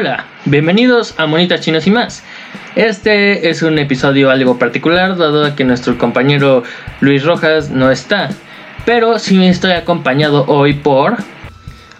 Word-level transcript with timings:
Hola, 0.00 0.26
bienvenidos 0.44 1.14
a 1.16 1.26
Monitas 1.26 1.60
Chinas 1.60 1.88
y 1.88 1.90
más. 1.90 2.22
Este 2.76 3.50
es 3.50 3.62
un 3.62 3.80
episodio 3.80 4.30
algo 4.30 4.56
particular 4.56 5.16
dado 5.16 5.56
que 5.56 5.64
nuestro 5.64 5.98
compañero 5.98 6.62
Luis 7.00 7.24
Rojas 7.24 7.70
no 7.70 7.90
está, 7.90 8.30
pero 8.86 9.18
sí 9.18 9.44
estoy 9.44 9.72
acompañado 9.72 10.44
hoy 10.46 10.74
por... 10.74 11.16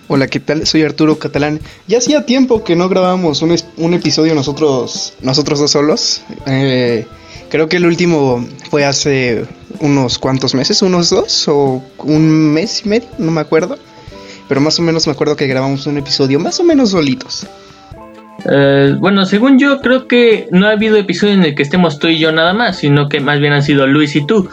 Hola, 0.06 0.28
¿qué 0.28 0.38
tal? 0.38 0.64
Soy 0.64 0.84
Arturo 0.84 1.18
Catalán. 1.18 1.58
Ya 1.88 1.98
hacía 1.98 2.24
tiempo 2.24 2.62
que 2.62 2.76
no 2.76 2.88
grabábamos 2.88 3.42
un, 3.42 3.56
un 3.78 3.94
episodio 3.94 4.32
nosotros, 4.32 5.14
nosotros 5.20 5.58
dos 5.58 5.72
solos. 5.72 6.22
Eh, 6.46 7.04
creo 7.50 7.68
que 7.68 7.78
el 7.78 7.86
último 7.86 8.46
fue 8.70 8.84
hace 8.84 9.44
unos 9.80 10.20
cuantos 10.20 10.54
meses, 10.54 10.82
unos 10.82 11.10
dos 11.10 11.48
o 11.48 11.82
un 12.04 12.52
mes 12.52 12.82
y 12.84 12.90
medio, 12.90 13.08
no 13.18 13.32
me 13.32 13.40
acuerdo. 13.40 13.76
Pero 14.48 14.60
más 14.60 14.78
o 14.78 14.82
menos 14.82 15.04
me 15.08 15.14
acuerdo 15.14 15.34
que 15.34 15.48
grabamos 15.48 15.88
un 15.88 15.98
episodio 15.98 16.38
más 16.38 16.60
o 16.60 16.62
menos 16.62 16.90
solitos. 16.90 17.48
Eh, 18.44 18.94
bueno, 18.98 19.24
según 19.24 19.58
yo, 19.58 19.80
creo 19.80 20.06
que 20.06 20.48
no 20.50 20.66
ha 20.66 20.72
habido 20.72 20.96
episodio 20.96 21.34
en 21.34 21.44
el 21.44 21.54
que 21.54 21.62
estemos 21.62 21.98
tú 21.98 22.08
y 22.08 22.18
yo 22.18 22.32
nada 22.32 22.52
más, 22.52 22.78
sino 22.78 23.08
que 23.08 23.20
más 23.20 23.40
bien 23.40 23.52
han 23.52 23.62
sido 23.62 23.86
Luis 23.86 24.14
y 24.16 24.26
tú. 24.26 24.48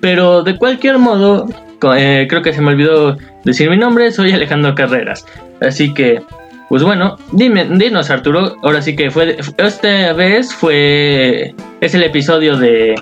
Pero 0.00 0.42
de 0.42 0.56
cualquier 0.56 0.98
modo, 0.98 1.48
eh, 1.96 2.26
creo 2.28 2.42
que 2.42 2.52
se 2.52 2.60
me 2.60 2.68
olvidó 2.68 3.16
decir 3.44 3.70
mi 3.70 3.76
nombre, 3.76 4.10
soy 4.12 4.32
Alejandro 4.32 4.74
Carreras. 4.74 5.26
Así 5.60 5.92
que, 5.94 6.22
pues 6.68 6.82
bueno, 6.82 7.16
dime, 7.32 7.64
dinos 7.64 8.10
Arturo, 8.10 8.56
ahora 8.62 8.82
sí 8.82 8.96
que 8.96 9.10
fue, 9.10 9.36
esta 9.56 10.12
vez 10.12 10.54
fue, 10.54 11.54
es 11.80 11.94
el 11.94 12.02
episodio 12.02 12.56
de, 12.56 12.94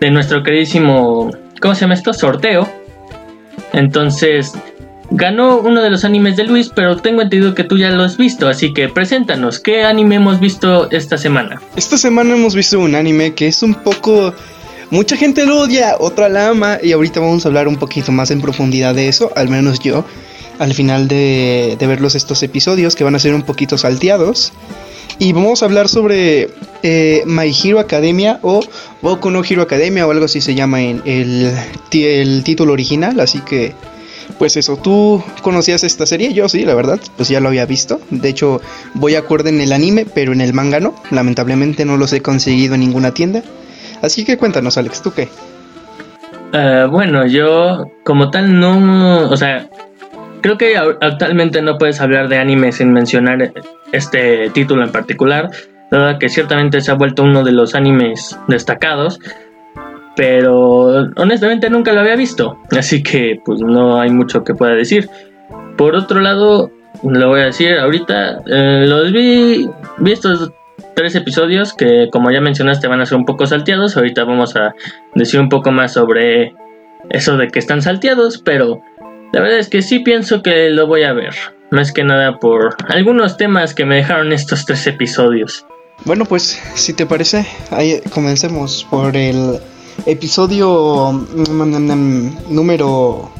de 0.00 0.10
nuestro 0.10 0.42
queridísimo, 0.42 1.30
¿cómo 1.60 1.74
se 1.74 1.82
llama 1.82 1.94
esto? 1.94 2.12
Sorteo. 2.12 2.68
Entonces, 3.72 4.52
Ganó 5.10 5.58
uno 5.58 5.82
de 5.82 5.90
los 5.90 6.04
animes 6.04 6.36
de 6.36 6.44
Luis, 6.44 6.70
pero 6.74 6.98
tengo 6.98 7.22
entendido 7.22 7.54
que 7.54 7.64
tú 7.64 7.78
ya 7.78 7.90
lo 7.90 8.02
has 8.02 8.18
visto, 8.18 8.46
así 8.46 8.74
que 8.74 8.88
preséntanos, 8.88 9.58
¿qué 9.58 9.82
anime 9.84 10.16
hemos 10.16 10.38
visto 10.38 10.90
esta 10.90 11.16
semana? 11.16 11.62
Esta 11.76 11.96
semana 11.96 12.34
hemos 12.34 12.54
visto 12.54 12.78
un 12.78 12.94
anime 12.94 13.34
que 13.34 13.48
es 13.48 13.62
un 13.62 13.74
poco... 13.74 14.34
Mucha 14.90 15.16
gente 15.16 15.44
lo 15.44 15.60
odia, 15.60 15.96
otra 15.98 16.28
la 16.28 16.48
ama, 16.48 16.78
y 16.82 16.92
ahorita 16.92 17.20
vamos 17.20 17.44
a 17.44 17.48
hablar 17.48 17.68
un 17.68 17.76
poquito 17.76 18.10
más 18.10 18.30
en 18.30 18.40
profundidad 18.40 18.94
de 18.94 19.08
eso, 19.08 19.30
al 19.36 19.48
menos 19.48 19.80
yo, 19.80 20.04
al 20.58 20.72
final 20.72 21.08
de, 21.08 21.76
de 21.78 21.86
verlos 21.86 22.14
estos 22.14 22.42
episodios 22.42 22.94
que 22.94 23.04
van 23.04 23.14
a 23.14 23.18
ser 23.18 23.34
un 23.34 23.42
poquito 23.42 23.76
salteados. 23.76 24.52
Y 25.18 25.32
vamos 25.32 25.62
a 25.62 25.66
hablar 25.66 25.88
sobre 25.88 26.48
eh, 26.82 27.22
My 27.26 27.52
Hero 27.52 27.80
Academia 27.80 28.38
o 28.42 28.60
Boku 29.02 29.30
no 29.30 29.42
Hero 29.42 29.62
Academia 29.62 30.06
o 30.06 30.10
algo 30.10 30.26
así 30.26 30.40
se 30.40 30.54
llama 30.54 30.80
en 30.80 31.02
el, 31.06 31.52
el 31.92 32.44
título 32.44 32.72
original, 32.72 33.18
así 33.18 33.40
que 33.40 33.74
pues 34.38 34.56
eso, 34.56 34.76
¿tú 34.76 35.22
conocías 35.42 35.84
esta 35.84 36.06
serie? 36.06 36.32
Yo 36.32 36.48
sí, 36.48 36.64
la 36.64 36.74
verdad, 36.74 37.00
pues 37.16 37.28
ya 37.28 37.40
lo 37.40 37.48
había 37.48 37.66
visto. 37.66 38.00
De 38.10 38.28
hecho, 38.28 38.60
voy 38.94 39.16
a 39.16 39.20
acuerdo 39.20 39.48
en 39.48 39.60
el 39.60 39.72
anime, 39.72 40.06
pero 40.06 40.32
en 40.32 40.40
el 40.40 40.54
manga 40.54 40.80
no. 40.80 40.94
Lamentablemente 41.10 41.84
no 41.84 41.96
los 41.96 42.12
he 42.12 42.22
conseguido 42.22 42.74
en 42.74 42.80
ninguna 42.80 43.12
tienda. 43.12 43.42
Así 44.00 44.24
que 44.24 44.38
cuéntanos, 44.38 44.78
Alex, 44.78 45.02
¿tú 45.02 45.12
qué? 45.12 45.28
Uh, 46.52 46.88
bueno, 46.88 47.26
yo 47.26 47.90
como 48.04 48.30
tal 48.30 48.58
no, 48.58 49.28
o 49.28 49.36
sea, 49.36 49.68
creo 50.40 50.56
que 50.56 50.76
actualmente 50.76 51.60
no 51.60 51.76
puedes 51.76 52.00
hablar 52.00 52.28
de 52.28 52.38
anime 52.38 52.72
sin 52.72 52.92
mencionar 52.92 53.52
este 53.92 54.50
título 54.50 54.84
en 54.84 54.92
particular, 54.92 55.50
dado 55.90 56.18
que 56.18 56.28
ciertamente 56.28 56.80
se 56.80 56.90
ha 56.90 56.94
vuelto 56.94 57.22
uno 57.22 57.44
de 57.44 57.52
los 57.52 57.74
animes 57.74 58.38
destacados 58.46 59.18
pero 60.18 61.12
honestamente 61.14 61.70
nunca 61.70 61.92
lo 61.92 62.00
había 62.00 62.16
visto, 62.16 62.58
así 62.76 63.04
que 63.04 63.40
pues 63.44 63.60
no 63.60 64.00
hay 64.00 64.10
mucho 64.10 64.42
que 64.42 64.52
pueda 64.52 64.74
decir. 64.74 65.08
Por 65.76 65.94
otro 65.94 66.20
lado, 66.20 66.72
lo 67.04 67.28
voy 67.28 67.38
a 67.38 67.44
decir 67.44 67.78
ahorita, 67.78 68.40
eh, 68.48 68.84
los 68.88 69.12
vi, 69.12 69.70
vi 69.98 70.10
estos 70.10 70.50
tres 70.96 71.14
episodios 71.14 71.72
que 71.72 72.08
como 72.10 72.32
ya 72.32 72.40
mencionaste 72.40 72.88
van 72.88 73.00
a 73.00 73.06
ser 73.06 73.16
un 73.16 73.26
poco 73.26 73.46
salteados, 73.46 73.96
ahorita 73.96 74.24
vamos 74.24 74.56
a 74.56 74.74
decir 75.14 75.38
un 75.38 75.48
poco 75.48 75.70
más 75.70 75.92
sobre 75.92 76.52
eso 77.10 77.36
de 77.36 77.46
que 77.46 77.60
están 77.60 77.80
salteados, 77.80 78.38
pero 78.38 78.82
la 79.32 79.40
verdad 79.40 79.60
es 79.60 79.68
que 79.68 79.82
sí 79.82 80.00
pienso 80.00 80.42
que 80.42 80.70
lo 80.70 80.88
voy 80.88 81.04
a 81.04 81.12
ver, 81.12 81.36
más 81.70 81.92
que 81.92 82.02
nada 82.02 82.40
por 82.40 82.74
algunos 82.88 83.36
temas 83.36 83.72
que 83.72 83.84
me 83.84 83.94
dejaron 83.94 84.32
estos 84.32 84.66
tres 84.66 84.84
episodios. 84.88 85.64
Bueno, 86.04 86.24
pues 86.24 86.60
si 86.74 86.92
te 86.92 87.06
parece, 87.06 87.46
ahí 87.70 88.00
comencemos 88.12 88.84
por 88.90 89.16
el 89.16 89.60
episodio 90.06 91.12
mm, 91.12 91.50
mm, 91.50 91.92
mm, 91.92 92.54
número 92.54 93.30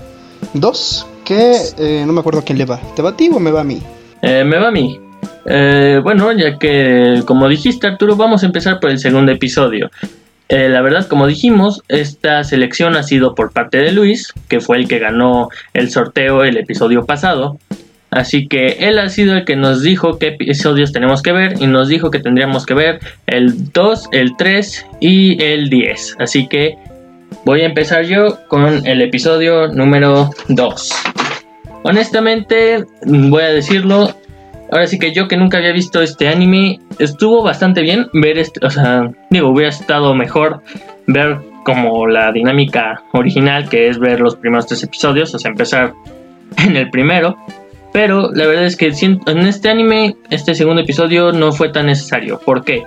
2, 0.55 1.07
que 1.25 1.57
eh, 1.79 2.05
no 2.07 2.13
me 2.13 2.21
acuerdo 2.21 2.41
a 2.41 2.45
quién 2.45 2.59
le 2.59 2.65
va. 2.65 2.81
¿Te 2.95 3.03
va 3.03 3.11
a 3.11 3.17
ti 3.17 3.31
o 3.33 3.39
me 3.39 3.51
va 3.51 3.61
a 3.61 3.65
mí? 3.65 3.83
Eh, 4.23 4.45
me 4.45 4.59
va 4.59 4.69
a 4.69 4.71
mí. 4.71 5.01
Eh, 5.47 6.01
bueno, 6.03 6.33
ya 6.33 6.59
que 6.59 7.23
como 7.27 7.49
dijiste 7.49 7.87
Arturo, 7.87 8.17
vamos 8.17 8.43
a 8.43 8.47
empezar 8.47 8.81
por 8.81 8.91
el 8.91 8.99
segundo 8.99 9.33
episodio. 9.33 9.91
la 10.49 10.81
verdad, 10.81 11.07
como 11.07 11.27
dijimos, 11.27 11.83
esta 11.89 12.43
selección 12.45 12.97
ha 12.97 13.03
sido 13.03 13.35
por 13.35 13.53
parte 13.53 13.79
de 13.79 13.93
Luis, 13.93 14.33
que 14.49 14.61
fue 14.61 14.79
el 14.79 14.89
que 14.89 14.99
ganó 14.99 15.51
el 15.75 15.91
sorteo 15.91 16.43
el 16.45 16.57
episodio 16.57 17.05
pasado. 17.05 17.59
Así 18.11 18.49
que 18.49 18.67
él 18.81 18.99
ha 18.99 19.09
sido 19.11 19.35
el 19.35 19.45
que 19.45 19.57
nos 19.57 19.83
dijo 19.83 20.19
qué 20.19 20.29
episodios 20.29 20.93
tenemos 20.93 21.23
que 21.23 21.33
ver 21.33 21.55
y 21.61 21.67
nos 21.67 21.89
dijo 21.89 22.11
que 22.11 22.21
tendríamos 22.21 22.65
que 22.65 22.75
ver 22.75 23.01
el 23.27 23.71
2, 23.73 24.09
el 24.13 24.37
3 24.37 24.87
y 25.01 25.43
el 25.43 25.69
10. 25.69 26.17
Así 26.19 26.47
que 26.49 26.77
voy 27.45 27.61
a 27.63 27.67
empezar 27.67 28.05
yo 28.05 28.39
con 28.49 28.87
el 28.87 29.03
episodio 29.03 29.69
número 29.69 30.31
2. 30.49 30.93
Honestamente, 31.83 32.85
voy 33.05 33.43
a 33.43 33.49
decirlo, 33.49 34.15
ahora 34.73 34.87
sí 34.87 34.99
que 34.99 35.13
yo 35.13 35.29
que 35.29 35.37
nunca 35.37 35.59
había 35.59 35.73
visto 35.73 36.01
este 36.01 36.29
anime, 36.29 36.81
estuvo 36.99 37.43
bastante 37.43 37.83
bien 37.83 38.07
ver 38.15 38.39
este, 38.39 38.65
o 38.65 38.71
sea, 38.71 39.11
digo, 39.31 39.51
hubiera 39.51 39.69
estado 39.69 40.15
mejor 40.15 40.63
ver 41.07 41.39
como 41.65 42.07
la 42.07 42.33
dinámica 42.33 43.03
original 43.13 43.69
que 43.69 43.89
es 43.89 43.99
ver 43.99 44.21
los 44.21 44.37
primeros 44.37 44.67
tres 44.67 44.83
episodios, 44.83 45.35
o 45.35 45.39
sea, 45.39 45.51
empezar 45.51 45.93
en 46.57 46.77
el 46.77 46.89
primero 46.89 47.37
pero 47.93 48.31
la 48.33 48.47
verdad 48.47 48.67
es 48.67 48.77
que 48.77 48.93
en 49.03 49.39
este 49.39 49.69
anime, 49.69 50.17
este 50.31 50.55
segundo 50.55 50.83
episodio 50.83 51.33
no 51.33 51.53
fue 51.53 51.71
tan 51.71 51.87
necesario. 51.87 52.39
¿Por 52.45 52.65
qué? 52.65 52.83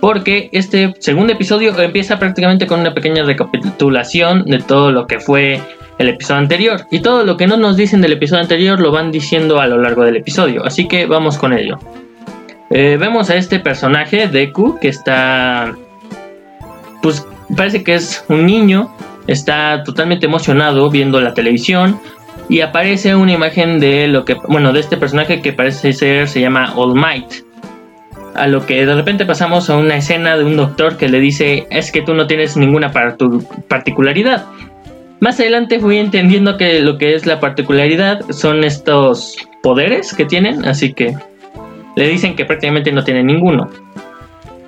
Porque 0.00 0.50
este 0.52 0.94
segundo 0.98 1.32
episodio 1.32 1.78
empieza 1.80 2.18
prácticamente 2.18 2.66
con 2.66 2.80
una 2.80 2.92
pequeña 2.92 3.22
recapitulación 3.24 4.44
de 4.44 4.58
todo 4.58 4.92
lo 4.92 5.06
que 5.06 5.18
fue 5.18 5.60
el 5.98 6.08
episodio 6.08 6.40
anterior. 6.40 6.86
Y 6.90 7.00
todo 7.00 7.24
lo 7.24 7.36
que 7.36 7.46
no 7.46 7.56
nos 7.56 7.76
dicen 7.76 8.00
del 8.00 8.12
episodio 8.12 8.42
anterior 8.42 8.80
lo 8.80 8.92
van 8.92 9.10
diciendo 9.10 9.60
a 9.60 9.66
lo 9.66 9.78
largo 9.78 10.04
del 10.04 10.16
episodio. 10.16 10.64
Así 10.64 10.86
que 10.88 11.06
vamos 11.06 11.38
con 11.38 11.52
ello. 11.52 11.78
Eh, 12.70 12.96
vemos 12.98 13.30
a 13.30 13.36
este 13.36 13.60
personaje, 13.60 14.28
Deku, 14.28 14.78
que 14.78 14.88
está... 14.88 15.74
Pues 17.02 17.26
parece 17.56 17.82
que 17.82 17.94
es 17.94 18.24
un 18.28 18.46
niño. 18.46 18.94
Está 19.26 19.84
totalmente 19.84 20.26
emocionado 20.26 20.90
viendo 20.90 21.20
la 21.20 21.32
televisión 21.32 21.98
y 22.48 22.60
aparece 22.60 23.14
una 23.14 23.32
imagen 23.32 23.80
de 23.80 24.06
lo 24.08 24.24
que, 24.24 24.34
bueno, 24.34 24.72
de 24.72 24.80
este 24.80 24.96
personaje 24.96 25.40
que 25.40 25.52
parece 25.52 25.92
ser, 25.92 26.28
se 26.28 26.40
llama 26.40 26.72
All 26.76 26.94
Might. 26.94 27.44
A 28.34 28.46
lo 28.48 28.66
que 28.66 28.84
de 28.84 28.94
repente 28.94 29.24
pasamos 29.24 29.70
a 29.70 29.76
una 29.76 29.96
escena 29.96 30.36
de 30.36 30.44
un 30.44 30.56
doctor 30.56 30.96
que 30.96 31.08
le 31.08 31.20
dice, 31.20 31.66
es 31.70 31.92
que 31.92 32.02
tú 32.02 32.14
no 32.14 32.26
tienes 32.26 32.56
ninguna 32.56 32.92
particularidad. 33.68 34.46
Más 35.20 35.38
adelante 35.40 35.78
fui 35.78 35.98
entendiendo 35.98 36.56
que 36.56 36.80
lo 36.80 36.98
que 36.98 37.14
es 37.14 37.26
la 37.26 37.40
particularidad 37.40 38.20
son 38.30 38.64
estos 38.64 39.36
poderes 39.62 40.12
que 40.12 40.26
tienen, 40.26 40.66
así 40.66 40.92
que 40.92 41.14
le 41.96 42.08
dicen 42.08 42.34
que 42.34 42.44
prácticamente 42.44 42.92
no 42.92 43.04
tiene 43.04 43.22
ninguno. 43.22 43.70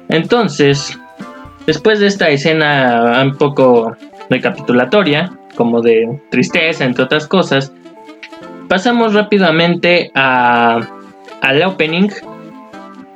Entonces, 0.08 0.98
después 1.66 1.98
de 1.98 2.06
esta 2.06 2.30
escena 2.30 3.20
un 3.22 3.36
poco 3.36 3.96
recapitulatoria, 4.30 5.32
como 5.56 5.82
de 5.82 6.20
tristeza, 6.30 6.84
entre 6.84 7.04
otras 7.04 7.26
cosas, 7.26 7.72
pasamos 8.68 9.14
rápidamente 9.14 10.10
a, 10.14 10.86
al 11.42 11.62
opening. 11.64 12.08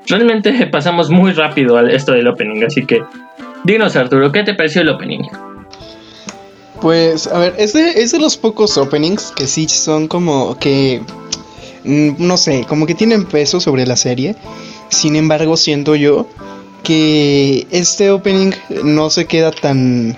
Realmente 0.07 0.67
pasamos 0.73 1.11
muy 1.11 1.33
rápido 1.33 1.77
a 1.77 1.89
esto 1.91 2.13
del 2.13 2.27
opening, 2.27 2.65
así 2.65 2.85
que 2.85 3.03
dinos 3.65 3.97
Arturo, 3.97 4.33
¿qué 4.33 4.43
te 4.43 4.55
pareció 4.55 4.83
el 4.83 4.89
opening? 4.89 5.23
Pues, 6.81 7.27
a 7.27 7.39
ver, 7.39 7.55
es 7.59 7.75
de, 7.75 7.91
es 7.91 8.13
de 8.13 8.19
los 8.19 8.37
pocos 8.39 8.79
openings 8.79 9.33
que 9.37 9.47
sí 9.47 9.69
son 9.69 10.09
como 10.09 10.57
que, 10.59 11.03
mm, 11.85 12.13
no 12.19 12.39
sé, 12.39 12.65
como 12.67 12.87
que 12.87 12.95
tienen 12.95 13.27
peso 13.27 13.61
sobre 13.61 13.87
la 13.87 13.97
serie. 13.97 14.35
Sin 14.89 15.15
embargo, 15.15 15.57
siento 15.59 15.95
yo 15.95 16.27
que 16.83 17.67
este 17.71 18.11
opening 18.11 18.53
no 18.83 19.11
se 19.11 19.27
queda 19.27 19.51
tan 19.51 20.17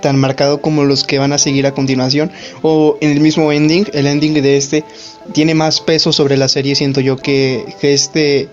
tan 0.00 0.18
marcado 0.18 0.60
como 0.60 0.84
los 0.84 1.04
que 1.04 1.18
van 1.18 1.32
a 1.32 1.38
seguir 1.38 1.66
a 1.66 1.72
continuación 1.72 2.30
o 2.62 2.96
en 3.00 3.10
el 3.10 3.20
mismo 3.20 3.52
ending 3.52 3.86
el 3.92 4.06
ending 4.06 4.34
de 4.34 4.56
este 4.56 4.84
tiene 5.32 5.54
más 5.54 5.80
peso 5.80 6.12
sobre 6.12 6.36
la 6.36 6.48
serie 6.48 6.74
siento 6.74 7.00
yo 7.00 7.16
que, 7.16 7.64
este 7.82 8.48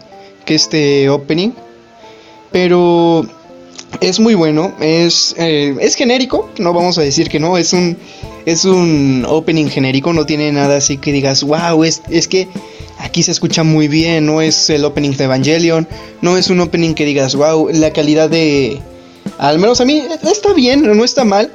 que 0.45 0.55
este 0.55 1.09
opening. 1.09 1.51
Pero 2.51 3.25
es 4.01 4.19
muy 4.19 4.35
bueno 4.35 4.73
es 4.79 5.35
eh, 5.37 5.75
es 5.79 5.95
genérico 5.95 6.49
no 6.57 6.73
vamos 6.73 6.97
a 6.97 7.01
decir 7.01 7.29
que 7.29 7.39
no 7.39 7.57
es 7.57 7.73
un 7.73 7.97
es 8.45 8.65
un 8.65 9.25
opening 9.27 9.67
genérico 9.67 10.13
no 10.13 10.25
tiene 10.25 10.51
nada 10.51 10.77
así 10.77 10.97
que 10.97 11.11
digas 11.11 11.43
wow 11.43 11.83
es, 11.83 12.01
es 12.09 12.27
que 12.27 12.47
aquí 12.99 13.23
se 13.23 13.31
escucha 13.31 13.63
muy 13.63 13.87
bien, 13.87 14.25
no 14.25 14.41
es 14.41 14.69
el 14.69 14.85
opening 14.85 15.11
de 15.11 15.25
Evangelion, 15.25 15.87
no 16.21 16.37
es 16.37 16.49
un 16.49 16.59
opening 16.59 16.93
que 16.93 17.05
digas, 17.05 17.35
wow, 17.35 17.69
la 17.71 17.91
calidad 17.91 18.29
de... 18.29 18.81
Al 19.37 19.59
menos 19.59 19.81
a 19.81 19.85
mí 19.85 20.01
está 20.23 20.53
bien, 20.53 20.83
no 20.83 21.03
está 21.03 21.25
mal. 21.25 21.51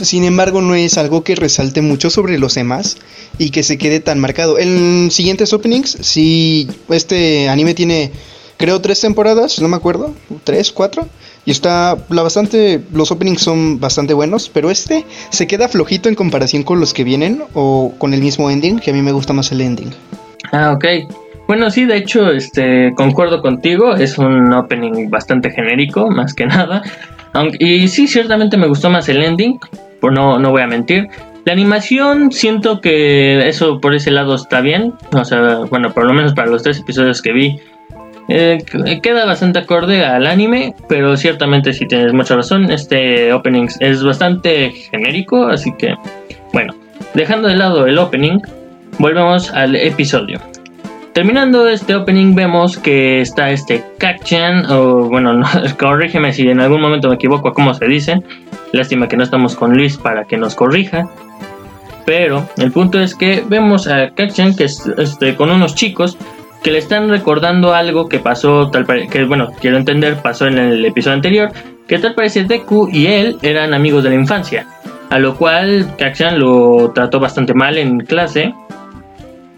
Sin 0.00 0.24
embargo, 0.24 0.62
no 0.62 0.74
es 0.74 0.96
algo 0.98 1.22
que 1.22 1.34
resalte 1.34 1.82
mucho 1.82 2.10
sobre 2.10 2.38
los 2.38 2.54
demás 2.54 2.96
y 3.38 3.50
que 3.50 3.62
se 3.62 3.78
quede 3.78 4.00
tan 4.00 4.18
marcado. 4.18 4.58
En 4.58 5.10
siguientes 5.10 5.52
openings, 5.52 5.98
si 6.00 6.68
este 6.88 7.48
anime 7.48 7.74
tiene, 7.74 8.10
creo, 8.56 8.80
tres 8.80 9.00
temporadas, 9.00 9.60
no 9.60 9.68
me 9.68 9.76
acuerdo, 9.76 10.14
tres, 10.44 10.72
cuatro. 10.72 11.06
Y 11.44 11.50
está 11.50 11.98
la 12.08 12.22
bastante, 12.22 12.82
los 12.92 13.10
openings 13.10 13.42
son 13.42 13.80
bastante 13.80 14.14
buenos, 14.14 14.48
pero 14.48 14.70
este 14.70 15.04
se 15.30 15.46
queda 15.46 15.68
flojito 15.68 16.08
en 16.08 16.14
comparación 16.14 16.62
con 16.62 16.80
los 16.80 16.94
que 16.94 17.04
vienen 17.04 17.42
o 17.54 17.92
con 17.98 18.14
el 18.14 18.22
mismo 18.22 18.50
ending, 18.50 18.78
que 18.78 18.90
a 18.90 18.94
mí 18.94 19.02
me 19.02 19.12
gusta 19.12 19.32
más 19.32 19.52
el 19.52 19.60
ending. 19.60 19.92
Ah, 20.52 20.72
ok. 20.72 20.84
Bueno, 21.52 21.70
sí, 21.70 21.84
de 21.84 21.98
hecho, 21.98 22.30
este, 22.30 22.94
concuerdo 22.94 23.42
contigo, 23.42 23.94
es 23.94 24.16
un 24.16 24.50
opening 24.54 25.10
bastante 25.10 25.50
genérico, 25.50 26.08
más 26.08 26.32
que 26.32 26.46
nada. 26.46 26.80
Aunque, 27.34 27.58
y 27.62 27.88
sí, 27.88 28.08
ciertamente 28.08 28.56
me 28.56 28.66
gustó 28.66 28.88
más 28.88 29.06
el 29.10 29.22
ending, 29.22 29.60
por 30.00 30.14
no, 30.14 30.38
no 30.38 30.50
voy 30.50 30.62
a 30.62 30.66
mentir. 30.66 31.08
La 31.44 31.52
animación 31.52 32.32
siento 32.32 32.80
que 32.80 33.46
eso 33.46 33.82
por 33.82 33.94
ese 33.94 34.10
lado 34.10 34.34
está 34.34 34.62
bien, 34.62 34.94
o 35.12 35.26
sea, 35.26 35.58
bueno, 35.68 35.92
por 35.92 36.06
lo 36.06 36.14
menos 36.14 36.32
para 36.32 36.48
los 36.48 36.62
tres 36.62 36.80
episodios 36.80 37.20
que 37.20 37.32
vi, 37.34 37.60
eh, 38.28 38.64
queda 39.02 39.26
bastante 39.26 39.58
acorde 39.58 40.06
al 40.06 40.26
anime, 40.26 40.74
pero 40.88 41.18
ciertamente 41.18 41.74
si 41.74 41.86
tienes 41.86 42.14
mucha 42.14 42.34
razón, 42.34 42.70
este 42.70 43.30
opening 43.30 43.68
es 43.80 44.02
bastante 44.02 44.70
genérico, 44.90 45.48
así 45.48 45.70
que 45.76 45.96
bueno, 46.54 46.74
dejando 47.12 47.48
de 47.48 47.56
lado 47.56 47.86
el 47.86 47.98
opening, 47.98 48.38
volvemos 48.98 49.50
al 49.50 49.76
episodio. 49.76 50.40
Terminando 51.12 51.68
este 51.68 51.94
opening 51.94 52.34
vemos 52.34 52.78
que 52.78 53.20
está 53.20 53.50
este 53.50 53.84
Kakchan, 53.98 54.64
o 54.70 55.08
bueno, 55.10 55.34
no, 55.34 55.46
corrígeme 55.78 56.32
si 56.32 56.48
en 56.48 56.60
algún 56.60 56.80
momento 56.80 57.08
me 57.08 57.16
equivoco 57.16 57.48
a 57.48 57.54
cómo 57.54 57.74
se 57.74 57.86
dicen. 57.86 58.24
Lástima 58.72 59.08
que 59.08 59.16
no 59.18 59.22
estamos 59.22 59.54
con 59.54 59.76
Luis 59.76 59.98
para 59.98 60.24
que 60.24 60.38
nos 60.38 60.54
corrija. 60.54 61.08
Pero 62.06 62.48
el 62.56 62.72
punto 62.72 62.98
es 62.98 63.14
que 63.14 63.44
vemos 63.46 63.86
a 63.86 64.10
Kakchan 64.10 64.56
que 64.56 64.64
es 64.64 64.86
este, 64.96 65.36
con 65.36 65.50
unos 65.50 65.74
chicos 65.74 66.16
que 66.62 66.70
le 66.70 66.78
están 66.78 67.08
recordando 67.10 67.74
algo 67.74 68.08
que 68.08 68.18
pasó, 68.18 68.70
tal 68.70 68.86
que 68.86 69.24
bueno, 69.24 69.52
quiero 69.60 69.76
entender, 69.76 70.16
pasó 70.16 70.46
en 70.46 70.58
el 70.58 70.84
episodio 70.84 71.16
anterior, 71.16 71.50
que 71.86 71.98
tal 71.98 72.14
parece 72.14 72.44
Deku 72.44 72.88
y 72.90 73.06
él 73.06 73.36
eran 73.42 73.74
amigos 73.74 74.02
de 74.04 74.10
la 74.10 74.16
infancia. 74.16 74.66
A 75.10 75.18
lo 75.18 75.36
cual 75.36 75.94
Kakchan 75.98 76.38
lo 76.38 76.90
trató 76.94 77.20
bastante 77.20 77.52
mal 77.52 77.76
en 77.76 78.00
clase 78.00 78.54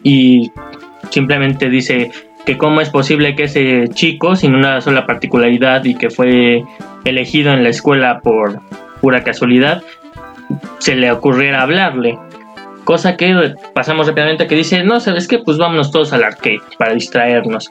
y 0.02 0.50
simplemente 1.14 1.70
dice 1.70 2.11
que 2.44 2.58
cómo 2.58 2.81
es 2.81 2.90
posible 2.90 3.37
que 3.37 3.44
ese 3.44 3.88
chico, 3.88 4.34
sin 4.34 4.55
una 4.55 4.81
sola 4.81 5.06
particularidad 5.06 5.84
y 5.84 5.94
que 5.94 6.11
fue 6.11 6.64
elegido 7.05 7.52
en 7.52 7.62
la 7.62 7.70
escuela 7.70 8.20
por 8.20 8.61
pura 9.00 9.22
casualidad, 9.22 9.82
se 10.78 10.96
le 10.96 11.11
ocurriera 11.12 11.62
hablarle. 11.62 12.19
Cosa 12.84 13.16
que 13.16 13.55
pasamos 13.72 14.08
rápidamente 14.08 14.46
que 14.46 14.56
dice, 14.56 14.82
no, 14.82 15.00
¿sabes 15.00 15.28
qué? 15.28 15.38
Pues 15.38 15.56
vámonos 15.56 15.90
todos 15.90 16.12
al 16.12 16.25
arcade 16.25 16.61
para 16.78 16.93
distraernos. 16.93 17.70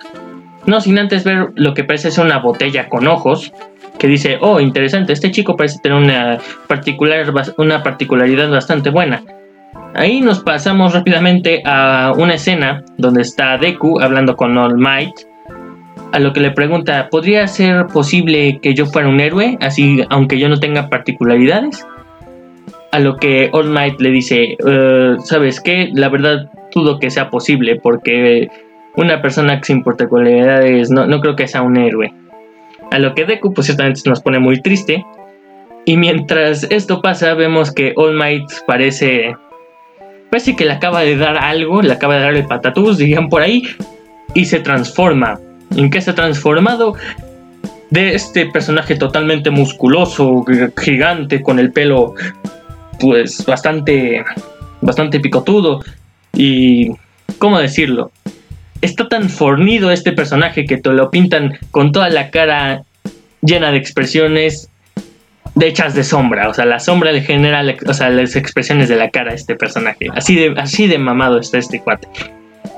No 0.65 0.79
sin 0.79 0.97
antes 0.97 1.25
ver 1.25 1.49
lo 1.55 1.73
que 1.73 1.83
parece 1.83 2.09
ser 2.09 2.25
una 2.25 2.39
botella 2.39 2.87
con 2.87 3.07
ojos, 3.07 3.51
que 3.99 4.07
dice, 4.07 4.37
oh, 4.41 4.59
interesante, 4.59 5.13
este 5.13 5.31
chico 5.31 5.55
parece 5.57 5.79
tener 5.83 5.97
una, 5.97 6.39
particular, 6.67 7.31
una 7.57 7.83
particularidad 7.83 8.49
bastante 8.49 8.89
buena. 8.89 9.21
Ahí 9.95 10.21
nos 10.21 10.39
pasamos 10.39 10.93
rápidamente 10.93 11.61
a 11.65 12.13
una 12.17 12.33
escena 12.33 12.83
donde 12.97 13.21
está 13.21 13.57
Deku 13.57 13.99
hablando 14.01 14.35
con 14.35 14.57
All 14.57 14.77
Might, 14.77 15.13
a 16.13 16.19
lo 16.19 16.31
que 16.31 16.41
le 16.41 16.51
pregunta, 16.51 17.09
¿podría 17.09 17.47
ser 17.47 17.87
posible 17.87 18.59
que 18.61 18.75
yo 18.75 18.85
fuera 18.85 19.07
un 19.09 19.19
héroe, 19.19 19.57
así 19.61 20.03
aunque 20.09 20.37
yo 20.37 20.47
no 20.47 20.59
tenga 20.59 20.87
particularidades? 20.87 21.87
A 22.91 22.99
lo 22.99 23.17
que 23.17 23.49
All 23.51 23.69
Might 23.69 23.99
le 23.99 24.11
dice, 24.11 24.55
eh, 24.65 25.15
¿sabes 25.23 25.59
qué? 25.59 25.89
La 25.93 26.09
verdad 26.09 26.51
dudo 26.73 26.99
que 26.99 27.09
sea 27.09 27.31
posible 27.31 27.79
porque 27.81 28.47
una 28.95 29.23
persona 29.23 29.59
sin 29.63 29.83
particularidades 29.83 30.91
no, 30.91 31.07
no 31.07 31.19
creo 31.19 31.35
que 31.35 31.47
sea 31.47 31.63
un 31.63 31.77
héroe. 31.77 32.13
A 32.91 32.99
lo 32.99 33.15
que 33.15 33.25
Deku 33.25 33.51
pues 33.51 33.65
ciertamente 33.65 34.01
nos 34.05 34.21
pone 34.21 34.37
muy 34.37 34.61
triste. 34.61 35.03
Y 35.85 35.97
mientras 35.97 36.63
esto 36.69 37.01
pasa 37.01 37.33
vemos 37.33 37.71
que 37.71 37.93
All 37.95 38.13
Might 38.13 38.45
parece 38.67 39.35
parece 40.33 40.55
que 40.55 40.65
le 40.65 40.71
acaba 40.71 41.01
de 41.01 41.15
dar 41.15 41.37
algo, 41.37 41.83
le 41.83 41.93
acaba 41.93 42.15
de 42.15 42.21
dar 42.21 42.33
el 42.33 42.47
patatús, 42.47 42.97
digan 42.97 43.29
por 43.29 43.43
ahí, 43.43 43.61
y 44.33 44.45
se 44.45 44.59
transforma. 44.59 45.39
¿En 45.77 45.91
qué 45.91 46.01
se 46.01 46.09
ha 46.09 46.15
transformado? 46.15 46.95
De 47.91 48.15
este 48.15 48.47
personaje 48.47 48.95
totalmente 48.95 49.51
musculoso, 49.51 50.43
gigante, 50.81 51.43
con 51.43 51.59
el 51.59 51.71
pelo, 51.71 52.15
pues 52.99 53.45
bastante, 53.45 54.25
bastante 54.81 55.19
picotudo. 55.19 55.83
Y, 56.35 56.89
¿cómo 57.37 57.59
decirlo? 57.59 58.11
Está 58.81 59.07
tan 59.09 59.29
fornido 59.29 59.91
este 59.91 60.13
personaje 60.13 60.65
que 60.65 60.77
te 60.77 60.89
lo 60.89 61.11
pintan 61.11 61.59
con 61.69 61.91
toda 61.91 62.09
la 62.09 62.31
cara 62.31 62.85
llena 63.43 63.69
de 63.69 63.77
expresiones 63.77 64.67
de 65.55 65.67
hechas 65.67 65.93
de 65.93 66.03
sombra, 66.03 66.49
o 66.49 66.53
sea, 66.53 66.65
la 66.65 66.79
sombra 66.79 67.11
le 67.11 67.21
genera, 67.21 67.63
o 67.85 67.93
sea, 67.93 68.09
las 68.09 68.35
expresiones 68.35 68.89
de 68.89 68.95
la 68.95 69.09
cara 69.09 69.31
de 69.31 69.37
este 69.37 69.55
personaje. 69.55 70.07
Así 70.15 70.35
de, 70.35 70.53
así 70.57 70.87
de 70.87 70.97
mamado 70.97 71.39
está 71.39 71.57
este 71.57 71.79
cuate. 71.79 72.07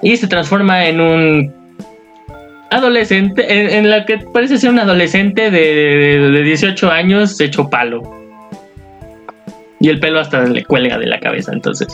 Y 0.02 0.18
se 0.18 0.28
transforma 0.28 0.86
en 0.86 1.00
un 1.00 1.54
adolescente, 2.70 3.78
en, 3.78 3.90
la 3.90 4.06
que 4.06 4.18
parece 4.18 4.58
ser 4.58 4.72
un 4.72 4.80
adolescente 4.80 5.52
de, 5.52 6.30
de, 6.32 6.44
18 6.44 6.92
años 6.92 7.40
hecho 7.40 7.70
palo. 7.70 8.02
Y 9.80 9.90
el 9.90 10.00
pelo 10.00 10.20
hasta 10.20 10.44
le 10.44 10.64
cuelga 10.66 10.98
de 10.98 11.06
la 11.06 11.20
cabeza, 11.20 11.52
entonces. 11.54 11.88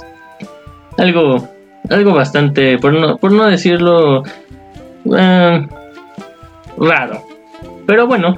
Algo, 0.98 1.48
algo 1.90 2.14
bastante, 2.14 2.78
por 2.78 2.94
no, 2.94 3.18
por 3.18 3.32
no 3.32 3.46
decirlo, 3.46 4.24
eh, 5.16 5.68
raro. 6.78 7.24
Pero 7.86 8.08
bueno, 8.08 8.38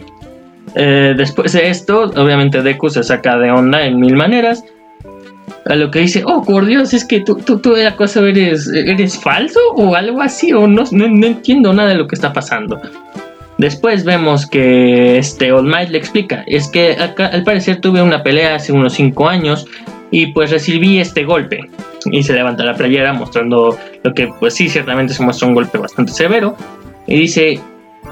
eh, 0.75 1.13
después 1.15 1.53
de 1.53 1.69
esto, 1.69 2.03
obviamente 2.15 2.61
Deku 2.61 2.89
se 2.89 3.03
saca 3.03 3.37
de 3.37 3.51
onda 3.51 3.85
en 3.85 3.99
mil 3.99 4.15
maneras. 4.15 4.63
A 5.65 5.75
lo 5.75 5.91
que 5.91 5.99
dice, 5.99 6.23
oh 6.25 6.43
por 6.43 6.65
Dios, 6.65 6.93
es 6.93 7.05
que 7.05 7.21
tú, 7.21 7.35
tú, 7.35 7.59
tú 7.59 7.75
acaso 7.75 8.25
eres, 8.25 8.67
eres 8.67 9.17
falso 9.17 9.59
o 9.75 9.95
algo 9.95 10.21
así, 10.21 10.51
o 10.53 10.67
no, 10.67 10.83
no, 10.91 11.25
entiendo 11.25 11.73
nada 11.73 11.89
de 11.89 11.95
lo 11.95 12.07
que 12.07 12.15
está 12.15 12.33
pasando. 12.33 12.81
Después 13.57 14.03
vemos 14.03 14.45
que 14.45 15.17
este 15.17 15.51
All 15.51 15.65
Might 15.65 15.89
le 15.89 15.97
explica, 15.97 16.43
es 16.47 16.67
que 16.67 16.95
al 16.95 17.43
parecer 17.43 17.79
tuve 17.79 18.01
una 18.01 18.23
pelea 18.23 18.55
hace 18.55 18.73
unos 18.73 18.93
5 18.93 19.29
años 19.29 19.67
y 20.11 20.27
pues 20.27 20.51
recibí 20.51 20.99
este 20.99 21.23
golpe. 21.23 21.69
Y 22.11 22.23
se 22.23 22.33
levanta 22.33 22.63
la 22.63 22.75
playera 22.75 23.13
mostrando 23.13 23.77
lo 24.03 24.13
que 24.13 24.29
pues 24.39 24.55
sí, 24.55 24.67
ciertamente 24.67 25.13
se 25.13 25.23
muestra 25.23 25.47
un 25.47 25.53
golpe 25.53 25.77
bastante 25.77 26.11
severo. 26.11 26.57
Y 27.07 27.17
dice, 27.17 27.59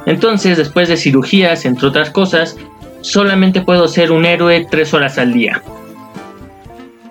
entonces, 0.06 0.58
después 0.58 0.88
de 0.88 0.98
cirugías, 0.98 1.66
entre 1.66 1.88
otras 1.88 2.10
cosas, 2.10 2.58
solamente 3.02 3.62
puedo 3.62 3.88
ser 3.88 4.12
un 4.12 4.26
héroe 4.26 4.66
tres 4.70 4.94
horas 4.94 5.18
al 5.18 5.34
día. 5.34 5.62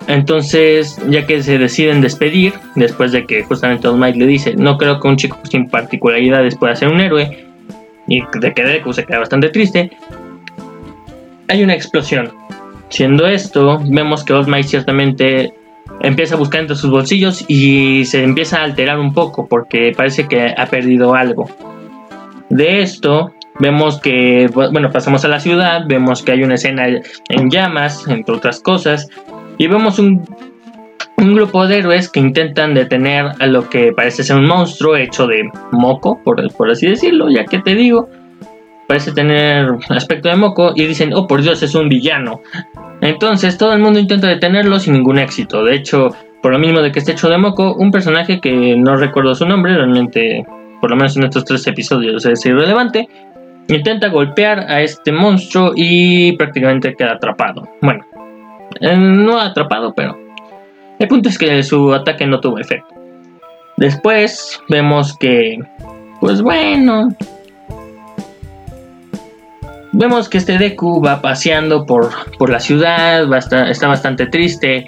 Entonces, 0.07 0.99
ya 1.09 1.25
que 1.25 1.41
se 1.43 1.57
deciden 1.57 2.01
despedir, 2.01 2.53
después 2.75 3.11
de 3.11 3.25
que 3.25 3.43
justamente 3.43 3.87
All 3.87 3.99
le 3.99 4.25
dice, 4.25 4.55
no 4.55 4.77
creo 4.77 4.99
que 4.99 5.07
un 5.07 5.15
chico 5.15 5.37
sin 5.49 5.69
particularidades 5.69 6.55
pueda 6.55 6.75
ser 6.75 6.89
un 6.89 6.99
héroe, 6.99 7.45
y 8.07 8.21
de 8.39 8.53
que 8.53 8.63
Deku 8.63 8.91
se 8.93 9.05
queda 9.05 9.19
bastante 9.19 9.49
triste, 9.49 9.91
hay 11.47 11.63
una 11.63 11.73
explosión. 11.73 12.31
Siendo 12.89 13.25
esto, 13.25 13.79
vemos 13.85 14.23
que 14.23 14.33
All 14.33 14.47
Might 14.47 14.65
ciertamente 14.65 15.53
empieza 16.01 16.35
a 16.35 16.37
buscar 16.37 16.61
entre 16.61 16.75
sus 16.75 16.89
bolsillos 16.89 17.45
y 17.47 18.03
se 18.05 18.23
empieza 18.23 18.59
a 18.59 18.63
alterar 18.63 18.99
un 18.99 19.13
poco 19.13 19.47
porque 19.47 19.93
parece 19.95 20.27
que 20.27 20.53
ha 20.57 20.65
perdido 20.65 21.13
algo. 21.13 21.49
De 22.51 22.81
esto 22.81 23.33
vemos 23.59 24.01
que, 24.01 24.49
bueno, 24.53 24.91
pasamos 24.91 25.23
a 25.23 25.29
la 25.29 25.39
ciudad, 25.39 25.85
vemos 25.87 26.21
que 26.21 26.33
hay 26.33 26.43
una 26.43 26.55
escena 26.55 26.85
en 26.85 27.49
llamas, 27.49 28.05
entre 28.09 28.35
otras 28.35 28.59
cosas, 28.59 29.07
y 29.57 29.67
vemos 29.67 29.99
un, 29.99 30.25
grupo 31.17 31.67
de 31.67 31.77
héroes 31.77 32.09
que 32.09 32.19
intentan 32.19 32.73
detener 32.73 33.25
a 33.39 33.47
lo 33.47 33.69
que 33.69 33.93
parece 33.93 34.23
ser 34.23 34.35
un 34.35 34.47
monstruo 34.47 34.97
hecho 34.97 35.27
de 35.27 35.49
moco, 35.71 36.19
por, 36.25 36.51
por 36.53 36.69
así 36.69 36.87
decirlo, 36.87 37.29
ya 37.29 37.45
que 37.45 37.59
te 37.59 37.73
digo, 37.73 38.09
parece 38.85 39.13
tener 39.13 39.67
aspecto 39.89 40.27
de 40.27 40.35
moco, 40.35 40.73
y 40.75 40.85
dicen, 40.87 41.13
oh 41.13 41.27
por 41.27 41.41
Dios, 41.41 41.63
es 41.63 41.73
un 41.73 41.87
villano. 41.87 42.41
Entonces 42.99 43.57
todo 43.57 43.71
el 43.71 43.79
mundo 43.79 43.99
intenta 43.99 44.27
detenerlo 44.27 44.77
sin 44.79 44.93
ningún 44.93 45.19
éxito. 45.19 45.63
De 45.63 45.75
hecho, 45.75 46.09
por 46.41 46.51
lo 46.51 46.59
mismo 46.59 46.81
de 46.81 46.91
que 46.91 46.99
esté 46.99 47.13
hecho 47.13 47.29
de 47.29 47.37
moco, 47.37 47.75
un 47.75 47.91
personaje 47.91 48.41
que 48.41 48.75
no 48.75 48.97
recuerdo 48.97 49.35
su 49.35 49.45
nombre, 49.45 49.75
realmente 49.75 50.43
por 50.81 50.89
lo 50.89 50.95
menos 50.97 51.15
en 51.15 51.23
estos 51.23 51.45
tres 51.45 51.65
episodios 51.67 52.25
es 52.25 52.45
irrelevante, 52.45 53.07
intenta 53.67 54.09
golpear 54.09 54.59
a 54.59 54.81
este 54.81 55.11
monstruo 55.11 55.71
y 55.75 56.33
prácticamente 56.33 56.95
queda 56.95 57.13
atrapado. 57.13 57.69
Bueno, 57.81 58.03
eh, 58.81 58.97
no 58.97 59.39
atrapado, 59.39 59.93
pero 59.93 60.17
el 60.99 61.07
punto 61.07 61.29
es 61.29 61.37
que 61.37 61.63
su 61.63 61.93
ataque 61.93 62.25
no 62.25 62.39
tuvo 62.39 62.59
efecto. 62.59 62.93
Después 63.77 64.59
vemos 64.69 65.17
que, 65.17 65.57
pues 66.19 66.41
bueno, 66.41 67.09
vemos 69.93 70.29
que 70.29 70.37
este 70.37 70.57
Deku 70.57 71.01
va 71.01 71.21
paseando 71.21 71.85
por, 71.85 72.09
por 72.37 72.49
la 72.49 72.59
ciudad, 72.59 73.25
está 73.69 73.87
bastante 73.87 74.27
triste, 74.27 74.85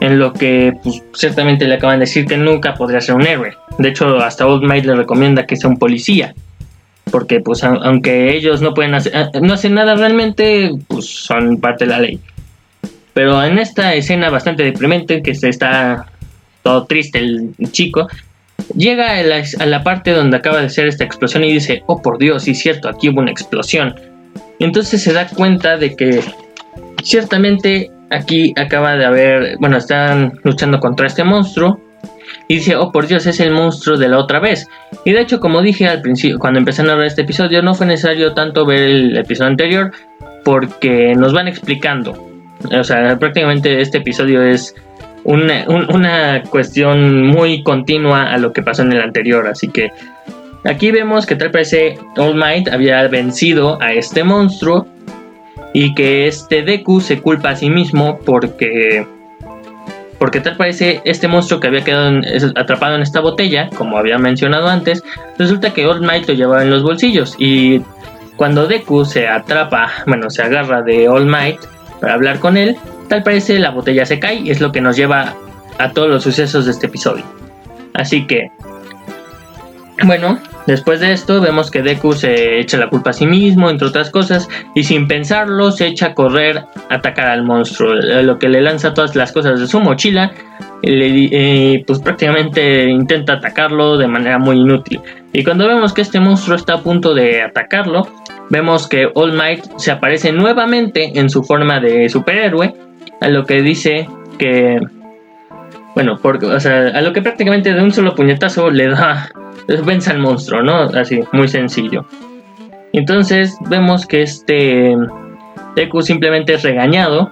en 0.00 0.18
lo 0.18 0.32
que 0.32 0.72
pues, 0.82 1.02
ciertamente 1.14 1.66
le 1.66 1.74
acaban 1.74 1.98
de 1.98 2.06
decir 2.06 2.26
que 2.26 2.36
nunca 2.36 2.74
podría 2.74 3.00
ser 3.00 3.14
un 3.14 3.26
héroe. 3.26 3.54
De 3.78 3.88
hecho, 3.88 4.18
hasta 4.18 4.46
Old 4.46 4.64
Might 4.64 4.84
le 4.84 4.94
recomienda 4.94 5.46
que 5.46 5.56
sea 5.56 5.70
un 5.70 5.78
policía, 5.78 6.34
porque 7.10 7.40
pues 7.40 7.64
aunque 7.64 8.34
ellos 8.34 8.62
no 8.62 8.74
pueden 8.74 8.94
hacer, 8.94 9.12
no 9.42 9.54
hacen 9.54 9.74
nada 9.74 9.94
realmente, 9.94 10.70
pues 10.88 11.06
son 11.06 11.60
parte 11.60 11.84
de 11.84 11.90
la 11.90 12.00
ley. 12.00 12.20
Pero 13.12 13.42
en 13.42 13.58
esta 13.58 13.94
escena 13.94 14.30
bastante 14.30 14.62
deprimente, 14.62 15.22
que 15.22 15.34
se 15.34 15.48
está 15.48 16.06
todo 16.62 16.84
triste 16.84 17.18
el 17.18 17.54
chico, 17.72 18.08
llega 18.76 19.18
a 19.18 19.66
la, 19.66 19.82
parte 19.82 20.12
donde 20.12 20.36
acaba 20.36 20.60
de 20.60 20.70
ser 20.70 20.86
esta 20.86 21.04
explosión 21.04 21.42
y 21.44 21.52
dice, 21.52 21.82
oh 21.86 22.00
por 22.00 22.18
Dios, 22.18 22.44
sí 22.44 22.54
cierto, 22.54 22.88
aquí 22.88 23.08
hubo 23.08 23.20
una 23.20 23.30
explosión 23.30 23.94
entonces 24.60 25.02
se 25.02 25.12
da 25.12 25.26
cuenta 25.26 25.76
de 25.76 25.96
que 25.96 26.22
ciertamente 27.02 27.90
aquí 28.10 28.52
acaba 28.56 28.96
de 28.96 29.04
haber, 29.04 29.56
bueno, 29.58 29.76
están 29.76 30.38
luchando 30.42 30.80
contra 30.80 31.06
este 31.06 31.24
monstruo. 31.24 31.80
Y 32.48 32.56
dice, 32.56 32.76
oh 32.76 32.90
por 32.90 33.06
Dios, 33.06 33.26
es 33.26 33.38
el 33.40 33.52
monstruo 33.52 33.96
de 33.96 34.08
la 34.08 34.18
otra 34.18 34.40
vez. 34.40 34.68
Y 35.04 35.12
de 35.12 35.20
hecho, 35.20 35.40
como 35.40 35.62
dije 35.62 35.86
al 35.86 36.00
principio, 36.00 36.38
cuando 36.38 36.58
empecé 36.58 36.82
a 36.82 36.94
ver 36.94 37.06
este 37.06 37.22
episodio, 37.22 37.62
no 37.62 37.74
fue 37.74 37.86
necesario 37.86 38.34
tanto 38.34 38.66
ver 38.66 38.80
el 38.80 39.16
episodio 39.16 39.50
anterior, 39.50 39.92
porque 40.44 41.14
nos 41.14 41.32
van 41.32 41.48
explicando. 41.48 42.28
O 42.72 42.84
sea, 42.84 43.18
prácticamente 43.18 43.80
este 43.80 43.98
episodio 43.98 44.42
es 44.42 44.74
una, 45.24 45.64
una 45.68 46.42
cuestión 46.42 47.26
muy 47.26 47.62
continua 47.62 48.32
a 48.32 48.38
lo 48.38 48.52
que 48.52 48.62
pasó 48.62 48.82
en 48.82 48.92
el 48.92 49.00
anterior. 49.00 49.46
Así 49.46 49.68
que 49.68 49.92
Aquí 50.64 50.90
vemos 50.90 51.24
que 51.24 51.36
tal 51.36 51.50
parece 51.50 51.98
All 52.18 52.34
Might 52.34 52.68
había 52.68 53.06
vencido 53.08 53.80
a 53.80 53.94
este 53.94 54.24
monstruo 54.24 54.86
y 55.72 55.94
que 55.94 56.26
este 56.26 56.62
Deku 56.62 57.00
se 57.00 57.20
culpa 57.20 57.50
a 57.50 57.56
sí 57.56 57.70
mismo 57.70 58.18
porque 58.24 59.06
porque 60.18 60.40
tal 60.40 60.56
parece 60.56 61.00
este 61.04 61.28
monstruo 61.28 61.60
que 61.60 61.68
había 61.68 61.82
quedado 61.82 62.20
atrapado 62.56 62.94
en 62.94 63.00
esta 63.00 63.20
botella, 63.20 63.70
como 63.74 63.96
había 63.96 64.18
mencionado 64.18 64.68
antes, 64.68 65.02
resulta 65.38 65.72
que 65.72 65.86
All 65.86 66.02
Might 66.02 66.28
lo 66.28 66.34
llevaba 66.34 66.62
en 66.62 66.70
los 66.70 66.82
bolsillos 66.82 67.34
y 67.38 67.80
cuando 68.36 68.66
Deku 68.66 69.06
se 69.06 69.28
atrapa, 69.28 69.90
bueno, 70.06 70.28
se 70.28 70.42
agarra 70.42 70.82
de 70.82 71.08
All 71.08 71.24
Might 71.24 71.58
para 72.00 72.14
hablar 72.14 72.38
con 72.38 72.58
él, 72.58 72.76
tal 73.08 73.22
parece 73.22 73.58
la 73.58 73.70
botella 73.70 74.04
se 74.04 74.18
cae 74.18 74.40
y 74.40 74.50
es 74.50 74.60
lo 74.60 74.72
que 74.72 74.82
nos 74.82 74.96
lleva 74.96 75.34
a 75.78 75.90
todos 75.92 76.10
los 76.10 76.22
sucesos 76.22 76.66
de 76.66 76.72
este 76.72 76.86
episodio. 76.86 77.24
Así 77.94 78.26
que 78.26 78.50
bueno, 80.04 80.38
después 80.66 81.00
de 81.00 81.12
esto 81.12 81.40
vemos 81.40 81.70
que 81.70 81.82
Deku 81.82 82.12
se 82.12 82.58
echa 82.60 82.78
la 82.78 82.88
culpa 82.88 83.10
a 83.10 83.12
sí 83.12 83.26
mismo, 83.26 83.70
entre 83.70 83.88
otras 83.88 84.10
cosas, 84.10 84.48
y 84.74 84.84
sin 84.84 85.08
pensarlo 85.08 85.70
se 85.72 85.86
echa 85.86 86.06
a 86.06 86.14
correr 86.14 86.58
a 86.88 86.94
atacar 86.94 87.26
al 87.28 87.42
monstruo, 87.42 87.94
lo 87.94 88.38
que 88.38 88.48
le 88.48 88.60
lanza 88.60 88.94
todas 88.94 89.14
las 89.16 89.32
cosas 89.32 89.60
de 89.60 89.66
su 89.66 89.80
mochila, 89.80 90.32
y 90.82 91.78
pues 91.84 91.98
prácticamente 92.00 92.84
intenta 92.84 93.34
atacarlo 93.34 93.98
de 93.98 94.06
manera 94.06 94.38
muy 94.38 94.56
inútil. 94.56 95.00
Y 95.32 95.44
cuando 95.44 95.68
vemos 95.68 95.92
que 95.92 96.02
este 96.02 96.20
monstruo 96.20 96.56
está 96.56 96.74
a 96.74 96.80
punto 96.80 97.14
de 97.14 97.42
atacarlo, 97.42 98.08
vemos 98.48 98.88
que 98.88 99.08
All 99.14 99.32
Might 99.32 99.64
se 99.76 99.90
aparece 99.90 100.32
nuevamente 100.32 101.18
en 101.18 101.28
su 101.28 101.42
forma 101.42 101.80
de 101.80 102.08
superhéroe, 102.08 102.74
a 103.20 103.28
lo 103.28 103.44
que 103.44 103.62
dice 103.62 104.08
que 104.38 104.80
bueno, 105.94 106.18
porque, 106.22 106.46
o 106.46 106.60
sea, 106.60 106.88
a 106.94 107.00
lo 107.00 107.12
que 107.12 107.20
prácticamente 107.20 107.72
de 107.74 107.82
un 107.82 107.92
solo 107.92 108.14
puñetazo 108.14 108.70
le 108.70 108.88
da 108.88 109.28
vence 109.66 110.10
al 110.10 110.18
monstruo, 110.18 110.62
¿no? 110.62 110.82
Así, 110.82 111.20
muy 111.32 111.48
sencillo. 111.48 112.04
Entonces 112.92 113.56
vemos 113.68 114.06
que 114.06 114.22
este 114.22 114.96
Deku 115.76 116.02
simplemente 116.02 116.54
es 116.54 116.62
regañado. 116.62 117.30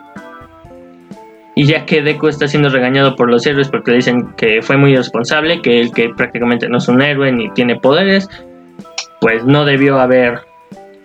Y 1.54 1.64
ya 1.64 1.84
que 1.86 2.02
Deku 2.02 2.28
está 2.28 2.46
siendo 2.46 2.68
regañado 2.68 3.16
por 3.16 3.28
los 3.28 3.44
héroes 3.44 3.68
porque 3.68 3.90
le 3.90 3.96
dicen 3.96 4.28
que 4.36 4.62
fue 4.62 4.76
muy 4.76 4.92
irresponsable, 4.92 5.60
que 5.60 5.80
él 5.80 5.92
que 5.92 6.08
prácticamente 6.10 6.68
no 6.68 6.78
es 6.78 6.86
un 6.86 7.02
héroe 7.02 7.32
ni 7.32 7.50
tiene 7.50 7.74
poderes, 7.74 8.28
pues 9.20 9.44
no 9.44 9.64
debió 9.64 9.98
haber 9.98 10.40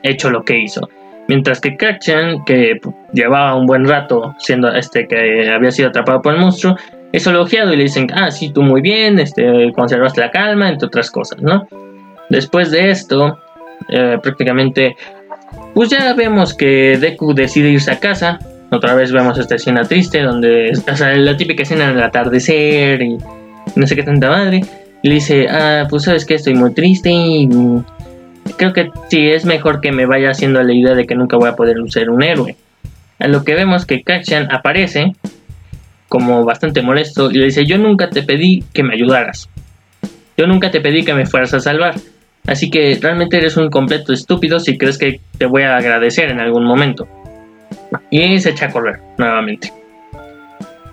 hecho 0.03 0.30
lo 0.30 0.44
que 0.44 0.60
hizo. 0.60 0.88
Mientras 1.27 1.60
que 1.60 1.75
Kachan, 1.75 2.44
que 2.46 2.80
llevaba 3.13 3.56
un 3.56 3.65
buen 3.65 3.86
rato 3.86 4.36
siendo 4.38 4.72
este 4.72 5.08
que 5.08 5.50
había 5.50 5.72
sido 5.72 5.89
atrapado 5.89 6.22
por 6.22 6.34
el 6.34 6.39
monstruo, 6.39 6.75
es 7.13 7.27
elogiado 7.27 7.72
y 7.72 7.77
le 7.77 7.84
dicen, 7.84 8.08
ah, 8.13 8.32
sí, 8.32 8.50
tú 8.50 8.63
muy 8.63 8.82
bien, 8.82 9.20
este, 9.20 9.72
conservaste 9.74 10.20
la 10.20 10.32
calma, 10.32 10.67
entre 10.70 10.88
otras 10.88 11.12
cosas, 11.12 11.41
¿no? 11.41 11.67
Después 12.29 12.72
de 12.72 12.89
esto, 12.89 13.38
eh, 13.88 14.17
prácticamente, 14.22 14.98
pues 15.75 15.89
ya 15.89 16.13
vemos 16.15 16.55
que 16.55 16.98
Deku 16.98 17.36
decide 17.36 17.70
irse 17.70 17.91
a 17.91 18.00
casa. 18.00 18.39
Otra 18.72 18.96
vez 18.96 19.12
vemos 19.12 19.38
esta 19.38 19.55
escena 19.55 19.84
triste 19.84 20.24
donde, 20.24 20.72
o 20.72 20.96
sea, 20.96 21.15
la 21.15 21.38
típica 21.38 21.62
escena 21.62 21.93
del 21.93 22.01
atardecer 22.01 23.03
y 23.03 23.17
no 23.75 23.86
sé 23.86 23.96
qué 23.96 24.01
tanta 24.01 24.29
madre. 24.29 24.62
Y 25.03 25.10
le 25.10 25.15
dice, 25.15 25.48
ah, 25.48 25.86
pues 25.88 26.03
sabes 26.03 26.25
que 26.25 26.34
estoy 26.34 26.55
muy 26.55 26.74
triste 26.74 27.12
y 27.12 27.48
creo 28.58 28.74
que 28.74 28.89
sí 29.10 29.29
es 29.29 29.46
mejor 29.46 29.82
que 29.82 29.91
me 29.91 30.08
vaya 30.08 30.32
haciendo 30.32 30.63
la 30.63 30.74
idea 30.74 30.96
de 30.96 31.05
que 31.05 31.13
nunca 31.13 31.38
voy 31.38 31.50
a 31.50 31.55
poder 31.55 31.77
ser 31.89 32.10
un 32.10 32.24
héroe. 32.24 32.55
A 33.20 33.27
lo 33.27 33.43
que 33.43 33.53
vemos 33.53 33.86
que 33.86 34.01
Kachan 34.01 34.51
aparece 34.51 35.13
como 36.13 36.46
bastante 36.46 36.84
molesto 36.84 37.32
y 37.32 37.39
le 37.39 37.46
dice, 37.46 37.65
yo 37.65 37.79
nunca 37.79 38.12
te 38.12 38.22
pedí 38.22 38.63
que 38.72 38.84
me 38.84 38.93
ayudaras. 38.93 39.50
Yo 40.38 40.46
nunca 40.46 40.70
te 40.70 40.79
pedí 40.79 41.03
que 41.03 41.15
me 41.15 41.25
fueras 41.25 41.55
a 41.55 41.60
salvar. 41.60 41.96
Así 42.46 42.70
que 42.70 43.00
realmente 43.01 43.38
eres 43.38 43.58
un 43.58 43.72
completo 43.72 44.13
estúpido 44.13 44.60
si 44.60 44.77
crees 44.77 45.00
que 45.00 45.22
te 45.39 45.48
voy 45.48 45.63
a 45.63 45.75
agradecer 45.75 46.29
en 46.29 46.39
algún 46.39 46.65
momento. 46.65 47.08
Y 48.12 48.39
se 48.39 48.51
echa 48.51 48.67
a 48.67 48.70
correr 48.70 49.00
nuevamente. 49.17 49.74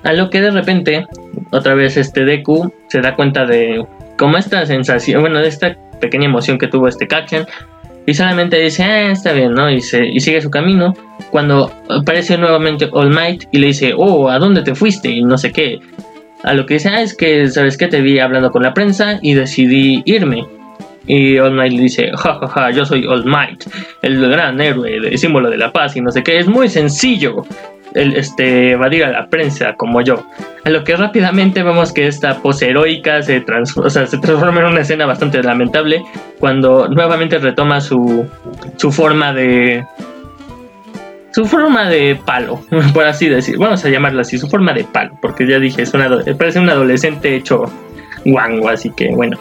A 0.04 0.14
lo 0.14 0.30
que 0.30 0.40
de 0.40 0.52
repente, 0.52 1.04
otra 1.52 1.74
vez 1.74 1.98
este 1.98 2.24
Deku 2.24 2.72
se 2.88 3.02
da 3.02 3.14
cuenta 3.14 3.44
de 3.44 3.84
como 4.16 4.38
esta 4.38 4.64
sensación, 4.64 5.20
bueno, 5.20 5.40
de 5.40 5.48
esta 5.48 5.76
pequeña 6.00 6.28
emoción 6.28 6.56
que 6.56 6.66
tuvo 6.66 6.88
este 6.88 7.06
Kachen 7.06 7.44
y 8.10 8.14
solamente 8.14 8.58
dice, 8.58 8.82
ah, 8.82 9.12
está 9.12 9.32
bien, 9.32 9.54
¿no? 9.54 9.70
Y, 9.70 9.80
se, 9.80 10.04
y 10.04 10.18
sigue 10.18 10.40
su 10.40 10.50
camino. 10.50 10.94
Cuando 11.30 11.70
aparece 11.88 12.36
nuevamente 12.36 12.88
All 12.90 13.10
Might 13.10 13.44
y 13.52 13.58
le 13.58 13.68
dice, 13.68 13.92
oh, 13.96 14.28
¿a 14.28 14.40
dónde 14.40 14.62
te 14.62 14.74
fuiste? 14.74 15.08
Y 15.08 15.22
no 15.22 15.38
sé 15.38 15.52
qué. 15.52 15.78
A 16.42 16.52
lo 16.54 16.66
que 16.66 16.74
dice, 16.74 16.88
ah, 16.88 17.02
es 17.02 17.16
que, 17.16 17.48
¿sabes 17.48 17.76
qué? 17.76 17.86
Te 17.86 18.00
vi 18.00 18.18
hablando 18.18 18.50
con 18.50 18.64
la 18.64 18.74
prensa 18.74 19.20
y 19.22 19.34
decidí 19.34 20.02
irme. 20.06 20.44
Y 21.06 21.38
All 21.38 21.52
Might 21.52 21.72
le 21.72 21.82
dice, 21.82 22.10
jajaja, 22.10 22.48
ja, 22.48 22.62
ja, 22.62 22.70
yo 22.72 22.84
soy 22.84 23.06
All 23.06 23.24
Might, 23.24 23.64
el 24.02 24.28
gran 24.28 24.60
héroe, 24.60 24.96
el 24.96 25.16
símbolo 25.16 25.48
de 25.48 25.58
la 25.58 25.70
paz 25.70 25.94
y 25.94 26.00
no 26.00 26.10
sé 26.10 26.24
qué. 26.24 26.38
Es 26.38 26.48
muy 26.48 26.68
sencillo 26.68 27.46
el, 27.94 28.16
este, 28.16 28.73
evadir 28.73 29.04
a 29.04 29.11
la 29.11 29.26
prensa 29.26 29.75
como 29.75 30.00
yo. 30.00 30.25
A 30.64 30.70
lo 30.70 30.85
que 30.85 30.97
rápidamente 30.97 31.62
vemos 31.62 31.92
que 31.92 32.06
esta 32.06 32.38
pose 32.38 32.70
heroica 32.70 33.23
se, 33.23 33.42
se 33.44 34.18
transforma 34.18 34.61
en 34.61 34.66
una 34.66 34.80
escena 34.80 35.06
bastante 35.06 35.42
lamentable 35.42 36.02
cuando 36.38 36.88
nuevamente 36.88 37.38
retoma 37.38 37.80
su, 37.80 38.26
su 38.76 38.92
forma 38.92 39.32
de... 39.32 39.85
Su 41.32 41.47
forma 41.47 41.88
de 41.88 42.18
palo, 42.25 42.61
por 42.94 43.04
así 43.04 43.28
decir. 43.28 43.56
Vamos 43.56 43.85
a 43.85 43.88
llamarla 43.88 44.23
así, 44.23 44.37
su 44.37 44.49
forma 44.49 44.73
de 44.73 44.85
palo, 44.85 45.16
porque 45.23 45.47
ya 45.47 45.61
dije, 45.61 45.82
es 45.82 45.94
una, 45.94 46.09
parece 46.37 46.59
un 46.59 46.68
adolescente 46.68 47.37
hecho 47.37 47.70
guango, 48.25 48.68
así 48.68 48.90
que 48.90 49.14
bueno. 49.14 49.38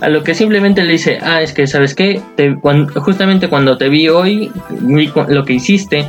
A 0.00 0.08
lo 0.08 0.22
que 0.22 0.34
simplemente 0.34 0.82
le 0.82 0.92
dice, 0.92 1.18
ah, 1.22 1.42
es 1.42 1.52
que, 1.52 1.66
¿sabes 1.66 1.94
qué? 1.94 2.22
justamente 2.96 3.48
cuando 3.48 3.76
te 3.76 3.88
vi 3.88 4.08
hoy, 4.08 4.50
vi 4.70 5.12
lo 5.28 5.44
que 5.44 5.54
hiciste, 5.54 6.06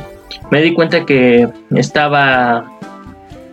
me 0.50 0.62
di 0.62 0.72
cuenta 0.74 1.04
que 1.04 1.48
estaba 1.74 2.66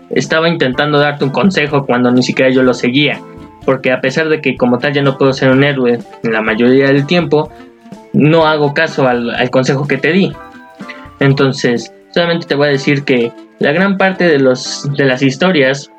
estaba 0.09 0.50
intentando 0.50 1.00
darte 1.00 1.24
un 1.24 1.29
consejo 1.29 1.86
cuando 1.86 2.12
ni 2.12 2.24
siquiera 2.24 2.51
yo 2.51 2.63
lo 2.63 2.74
seguía, 2.74 3.21
porque 3.65 3.91
a 3.91 4.01
pesar 4.01 4.29
de 4.29 4.41
que 4.41 4.57
como 4.57 4.79
tal 4.79 4.93
ya 4.93 5.01
no 5.01 5.17
puedo 5.17 5.33
ser 5.33 5.51
un 5.51 5.63
héroe 5.63 6.00
en 6.24 6.31
la 6.31 6.41
mayoría 6.41 6.88
del 6.88 7.05
tiempo, 7.05 7.51
no 8.13 8.45
hago 8.48 8.74
caso 8.74 9.07
al, 9.07 9.50
consejo 9.51 9.88
que 9.88 9.98
te 9.98 10.12
di. 10.12 10.31
Entonces, 11.19 11.93
solamente 12.12 12.48
te 12.48 12.55
voy 12.55 12.67
a 12.67 12.71
decir 12.71 13.03
que 13.03 13.31
la 13.59 13.71
gran 13.71 13.98
parte 13.98 14.25
de, 14.25 14.39
los, 14.39 14.89
de 14.95 15.05
las 15.05 15.21
historias 15.21 15.91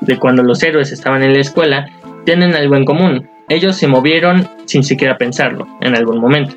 de 0.00 0.18
cuando 0.18 0.42
los 0.42 0.62
héroes 0.62 0.90
estaban 0.92 1.22
en 1.22 1.34
la 1.34 1.40
escuela 1.40 1.88
tienen 2.24 2.54
algo 2.54 2.76
en 2.76 2.84
común. 2.84 3.28
Ellos 3.48 3.76
se 3.76 3.86
movieron 3.86 4.48
sin 4.64 4.82
siquiera 4.82 5.18
pensarlo 5.18 5.66
en 5.80 5.94
algún 5.94 6.20
momento. 6.20 6.56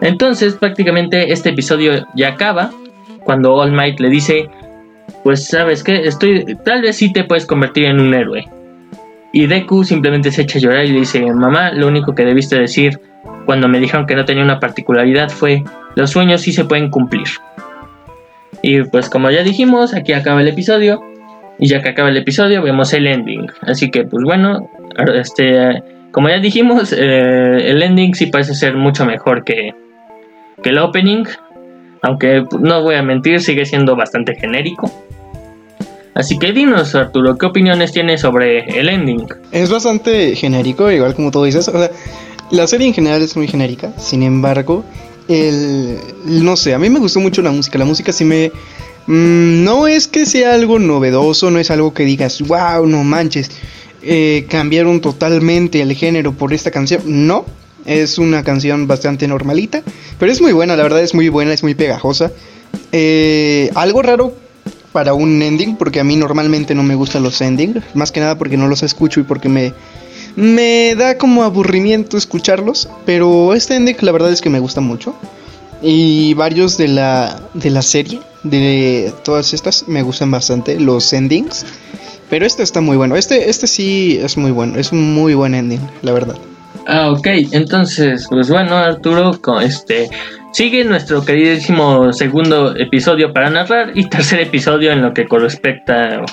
Entonces, 0.00 0.54
prácticamente 0.54 1.32
este 1.32 1.50
episodio 1.50 2.06
ya 2.14 2.28
acaba 2.30 2.70
cuando 3.24 3.54
All 3.54 3.72
Might 3.72 4.00
le 4.00 4.10
dice, 4.10 4.48
pues 5.22 5.46
sabes 5.46 5.82
que 5.82 6.06
estoy, 6.06 6.56
tal 6.64 6.82
vez 6.82 6.96
sí 6.96 7.12
te 7.12 7.24
puedes 7.24 7.46
convertir 7.46 7.86
en 7.86 8.00
un 8.00 8.14
héroe. 8.14 8.46
Y 9.32 9.46
Deku 9.46 9.82
simplemente 9.82 10.30
se 10.30 10.42
echa 10.42 10.58
a 10.58 10.62
llorar 10.62 10.84
y 10.84 10.92
le 10.92 11.00
dice, 11.00 11.24
mamá, 11.32 11.72
lo 11.72 11.88
único 11.88 12.14
que 12.14 12.24
debiste 12.24 12.58
decir 12.58 13.00
cuando 13.46 13.68
me 13.68 13.80
dijeron 13.80 14.06
que 14.06 14.14
no 14.14 14.24
tenía 14.24 14.44
una 14.44 14.60
particularidad 14.60 15.28
fue, 15.28 15.64
los 15.96 16.10
sueños 16.10 16.42
sí 16.42 16.52
se 16.52 16.64
pueden 16.64 16.90
cumplir. 16.90 17.26
Y 18.62 18.82
pues 18.84 19.10
como 19.10 19.30
ya 19.30 19.42
dijimos, 19.42 19.94
aquí 19.94 20.12
acaba 20.12 20.40
el 20.40 20.48
episodio. 20.48 21.02
Y 21.58 21.68
ya 21.68 21.82
que 21.82 21.90
acaba 21.90 22.08
el 22.08 22.16
episodio, 22.16 22.62
vemos 22.62 22.92
el 22.92 23.06
ending. 23.06 23.46
Así 23.62 23.90
que 23.90 24.04
pues 24.04 24.24
bueno, 24.24 24.70
este, 25.14 25.82
como 26.10 26.28
ya 26.28 26.38
dijimos, 26.38 26.92
eh, 26.92 27.70
el 27.70 27.82
ending 27.82 28.14
sí 28.14 28.26
parece 28.26 28.54
ser 28.54 28.74
mucho 28.74 29.04
mejor 29.04 29.44
que, 29.44 29.74
que 30.64 30.70
el 30.70 30.78
opening, 30.78 31.24
aunque 32.02 32.42
no 32.58 32.82
voy 32.82 32.96
a 32.96 33.02
mentir, 33.02 33.40
sigue 33.40 33.66
siendo 33.66 33.94
bastante 33.94 34.34
genérico. 34.34 34.90
Así 36.14 36.38
que 36.38 36.52
dinos, 36.52 36.94
Arturo, 36.94 37.36
¿qué 37.36 37.46
opiniones 37.46 37.92
tienes 37.92 38.22
sobre 38.22 38.60
el 38.80 38.88
ending? 38.88 39.26
Es 39.52 39.70
bastante 39.70 40.34
genérico, 40.34 40.90
igual 40.90 41.14
como 41.14 41.30
tú 41.30 41.44
dices. 41.44 41.68
O 41.68 41.78
sea, 41.78 41.90
la 42.50 42.66
serie 42.66 42.86
en 42.86 42.94
general 42.94 43.20
es 43.20 43.36
muy 43.36 43.46
genérica, 43.46 43.92
sin 43.98 44.22
embargo, 44.22 44.84
el, 45.28 45.98
no 46.24 46.56
sé, 46.56 46.72
a 46.72 46.78
mí 46.78 46.88
me 46.88 46.98
gustó 46.98 47.20
mucho 47.20 47.42
la 47.42 47.50
música. 47.50 47.78
La 47.78 47.84
música 47.84 48.12
sí 48.12 48.24
me... 48.24 48.50
Mm, 49.06 49.64
no 49.64 49.86
es 49.86 50.08
que 50.08 50.24
sea 50.24 50.54
algo 50.54 50.78
novedoso, 50.78 51.50
no 51.50 51.58
es 51.58 51.70
algo 51.70 51.92
que 51.92 52.04
digas, 52.04 52.40
wow, 52.40 52.86
no 52.86 53.04
manches, 53.04 53.50
eh, 54.02 54.46
cambiaron 54.48 55.02
totalmente 55.02 55.82
el 55.82 55.92
género 55.94 56.32
por 56.32 56.54
esta 56.54 56.70
canción. 56.70 57.02
No, 57.04 57.44
es 57.84 58.18
una 58.18 58.42
canción 58.42 58.86
bastante 58.86 59.28
normalita, 59.28 59.82
pero 60.18 60.32
es 60.32 60.40
muy 60.40 60.52
buena, 60.52 60.76
la 60.76 60.82
verdad 60.82 61.02
es 61.02 61.14
muy 61.14 61.28
buena, 61.28 61.52
es 61.52 61.62
muy 61.62 61.74
pegajosa. 61.74 62.30
Eh, 62.92 63.70
algo 63.74 64.02
raro 64.02 64.34
para 64.92 65.14
un 65.14 65.42
ending, 65.42 65.76
porque 65.76 66.00
a 66.00 66.04
mí 66.04 66.16
normalmente 66.16 66.74
no 66.74 66.82
me 66.82 66.94
gustan 66.94 67.22
los 67.22 67.40
endings, 67.40 67.82
más 67.94 68.12
que 68.12 68.20
nada 68.20 68.38
porque 68.38 68.56
no 68.56 68.68
los 68.68 68.82
escucho 68.82 69.20
y 69.20 69.24
porque 69.24 69.48
me, 69.48 69.72
me 70.36 70.94
da 70.94 71.18
como 71.18 71.42
aburrimiento 71.42 72.16
escucharlos, 72.16 72.88
pero 73.04 73.54
este 73.54 73.76
ending 73.76 73.96
la 74.00 74.12
verdad 74.12 74.32
es 74.32 74.40
que 74.40 74.50
me 74.50 74.60
gusta 74.60 74.80
mucho. 74.80 75.14
Y 75.82 76.32
varios 76.34 76.78
de 76.78 76.88
la, 76.88 77.42
de 77.52 77.68
la 77.70 77.82
serie, 77.82 78.20
de 78.42 79.12
todas 79.22 79.52
estas, 79.52 79.86
me 79.86 80.02
gustan 80.02 80.30
bastante, 80.30 80.80
los 80.80 81.12
endings. 81.12 81.66
Pero 82.30 82.46
este 82.46 82.62
está 82.62 82.80
muy 82.80 82.96
bueno, 82.96 83.16
este, 83.16 83.50
este 83.50 83.66
sí 83.66 84.18
es 84.22 84.36
muy 84.36 84.50
bueno, 84.50 84.78
es 84.78 84.92
un 84.92 85.12
muy 85.12 85.34
buen 85.34 85.54
ending, 85.54 85.80
la 86.02 86.12
verdad. 86.12 86.36
Ah, 86.86 87.10
ok, 87.10 87.26
entonces, 87.52 88.26
pues 88.28 88.50
bueno, 88.50 88.76
Arturo, 88.76 89.40
con 89.40 89.62
este 89.62 90.10
Sigue 90.54 90.84
nuestro 90.84 91.24
queridísimo 91.24 92.12
segundo 92.12 92.76
episodio 92.76 93.32
para 93.32 93.50
narrar 93.50 93.90
y 93.92 94.08
tercer 94.08 94.38
episodio 94.38 94.92
en 94.92 95.02
lo 95.02 95.12
que 95.12 95.26
respecta 95.28 96.24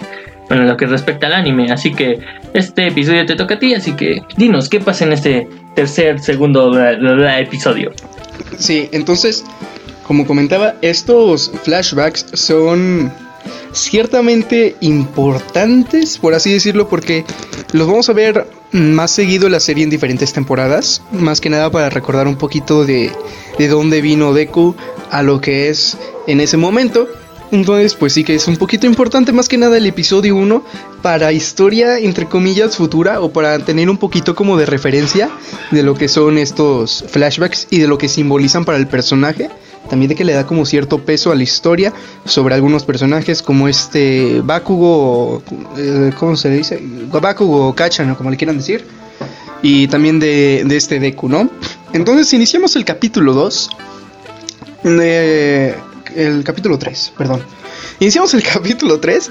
en 0.52 0.68
lo 0.68 0.78
que 0.78 0.86
respecta 0.86 1.26
al 1.26 1.34
anime. 1.34 1.72
Así 1.72 1.92
que 1.92 2.20
este 2.54 2.86
episodio 2.86 3.26
te 3.26 3.36
toca 3.36 3.56
a 3.56 3.60
ti, 3.60 3.74
así 3.74 3.94
que 3.94 4.22
dinos 4.38 4.70
qué 4.70 4.80
pasa 4.80 5.06
en 5.06 5.14
este 5.14 5.48
tercer, 5.74 6.20
segundo 6.20 6.72
episodio. 6.80 7.94
Sí, 8.60 8.90
entonces, 8.92 9.44
como 10.06 10.28
comentaba, 10.28 10.76
estos 10.84 11.52
flashbacks 11.64 12.28
son 12.34 13.12
ciertamente 13.72 14.76
importantes, 14.82 16.18
por 16.18 16.34
así 16.34 16.52
decirlo, 16.52 16.88
porque 16.88 17.26
los 17.74 17.88
vamos 17.88 18.10
a 18.10 18.14
ver 18.14 18.48
más 18.72 19.12
seguido 19.12 19.50
la 19.50 19.60
serie 19.60 19.84
en 19.84 19.90
diferentes 19.90 20.34
temporadas, 20.34 21.02
más 21.12 21.42
que 21.42 21.50
nada 21.50 21.70
para 21.72 21.90
recordar 21.90 22.28
un 22.28 22.38
poquito 22.38 22.86
de, 22.86 23.12
de 23.58 23.68
dónde 23.68 24.02
vino 24.02 24.34
Deku 24.34 24.76
a 25.10 25.24
lo 25.24 25.42
que 25.42 25.70
es 25.70 25.98
en 26.28 26.40
ese 26.40 26.58
momento. 26.58 27.08
Entonces, 27.52 27.96
pues 27.96 28.14
sí 28.14 28.24
que 28.24 28.36
es 28.36 28.48
un 28.48 28.56
poquito 28.56 28.88
importante 28.88 29.34
más 29.34 29.50
que 29.50 29.58
nada 29.58 29.76
el 29.76 29.86
episodio 29.86 30.38
1 30.38 30.64
para 31.02 31.34
historia, 31.34 32.00
entre 32.00 32.26
comillas, 32.26 32.78
futura 32.78 33.20
o 33.20 33.34
para 33.34 33.60
tener 33.60 33.90
un 33.90 33.98
poquito 33.98 34.36
como 34.36 34.56
de 34.56 34.66
referencia 34.66 35.30
de 35.70 35.84
lo 35.84 35.96
que 35.96 36.08
son 36.08 36.38
estos 36.38 37.04
flashbacks 37.10 37.68
y 37.70 37.80
de 37.80 37.88
lo 37.88 37.98
que 37.98 38.08
simbolizan 38.08 38.64
para 38.64 38.78
el 38.78 38.88
personaje 38.88 39.50
también 39.92 40.08
de 40.08 40.16
que 40.16 40.24
le 40.24 40.32
da 40.32 40.48
como 40.48 40.66
cierto 40.66 41.00
peso 41.00 41.34
a 41.34 41.36
la 41.36 41.44
historia 41.44 41.92
sobre 42.24 42.56
algunos 42.56 42.86
personajes 42.86 43.42
como 43.42 43.68
este 43.68 44.40
Bakugo, 44.42 45.44
eh, 45.78 46.14
¿cómo 46.18 46.38
se 46.38 46.50
dice? 46.50 46.82
Bakugo 47.12 47.68
o 47.68 47.76
Kachan, 47.76 48.16
como 48.16 48.32
le 48.32 48.38
quieran 48.38 48.56
decir. 48.56 48.86
Y 49.62 49.90
también 49.90 50.18
de, 50.22 50.62
este 50.70 51.02
Deku, 51.02 51.28
¿no? 51.28 51.50
Entonces 51.92 52.34
iniciamos 52.34 52.78
el 52.78 52.86
capítulo 52.86 53.34
2. 53.34 53.70
Eh, 54.86 55.76
el 56.16 56.44
capítulo 56.46 56.80
3, 56.80 57.12
perdón. 57.18 57.42
Iniciamos 58.00 58.34
el 58.34 58.44
capítulo 58.54 59.02
3 59.02 59.30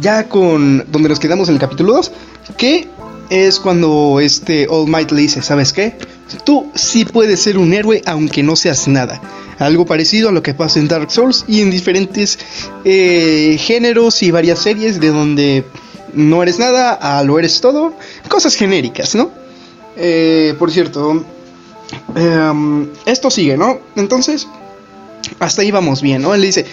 ya 0.00 0.30
con 0.30 0.90
donde 0.90 1.10
nos 1.10 1.20
quedamos 1.20 1.50
en 1.50 1.56
el 1.56 1.60
capítulo 1.60 1.92
2, 1.92 2.12
que 2.56 2.88
es 3.30 3.60
cuando 3.60 4.18
este 4.20 4.66
All 4.68 4.88
Might 4.88 5.12
le 5.12 5.22
dice, 5.22 5.40
¿sabes 5.40 5.72
qué? 5.72 5.96
Tú 6.44 6.70
sí 6.74 7.04
puedes 7.04 7.40
ser 7.40 7.58
un 7.58 7.72
héroe 7.72 8.02
aunque 8.04 8.42
no 8.42 8.56
seas 8.56 8.88
nada. 8.88 9.20
Algo 9.58 9.86
parecido 9.86 10.28
a 10.28 10.32
lo 10.32 10.42
que 10.42 10.54
pasa 10.54 10.78
en 10.78 10.88
Dark 10.88 11.10
Souls 11.10 11.44
y 11.46 11.60
en 11.60 11.70
diferentes 11.70 12.38
eh, 12.84 13.56
géneros 13.58 14.22
y 14.22 14.30
varias 14.30 14.58
series 14.58 15.00
de 15.00 15.08
donde 15.08 15.64
no 16.12 16.42
eres 16.42 16.58
nada 16.58 16.92
a 16.92 17.22
lo 17.22 17.38
eres 17.38 17.60
todo. 17.60 17.94
Cosas 18.28 18.54
genéricas, 18.56 19.14
¿no? 19.14 19.30
Eh, 19.96 20.54
por 20.58 20.70
cierto, 20.70 21.24
em, 22.16 22.88
esto 23.06 23.30
sigue, 23.30 23.56
¿no? 23.56 23.80
Entonces, 23.96 24.48
hasta 25.38 25.62
ahí 25.62 25.70
vamos 25.70 26.02
bien, 26.02 26.22
¿no? 26.22 26.34
Él 26.34 26.42
dice, 26.42 26.64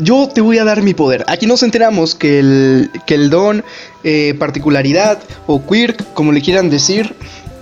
yo 0.00 0.28
te 0.28 0.40
voy 0.40 0.58
a 0.58 0.64
dar 0.64 0.82
mi 0.82 0.94
poder. 0.94 1.24
Aquí 1.28 1.46
nos 1.46 1.62
enteramos 1.62 2.14
que 2.14 2.38
el, 2.38 2.90
que 3.06 3.14
el 3.14 3.30
don, 3.30 3.64
eh, 4.04 4.34
particularidad 4.38 5.18
o 5.46 5.64
quirk, 5.66 6.12
como 6.14 6.32
le 6.32 6.40
quieran 6.40 6.70
decir, 6.70 7.14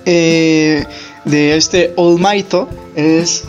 de 0.04 0.86
este 1.56 1.92
All 1.96 2.20
es 2.94 3.44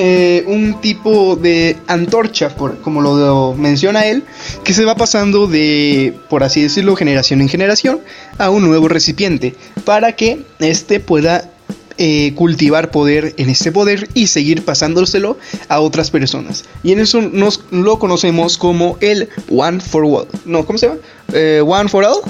eh, 0.00 0.44
un 0.46 0.80
tipo 0.80 1.34
de 1.34 1.76
antorcha, 1.88 2.50
como 2.54 3.00
lo 3.00 3.52
menciona 3.54 4.06
él, 4.06 4.22
que 4.62 4.72
se 4.72 4.84
va 4.84 4.94
pasando 4.94 5.48
de, 5.48 6.14
por 6.30 6.44
así 6.44 6.62
decirlo, 6.62 6.94
generación 6.94 7.40
en 7.40 7.48
generación 7.48 7.98
a 8.38 8.48
un 8.48 8.62
nuevo 8.62 8.86
recipiente 8.86 9.56
para 9.84 10.12
que 10.12 10.44
éste 10.60 11.00
pueda 11.00 11.50
eh, 11.98 12.32
cultivar 12.34 12.90
poder 12.90 13.34
en 13.36 13.50
este 13.50 13.72
poder 13.72 14.08
y 14.14 14.28
seguir 14.28 14.64
pasándoselo 14.64 15.36
a 15.68 15.80
otras 15.80 16.10
personas. 16.10 16.64
Y 16.82 16.92
en 16.92 17.00
eso 17.00 17.20
nos 17.20 17.60
lo 17.70 17.98
conocemos 17.98 18.56
como 18.56 18.96
el 19.00 19.28
One 19.50 19.80
for 19.80 20.04
All. 20.04 20.28
No, 20.44 20.64
¿cómo 20.64 20.78
se 20.78 20.86
llama? 20.86 21.00
Eh, 21.32 21.60
one 21.64 21.88
for 21.88 22.04
All. 22.04 22.20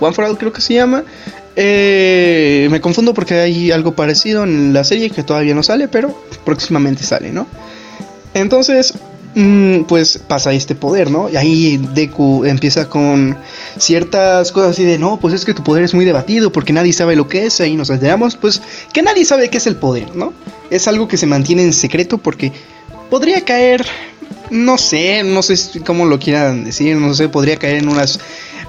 One 0.00 0.14
for 0.14 0.24
All 0.24 0.36
creo 0.36 0.52
que 0.52 0.60
se 0.60 0.74
llama. 0.74 1.04
Eh, 1.56 2.68
me 2.70 2.80
confundo 2.80 3.14
porque 3.14 3.34
hay 3.34 3.70
algo 3.70 3.94
parecido 3.94 4.44
en 4.44 4.72
la 4.72 4.84
serie 4.84 5.10
que 5.10 5.22
todavía 5.22 5.54
no 5.54 5.62
sale, 5.62 5.88
pero 5.88 6.14
próximamente 6.44 7.04
sale, 7.04 7.32
¿no? 7.32 7.46
Entonces, 8.34 8.94
pues 9.88 10.18
pasa 10.18 10.52
este 10.52 10.74
poder, 10.74 11.10
¿no? 11.10 11.28
Y 11.30 11.36
ahí 11.36 11.76
Deku 11.94 12.44
empieza 12.44 12.88
con 12.88 13.36
ciertas 13.78 14.52
cosas 14.52 14.72
así 14.72 14.84
de, 14.84 14.98
no, 14.98 15.18
pues 15.18 15.34
es 15.34 15.44
que 15.44 15.54
tu 15.54 15.62
poder 15.62 15.84
es 15.84 15.94
muy 15.94 16.04
debatido 16.04 16.52
porque 16.52 16.72
nadie 16.72 16.92
sabe 16.92 17.16
lo 17.16 17.28
que 17.28 17.46
es, 17.46 17.60
ahí 17.60 17.74
nos 17.76 17.90
enteramos, 17.90 18.36
pues 18.36 18.60
que 18.92 19.02
nadie 19.02 19.24
sabe 19.24 19.48
qué 19.48 19.58
es 19.58 19.66
el 19.66 19.76
poder, 19.76 20.14
¿no? 20.14 20.32
Es 20.70 20.86
algo 20.88 21.08
que 21.08 21.16
se 21.16 21.26
mantiene 21.26 21.62
en 21.62 21.72
secreto 21.72 22.18
porque 22.18 22.52
podría 23.08 23.42
caer, 23.42 23.86
no 24.50 24.76
sé, 24.76 25.22
no 25.22 25.42
sé 25.42 25.80
cómo 25.80 26.04
lo 26.04 26.18
quieran 26.18 26.64
decir, 26.64 26.96
no 26.96 27.14
sé, 27.14 27.28
podría 27.28 27.56
caer 27.56 27.76
en 27.76 27.88
unas 27.88 28.20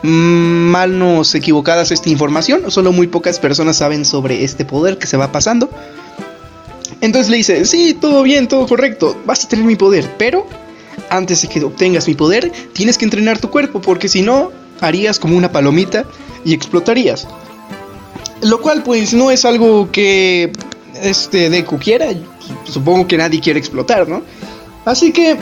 manos 0.04 1.34
equivocadas 1.34 1.92
esta 1.92 2.10
información. 2.10 2.70
Solo 2.70 2.92
muy 2.92 3.08
pocas 3.08 3.40
personas 3.40 3.78
saben 3.78 4.06
sobre 4.06 4.44
este 4.44 4.66
poder 4.66 4.98
que 4.98 5.08
se 5.08 5.18
va 5.18 5.32
pasando. 5.32 5.70
Entonces 7.04 7.30
le 7.30 7.36
dice, 7.36 7.66
sí, 7.66 7.94
todo 7.94 8.24
bien, 8.24 8.48
todo 8.48 8.66
correcto, 8.66 9.18
vas 9.26 9.44
a 9.44 9.50
tener 9.50 9.66
mi 9.66 9.76
poder, 9.76 10.10
pero 10.18 10.48
antes 11.10 11.42
de 11.42 11.50
que 11.50 11.62
obtengas 11.62 12.08
mi 12.08 12.14
poder, 12.14 12.50
tienes 12.72 12.98
que 12.98 13.04
entrenar 13.04 13.40
tu 13.40 13.50
cuerpo, 13.50 13.82
porque 13.82 14.08
si 14.08 14.22
no, 14.22 14.54
harías 14.80 15.20
como 15.20 15.36
una 15.36 15.52
palomita 15.52 16.06
y 16.46 16.54
explotarías. 16.54 17.28
Lo 18.42 18.62
cual 18.62 18.84
pues 18.84 19.14
no 19.14 19.32
es 19.32 19.44
algo 19.44 19.92
que 19.92 20.54
este 21.02 21.50
Deku 21.50 21.78
quiera, 21.78 22.08
supongo 22.64 23.06
que 23.06 23.18
nadie 23.18 23.42
quiere 23.42 23.60
explotar, 23.60 24.08
¿no? 24.08 24.22
Así 24.86 25.12
que 25.12 25.36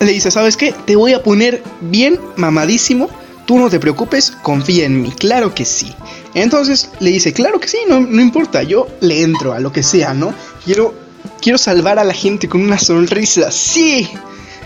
le 0.00 0.10
dice, 0.10 0.32
¿sabes 0.32 0.56
qué? 0.56 0.74
Te 0.84 0.96
voy 0.96 1.12
a 1.12 1.22
poner 1.22 1.62
bien 1.80 2.18
mamadísimo 2.34 3.08
Tú 3.46 3.58
no 3.58 3.68
te 3.68 3.80
preocupes, 3.80 4.30
confía 4.42 4.86
en 4.86 5.02
mí, 5.02 5.10
claro 5.10 5.54
que 5.54 5.64
sí. 5.64 5.92
Entonces 6.34 6.90
le 7.00 7.10
dice, 7.10 7.32
claro 7.32 7.60
que 7.60 7.68
sí, 7.68 7.78
no, 7.88 7.98
importa, 8.20 8.62
yo 8.62 8.86
le 9.00 9.22
entro 9.22 9.52
a 9.52 9.60
lo 9.60 9.72
que 9.72 9.82
sea, 9.82 10.14
¿no? 10.14 10.34
Quiero, 10.64 10.94
quiero 11.40 11.58
salvar 11.58 11.98
a 11.98 12.04
la 12.04 12.14
gente 12.14 12.48
con 12.48 12.62
una 12.62 12.78
sonrisa, 12.78 13.50
sí. 13.50 14.08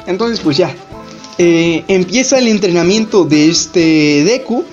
Entonces 0.07 0.41
pues 0.41 0.57
ya, 0.59 0.75
eh, 1.39 1.85
empieza 1.89 2.39
el 2.39 2.49
entrenamiento 2.49 3.25
de 3.25 3.51
este 3.51 4.25
Deku. 4.25 4.65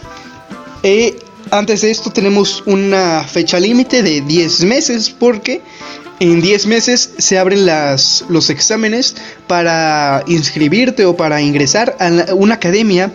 Eh, 0.84 1.18
antes 1.50 1.82
de 1.82 1.92
esto 1.92 2.10
tenemos 2.12 2.64
una 2.66 3.24
fecha 3.24 3.60
límite 3.60 4.04
de 4.04 4.22
10 4.22 4.66
meses 4.66 5.10
porque 5.10 5.62
en 6.20 6.42
10 6.42 6.68
meses 6.68 7.12
se 7.18 7.38
abren 7.38 7.66
las, 7.66 8.26
los 8.30 8.50
exámenes 8.50 9.16
para 9.48 10.24
inscribirte 10.28 11.06
o 11.06 11.16
para 11.16 11.42
ingresar 11.42 11.96
a 12.00 12.34
una 12.34 12.56
academia 12.56 13.12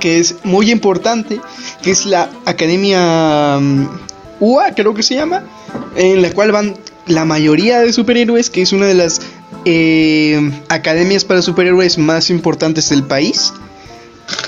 que 0.00 0.18
es 0.18 0.36
muy 0.44 0.70
importante, 0.70 1.40
que 1.82 1.90
es 1.90 2.06
la 2.06 2.30
Academia 2.44 3.58
mm, 3.60 3.88
UA, 4.40 4.74
creo 4.74 4.94
que 4.94 5.02
se 5.02 5.14
llama, 5.14 5.44
en 5.96 6.22
la 6.22 6.32
cual 6.32 6.52
van 6.52 6.76
la 7.06 7.24
mayoría 7.24 7.80
de 7.80 7.92
superhéroes, 7.92 8.50
que 8.50 8.62
es 8.62 8.72
una 8.72 8.86
de 8.86 8.94
las 8.94 9.20
eh, 9.64 10.50
academias 10.68 11.24
para 11.24 11.42
superhéroes 11.42 11.98
más 11.98 12.30
importantes 12.30 12.88
del 12.90 13.04
país. 13.04 13.52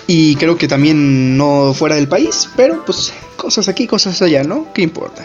Y 0.07 0.37
creo 0.37 0.57
que 0.57 0.69
también 0.69 1.37
no 1.37 1.75
fuera 1.75 1.97
del 1.97 2.09
país, 2.09 2.49
pero 2.57 2.85
pues 2.85 3.13
cosas 3.37 3.69
aquí, 3.69 3.87
cosas 3.87 4.23
allá, 4.23 4.45
¿no? 4.45 4.73
¿Qué 4.73 4.83
importa? 4.83 5.25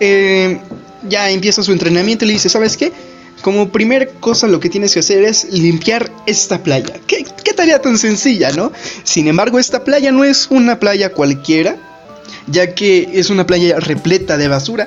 Eh, 0.00 0.60
ya 1.08 1.30
empieza 1.30 1.62
su 1.62 1.72
entrenamiento 1.72 2.24
y 2.24 2.28
le 2.28 2.34
dice, 2.34 2.48
¿sabes 2.48 2.76
qué? 2.76 2.92
Como 3.42 3.70
primer 3.70 4.10
cosa 4.20 4.46
lo 4.48 4.60
que 4.60 4.68
tienes 4.68 4.94
que 4.94 5.00
hacer 5.00 5.22
es 5.24 5.52
limpiar 5.52 6.10
esta 6.26 6.62
playa. 6.62 6.94
¿Qué, 7.06 7.24
tarea 7.56 7.80
tan 7.80 7.98
sencilla, 7.98 8.52
¿no? 8.52 8.72
Sin 9.02 9.26
embargo, 9.26 9.58
esta 9.58 9.82
playa 9.82 10.12
no 10.12 10.22
es 10.22 10.46
una 10.48 10.78
playa 10.78 11.12
cualquiera, 11.12 11.76
ya 12.46 12.74
que 12.74 13.08
es 13.14 13.30
una 13.30 13.46
playa 13.46 13.80
repleta 13.80 14.36
de 14.36 14.46
basura 14.46 14.86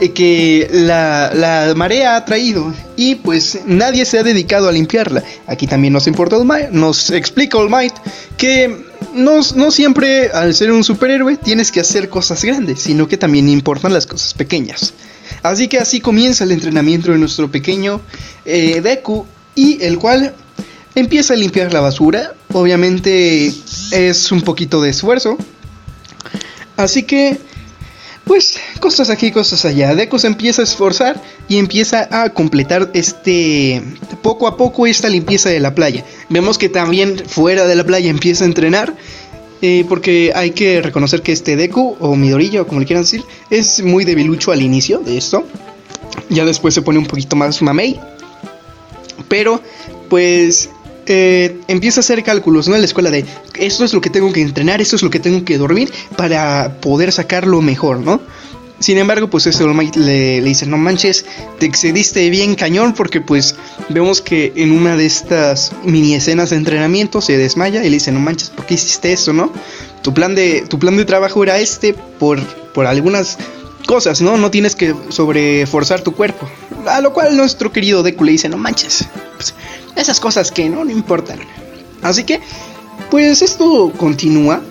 eh, 0.00 0.12
que 0.12 0.68
la, 0.72 1.32
la, 1.34 1.74
marea 1.74 2.16
ha 2.16 2.24
traído 2.24 2.72
y 2.96 3.16
pues 3.16 3.60
nadie 3.66 4.06
se 4.06 4.18
ha 4.18 4.22
dedicado 4.22 4.68
a 4.68 4.72
limpiarla. 4.72 5.22
Aquí 5.46 5.66
también 5.66 5.92
nos 5.92 6.06
importa 6.06 6.36
All 6.36 6.46
Might, 6.46 6.70
nos 6.70 7.10
explica 7.10 7.58
All 7.58 7.68
Might 7.68 7.94
que 8.38 8.86
no, 9.14 9.40
no, 9.54 9.70
siempre 9.70 10.30
al 10.30 10.54
ser 10.54 10.72
un 10.72 10.84
superhéroe 10.84 11.36
tienes 11.36 11.72
que 11.72 11.80
hacer 11.80 12.08
cosas 12.08 12.44
grandes, 12.44 12.80
sino 12.80 13.08
que 13.08 13.16
también 13.16 13.48
importan 13.48 13.92
las 13.92 14.06
cosas 14.06 14.34
pequeñas. 14.34 14.94
Así 15.42 15.68
que 15.68 15.78
así 15.78 16.00
comienza 16.00 16.44
el 16.44 16.52
entrenamiento 16.52 17.12
de 17.12 17.18
nuestro 17.18 17.50
pequeño 17.50 18.00
eh, 18.44 18.80
Deku 18.80 19.26
y 19.54 19.82
el 19.82 19.98
cual 19.98 20.34
empieza 20.94 21.34
a 21.34 21.36
limpiar 21.36 21.72
la 21.72 21.80
basura. 21.80 22.34
Obviamente 22.52 23.52
es 23.92 24.32
un 24.32 24.42
poquito 24.42 24.80
de 24.80 24.90
esfuerzo. 24.90 25.36
Así 26.76 27.02
que, 27.02 27.38
pues, 28.24 28.58
cosas 28.80 29.10
aquí, 29.10 29.32
cosas 29.32 29.64
allá. 29.64 29.94
Deku 29.94 30.18
se 30.18 30.28
empieza 30.28 30.62
a 30.62 30.64
esforzar 30.64 31.20
y 31.48 31.58
empieza 31.58 32.08
a 32.10 32.30
completar 32.30 32.90
este, 32.94 33.82
poco 34.22 34.46
a 34.46 34.56
poco 34.56 34.86
esta 34.86 35.08
limpieza 35.08 35.48
de 35.48 35.60
la 35.60 35.74
playa. 35.74 36.04
Vemos 36.28 36.56
que 36.58 36.68
también 36.68 37.18
fuera 37.26 37.66
de 37.66 37.74
la 37.74 37.84
playa 37.84 38.10
empieza 38.10 38.44
a 38.44 38.46
entrenar 38.46 38.94
eh, 39.60 39.84
porque 39.88 40.32
hay 40.34 40.52
que 40.52 40.82
reconocer 40.82 41.22
que 41.22 41.32
este 41.32 41.56
Deku, 41.56 41.96
o 42.00 42.16
Midorillo, 42.16 42.66
como 42.66 42.80
le 42.80 42.86
quieran 42.86 43.02
decir, 43.02 43.24
es 43.50 43.82
muy 43.82 44.04
debilucho 44.04 44.52
al 44.52 44.62
inicio 44.62 45.00
de 45.00 45.18
esto. 45.18 45.44
Ya 46.28 46.44
después 46.44 46.74
se 46.74 46.82
pone 46.82 46.98
un 46.98 47.06
poquito 47.06 47.36
más 47.36 47.60
mamey. 47.62 47.98
Pero, 49.28 49.60
pues, 50.08 50.70
eh, 51.06 51.58
empieza 51.68 52.00
a 52.00 52.02
hacer 52.02 52.22
cálculos, 52.22 52.68
¿no? 52.68 52.74
En 52.74 52.82
la 52.82 52.86
escuela 52.86 53.10
de 53.10 53.24
esto 53.58 53.84
es 53.84 53.94
lo 53.94 54.00
que 54.00 54.10
tengo 54.10 54.32
que 54.32 54.42
entrenar, 54.42 54.80
esto 54.80 54.96
es 54.96 55.02
lo 55.02 55.10
que 55.10 55.18
tengo 55.18 55.44
que 55.44 55.56
dormir 55.56 55.90
para 56.16 56.76
poder 56.80 57.12
sacarlo 57.12 57.62
mejor, 57.62 58.00
¿no? 58.00 58.20
Sin 58.80 58.96
embargo, 58.96 59.28
pues 59.28 59.46
este 59.46 59.64
le, 59.96 60.40
dice, 60.40 60.66
no 60.66 60.78
manches, 60.78 61.24
te 61.58 61.66
excediste 61.66 62.30
bien 62.30 62.54
cañón 62.54 62.94
porque 62.94 63.20
pues 63.20 63.56
vemos 63.88 64.22
que 64.22 64.52
en 64.54 64.70
una 64.70 64.96
de 64.96 65.04
estas 65.04 65.72
mini 65.84 66.14
escenas 66.14 66.50
de 66.50 66.56
entrenamiento 66.56 67.20
se 67.20 67.36
desmaya 67.36 67.80
y 67.80 67.90
le 67.90 67.96
dice, 67.96 68.12
no 68.12 68.20
manches, 68.20 68.50
¿por 68.50 68.66
qué 68.66 68.74
hiciste 68.74 69.12
eso, 69.12 69.32
no? 69.32 69.52
Tu 70.02 70.14
plan 70.14 70.36
de, 70.36 70.64
tu 70.68 70.78
plan 70.78 70.96
de 70.96 71.04
trabajo 71.04 71.42
era 71.42 71.58
este 71.58 71.92
por, 71.92 72.40
por 72.72 72.86
algunas 72.86 73.36
cosas, 73.86 74.20
¿no? 74.20 74.36
No 74.36 74.50
tienes 74.50 74.76
que 74.76 74.94
sobreforzar 75.08 76.02
tu 76.02 76.14
cuerpo. 76.14 76.48
A 76.86 77.00
lo 77.00 77.12
cual 77.12 77.36
nuestro 77.36 77.72
querido 77.72 78.04
Deku 78.04 78.22
le 78.22 78.32
dice, 78.32 78.48
no 78.48 78.58
manches, 78.58 79.08
pues, 79.34 79.54
esas 79.96 80.20
cosas 80.20 80.52
que 80.52 80.68
no, 80.70 80.84
no 80.84 80.92
importan. 80.92 81.40
Así 82.02 82.22
que, 82.22 82.40
pues 83.10 83.42
esto 83.42 83.92
continúa 83.96 84.62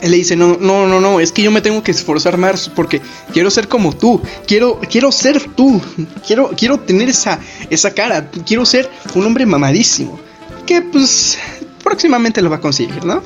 él 0.00 0.10
le 0.10 0.16
dice, 0.16 0.36
no, 0.36 0.56
no, 0.60 0.86
no, 0.86 1.00
no, 1.00 1.20
es 1.20 1.32
que 1.32 1.42
yo 1.42 1.50
me 1.50 1.60
tengo 1.60 1.82
que 1.82 1.90
esforzar 1.90 2.38
más 2.38 2.68
porque 2.68 3.00
quiero 3.32 3.50
ser 3.50 3.68
como 3.68 3.92
tú, 3.92 4.20
quiero, 4.46 4.80
quiero 4.90 5.12
ser 5.12 5.42
tú, 5.54 5.80
quiero, 6.26 6.50
quiero 6.56 6.80
tener 6.80 7.08
esa, 7.08 7.38
esa 7.70 7.92
cara, 7.92 8.30
quiero 8.46 8.64
ser 8.64 8.90
un 9.14 9.26
hombre 9.26 9.46
mamadísimo, 9.46 10.18
que 10.66 10.82
pues 10.82 11.38
próximamente 11.82 12.42
lo 12.42 12.50
va 12.50 12.56
a 12.56 12.60
conseguir, 12.60 13.04
¿no? 13.04 13.22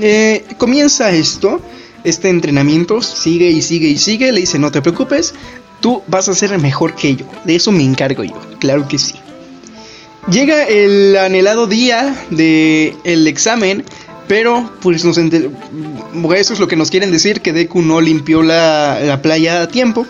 Eh, 0.00 0.44
comienza 0.58 1.10
esto, 1.10 1.60
este 2.04 2.28
entrenamiento, 2.28 3.02
sigue 3.02 3.50
y 3.50 3.62
sigue 3.62 3.88
y 3.88 3.98
sigue, 3.98 4.32
le 4.32 4.40
dice, 4.40 4.58
no 4.58 4.70
te 4.70 4.82
preocupes, 4.82 5.34
tú 5.80 6.02
vas 6.06 6.28
a 6.28 6.34
ser 6.34 6.56
mejor 6.58 6.94
que 6.94 7.16
yo, 7.16 7.26
de 7.44 7.56
eso 7.56 7.72
me 7.72 7.84
encargo 7.84 8.24
yo, 8.24 8.38
claro 8.58 8.86
que 8.88 8.98
sí. 8.98 9.14
Llega 10.30 10.64
el 10.64 11.16
anhelado 11.16 11.66
día 11.66 12.14
del 12.30 12.94
el 13.04 13.26
examen 13.26 13.84
pero, 14.30 14.70
pues, 14.80 15.04
nos 15.04 15.18
eso 15.18 16.52
es 16.52 16.60
lo 16.60 16.68
que 16.68 16.76
nos 16.76 16.88
quieren 16.88 17.10
decir, 17.10 17.40
que 17.40 17.52
Deku 17.52 17.82
no 17.82 18.00
limpió 18.00 18.44
la, 18.44 19.18
playa 19.20 19.62
a 19.62 19.66
tiempo. 19.66 20.06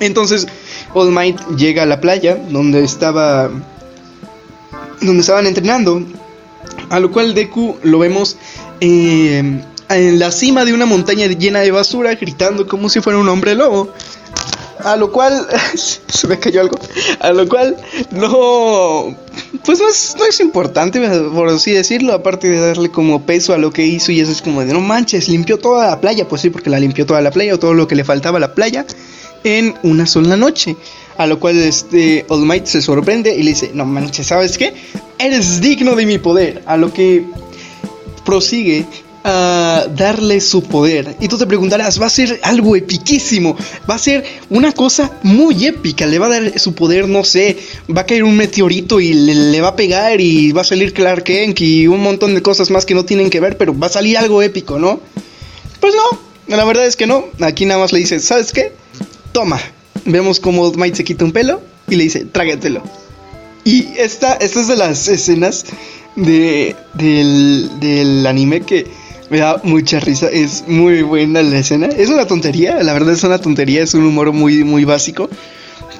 Entonces, 0.00 0.46
All 0.94 1.12
Might 1.12 1.38
llega 1.54 1.82
a 1.82 1.86
la 1.86 2.00
playa 2.00 2.38
donde 2.48 2.82
estaba. 2.82 3.50
donde 5.02 5.20
estaban 5.20 5.46
entrenando. 5.46 6.02
A 6.88 6.98
lo 7.00 7.12
cual 7.12 7.34
Deku 7.34 7.76
lo 7.82 7.98
vemos 7.98 8.38
eh, 8.80 9.60
en 9.90 10.18
la 10.18 10.32
cima 10.32 10.64
de 10.64 10.72
una 10.72 10.86
montaña 10.86 11.26
llena 11.26 11.60
de 11.60 11.70
basura, 11.70 12.14
gritando 12.14 12.66
como 12.66 12.88
si 12.88 13.02
fuera 13.02 13.18
un 13.18 13.28
hombre 13.28 13.54
lobo. 13.54 13.92
A 14.80 14.96
lo 14.96 15.12
cual. 15.12 15.46
se 15.74 16.26
me 16.26 16.38
cayó 16.38 16.60
algo. 16.60 16.76
A 17.20 17.32
lo 17.32 17.48
cual 17.48 17.76
no. 18.10 19.16
Pues 19.64 19.78
no 19.80 19.88
es, 19.88 20.16
no 20.18 20.24
es 20.26 20.40
importante, 20.40 21.00
por 21.30 21.48
así 21.48 21.72
decirlo. 21.72 22.12
Aparte 22.12 22.48
de 22.48 22.58
darle 22.58 22.90
como 22.90 23.22
peso 23.24 23.54
a 23.54 23.58
lo 23.58 23.72
que 23.72 23.86
hizo. 23.86 24.12
Y 24.12 24.20
eso 24.20 24.32
es 24.32 24.42
como 24.42 24.64
de 24.64 24.72
no 24.72 24.80
manches, 24.80 25.28
limpió 25.28 25.58
toda 25.58 25.86
la 25.88 26.00
playa. 26.00 26.28
Pues 26.28 26.42
sí, 26.42 26.50
porque 26.50 26.70
la 26.70 26.80
limpió 26.80 27.06
toda 27.06 27.20
la 27.20 27.30
playa. 27.30 27.54
O 27.54 27.58
todo 27.58 27.74
lo 27.74 27.88
que 27.88 27.94
le 27.94 28.04
faltaba 28.04 28.38
a 28.38 28.40
la 28.40 28.54
playa. 28.54 28.84
En 29.44 29.74
una 29.82 30.06
sola 30.06 30.36
noche. 30.36 30.76
A 31.16 31.26
lo 31.26 31.38
cual 31.38 31.56
este 31.58 32.26
All 32.28 32.44
Might 32.44 32.66
se 32.66 32.82
sorprende 32.82 33.34
y 33.34 33.42
le 33.42 33.50
dice: 33.50 33.70
No 33.74 33.84
manches, 33.84 34.26
¿sabes 34.26 34.58
qué? 34.58 34.74
Eres 35.18 35.60
digno 35.60 35.94
de 35.94 36.06
mi 36.06 36.18
poder. 36.18 36.62
A 36.66 36.76
lo 36.76 36.92
que 36.92 37.24
prosigue 38.24 38.86
a 39.26 39.86
darle 39.96 40.38
su 40.42 40.62
poder. 40.62 41.16
Y 41.18 41.28
tú 41.28 41.38
te 41.38 41.46
preguntarás, 41.46 42.00
va 42.00 42.06
a 42.06 42.10
ser 42.10 42.38
algo 42.42 42.76
epiquísimo, 42.76 43.56
va 43.88 43.94
a 43.94 43.98
ser 43.98 44.22
una 44.50 44.72
cosa 44.72 45.18
muy 45.22 45.64
épica, 45.64 46.06
le 46.06 46.18
va 46.18 46.26
a 46.26 46.40
dar 46.40 46.58
su 46.58 46.74
poder, 46.74 47.08
no 47.08 47.24
sé, 47.24 47.56
va 47.94 48.02
a 48.02 48.06
caer 48.06 48.22
un 48.22 48.36
meteorito 48.36 49.00
y 49.00 49.14
le, 49.14 49.60
va 49.62 49.68
a 49.68 49.76
pegar 49.76 50.20
y 50.20 50.52
va 50.52 50.60
a 50.60 50.64
salir 50.64 50.92
Clark 50.92 51.24
Kent 51.24 51.58
y 51.62 51.86
un 51.86 52.02
montón 52.02 52.34
de 52.34 52.42
cosas 52.42 52.70
más 52.70 52.84
que 52.84 52.94
no 52.94 53.06
tienen 53.06 53.30
que 53.30 53.40
ver, 53.40 53.56
pero 53.56 53.76
va 53.76 53.86
a 53.86 53.90
salir 53.90 54.18
algo 54.18 54.42
épico, 54.42 54.78
¿no? 54.78 55.00
Pues 55.80 55.94
no, 55.94 56.18
la 56.54 56.64
verdad 56.66 56.86
es 56.86 56.96
que 56.96 57.06
no, 57.06 57.24
aquí 57.40 57.64
nada 57.64 57.80
más 57.80 57.92
le 57.92 58.00
dice, 58.00 58.20
¿sabes 58.20 58.52
qué? 58.52 58.72
Toma, 59.32 59.58
vemos 60.04 60.38
como 60.38 60.70
Might 60.72 60.96
se 60.96 61.04
quita 61.04 61.24
un 61.24 61.32
pelo 61.32 61.62
y 61.88 61.96
le 61.96 62.04
dice, 62.04 62.26
trágatelo. 62.26 62.82
Y 63.64 63.88
esta, 63.96 64.34
esta 64.34 64.60
es 64.60 64.68
de 64.68 64.76
las 64.76 65.08
escenas 65.08 65.64
de, 66.14 66.76
del, 66.92 67.70
del 67.80 68.26
anime 68.26 68.60
que 68.60 68.86
me 69.30 69.38
da 69.38 69.60
mucha 69.64 70.00
risa, 70.00 70.28
es 70.28 70.64
muy 70.66 71.02
buena 71.02 71.42
la 71.42 71.58
escena. 71.58 71.86
Es 71.86 72.08
una 72.08 72.26
tontería, 72.26 72.82
la 72.82 72.92
verdad 72.92 73.14
es 73.14 73.24
una 73.24 73.38
tontería, 73.38 73.82
es 73.82 73.94
un 73.94 74.04
humor 74.04 74.32
muy, 74.32 74.64
muy 74.64 74.84
básico. 74.84 75.28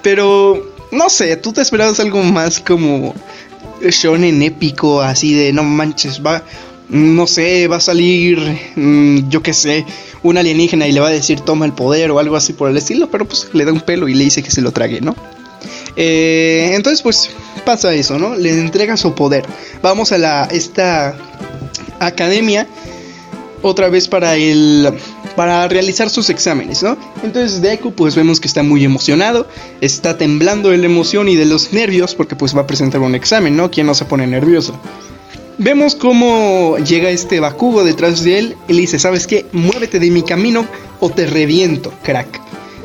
Pero, 0.02 0.72
no 0.92 1.08
sé, 1.08 1.36
tú 1.36 1.52
te 1.52 1.62
esperabas 1.62 2.00
algo 2.00 2.22
más 2.22 2.60
como 2.60 3.14
shonen 3.80 4.42
épico, 4.42 5.00
así 5.00 5.34
de 5.34 5.52
no 5.52 5.62
manches, 5.62 6.24
va, 6.24 6.42
no 6.88 7.26
sé, 7.26 7.66
va 7.66 7.76
a 7.76 7.80
salir, 7.80 8.38
mm, 8.76 9.28
yo 9.28 9.42
qué 9.42 9.52
sé, 9.52 9.84
un 10.22 10.38
alienígena 10.38 10.86
y 10.86 10.92
le 10.92 11.00
va 11.00 11.08
a 11.08 11.12
decir 11.12 11.40
toma 11.40 11.66
el 11.66 11.72
poder 11.72 12.10
o 12.10 12.18
algo 12.18 12.36
así 12.36 12.52
por 12.52 12.70
el 12.70 12.76
estilo, 12.76 13.10
pero 13.10 13.26
pues 13.26 13.48
le 13.52 13.64
da 13.64 13.72
un 13.72 13.80
pelo 13.80 14.08
y 14.08 14.14
le 14.14 14.24
dice 14.24 14.42
que 14.42 14.50
se 14.50 14.62
lo 14.62 14.72
trague, 14.72 15.00
¿no? 15.00 15.14
Eh, 15.96 16.72
entonces 16.74 17.02
pues 17.02 17.30
pasa 17.64 17.94
eso, 17.94 18.18
¿no? 18.18 18.34
Le 18.34 18.50
entrega 18.50 18.96
su 18.96 19.14
poder. 19.14 19.44
Vamos 19.82 20.12
a 20.12 20.18
la 20.18 20.48
esta 20.50 21.16
academia 22.00 22.66
otra 23.64 23.88
vez 23.88 24.08
para 24.08 24.36
el 24.36 24.92
para 25.36 25.66
realizar 25.66 26.10
sus 26.10 26.28
exámenes, 26.30 26.82
¿no? 26.82 26.96
Entonces 27.22 27.62
Deku 27.62 27.92
pues 27.92 28.14
vemos 28.14 28.38
que 28.38 28.46
está 28.46 28.62
muy 28.62 28.84
emocionado, 28.84 29.48
está 29.80 30.16
temblando 30.18 30.68
de 30.68 30.78
la 30.78 30.86
emoción 30.86 31.28
y 31.28 31.34
de 31.34 31.46
los 31.46 31.72
nervios 31.72 32.14
porque 32.14 32.36
pues 32.36 32.54
va 32.54 32.60
a 32.60 32.66
presentar 32.66 33.00
un 33.00 33.14
examen, 33.14 33.56
¿no? 33.56 33.70
¿Quién 33.70 33.86
no 33.86 33.94
se 33.94 34.04
pone 34.04 34.26
nervioso? 34.26 34.78
Vemos 35.56 35.94
cómo 35.94 36.76
llega 36.78 37.10
este 37.10 37.40
Bakugo 37.40 37.84
detrás 37.84 38.22
de 38.22 38.38
él 38.38 38.56
y 38.68 38.74
le 38.74 38.80
dice, 38.82 38.98
¿sabes 38.98 39.26
qué? 39.26 39.46
Muévete 39.52 39.98
de 39.98 40.10
mi 40.10 40.22
camino 40.22 40.66
o 41.00 41.08
te 41.08 41.26
reviento, 41.26 41.92
crack. 42.02 42.40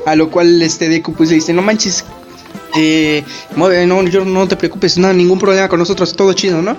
A 0.05 0.15
lo 0.15 0.31
cual 0.31 0.61
este 0.61 0.87
Deku 0.87 1.13
pues 1.13 1.29
le 1.29 1.35
dice, 1.35 1.51
no 1.51 1.61
manches, 1.61 2.05
eh, 2.77 3.23
no, 3.57 4.03
yo 4.03 4.23
no 4.23 4.47
te 4.47 4.55
preocupes, 4.55 4.97
no, 4.97 5.11
ningún 5.13 5.39
problema 5.39 5.67
con 5.67 5.79
nosotros, 5.79 6.15
todo 6.15 6.31
chido, 6.33 6.61
¿no? 6.61 6.77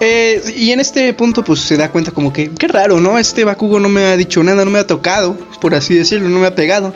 Eh, 0.00 0.54
y 0.56 0.70
en 0.70 0.80
este 0.80 1.12
punto, 1.12 1.44
pues 1.44 1.60
se 1.60 1.76
da 1.76 1.90
cuenta 1.90 2.10
como 2.10 2.32
que, 2.32 2.50
qué 2.50 2.68
raro, 2.68 3.00
¿no? 3.00 3.18
Este 3.18 3.44
Bakugo 3.44 3.78
no 3.78 3.90
me 3.90 4.04
ha 4.06 4.16
dicho 4.16 4.42
nada, 4.42 4.64
no 4.64 4.70
me 4.70 4.78
ha 4.78 4.86
tocado, 4.86 5.36
por 5.60 5.74
así 5.74 5.94
decirlo, 5.94 6.30
no 6.30 6.40
me 6.40 6.46
ha 6.46 6.54
pegado. 6.54 6.94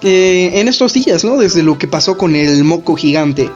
Eh, 0.00 0.52
en 0.54 0.68
estos 0.68 0.94
días, 0.94 1.24
¿no? 1.24 1.36
Desde 1.36 1.62
lo 1.62 1.76
que 1.76 1.86
pasó 1.86 2.16
con 2.16 2.34
el 2.34 2.64
moco 2.64 2.96
gigante. 2.96 3.50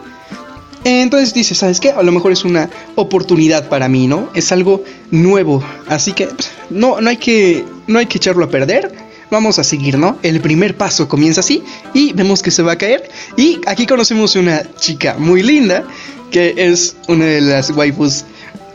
Entonces 0.83 1.33
dice, 1.33 1.55
¿sabes 1.55 1.79
qué? 1.79 1.91
A 1.91 2.03
lo 2.03 2.11
mejor 2.11 2.33
es 2.33 2.43
una 2.43 2.69
oportunidad 2.95 3.69
para 3.69 3.87
mí, 3.87 4.07
¿no? 4.07 4.29
Es 4.35 4.51
algo 4.51 4.83
nuevo. 5.11 5.63
Así 5.87 6.11
que 6.13 6.27
no, 6.69 6.99
no, 6.99 7.09
hay 7.09 7.17
que 7.17 7.63
no 7.87 7.99
hay 7.99 8.05
que 8.05 8.17
echarlo 8.17 8.45
a 8.45 8.49
perder. 8.49 8.93
Vamos 9.31 9.57
a 9.57 9.63
seguir, 9.63 9.97
¿no? 9.97 10.19
El 10.21 10.41
primer 10.41 10.75
paso 10.75 11.07
comienza 11.07 11.39
así 11.39 11.63
y 11.93 12.13
vemos 12.13 12.43
que 12.43 12.51
se 12.51 12.61
va 12.61 12.73
a 12.73 12.77
caer. 12.77 13.09
Y 13.37 13.61
aquí 13.65 13.87
conocemos 13.87 14.35
una 14.35 14.63
chica 14.75 15.15
muy 15.17 15.41
linda 15.41 15.85
que 16.31 16.53
es 16.57 16.97
una 17.07 17.25
de 17.25 17.41
las 17.41 17.69
waifus 17.69 18.25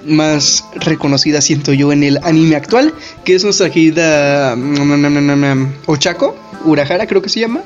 más 0.05 0.65
reconocida, 0.75 1.41
siento 1.41 1.73
yo, 1.73 1.93
en 1.93 2.03
el 2.03 2.19
anime 2.23 2.57
actual, 2.57 2.95
que 3.25 3.35
es 3.35 3.45
nuestra 3.45 3.71
querida 3.71 4.55
mm, 4.57 5.73
Ochako, 5.87 6.37
Urahara 6.65 7.07
creo 7.07 7.23
que 7.23 7.29
se 7.29 7.41
llama. 7.41 7.63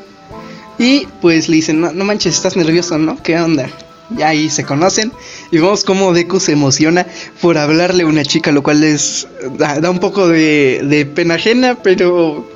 Y 0.79 1.07
pues 1.21 1.49
le 1.49 1.57
dicen, 1.57 1.81
no, 1.81 2.05
manches, 2.05 2.35
estás 2.35 2.57
nervioso, 2.57 2.99
¿no? 2.99 3.23
¿Qué 3.23 3.39
onda? 3.39 3.69
Y 4.17 4.23
ahí 4.23 4.51
se 4.51 4.65
conocen 4.65 5.13
y 5.51 5.59
vemos 5.59 5.85
cómo 5.85 6.13
Deku 6.13 6.41
se 6.41 6.53
emociona 6.53 7.07
por 7.41 7.57
hablarle 7.57 8.03
a 8.03 8.07
una 8.07 8.25
chica, 8.25 8.53
lo 8.53 8.63
cual 8.63 8.83
es 8.83 9.27
da, 9.57 9.89
un 9.91 10.01
poco 10.01 10.29
de, 10.29 10.83
de 10.85 11.07
pena 11.07 11.35
ajena, 11.35 11.79
pero 11.83 12.47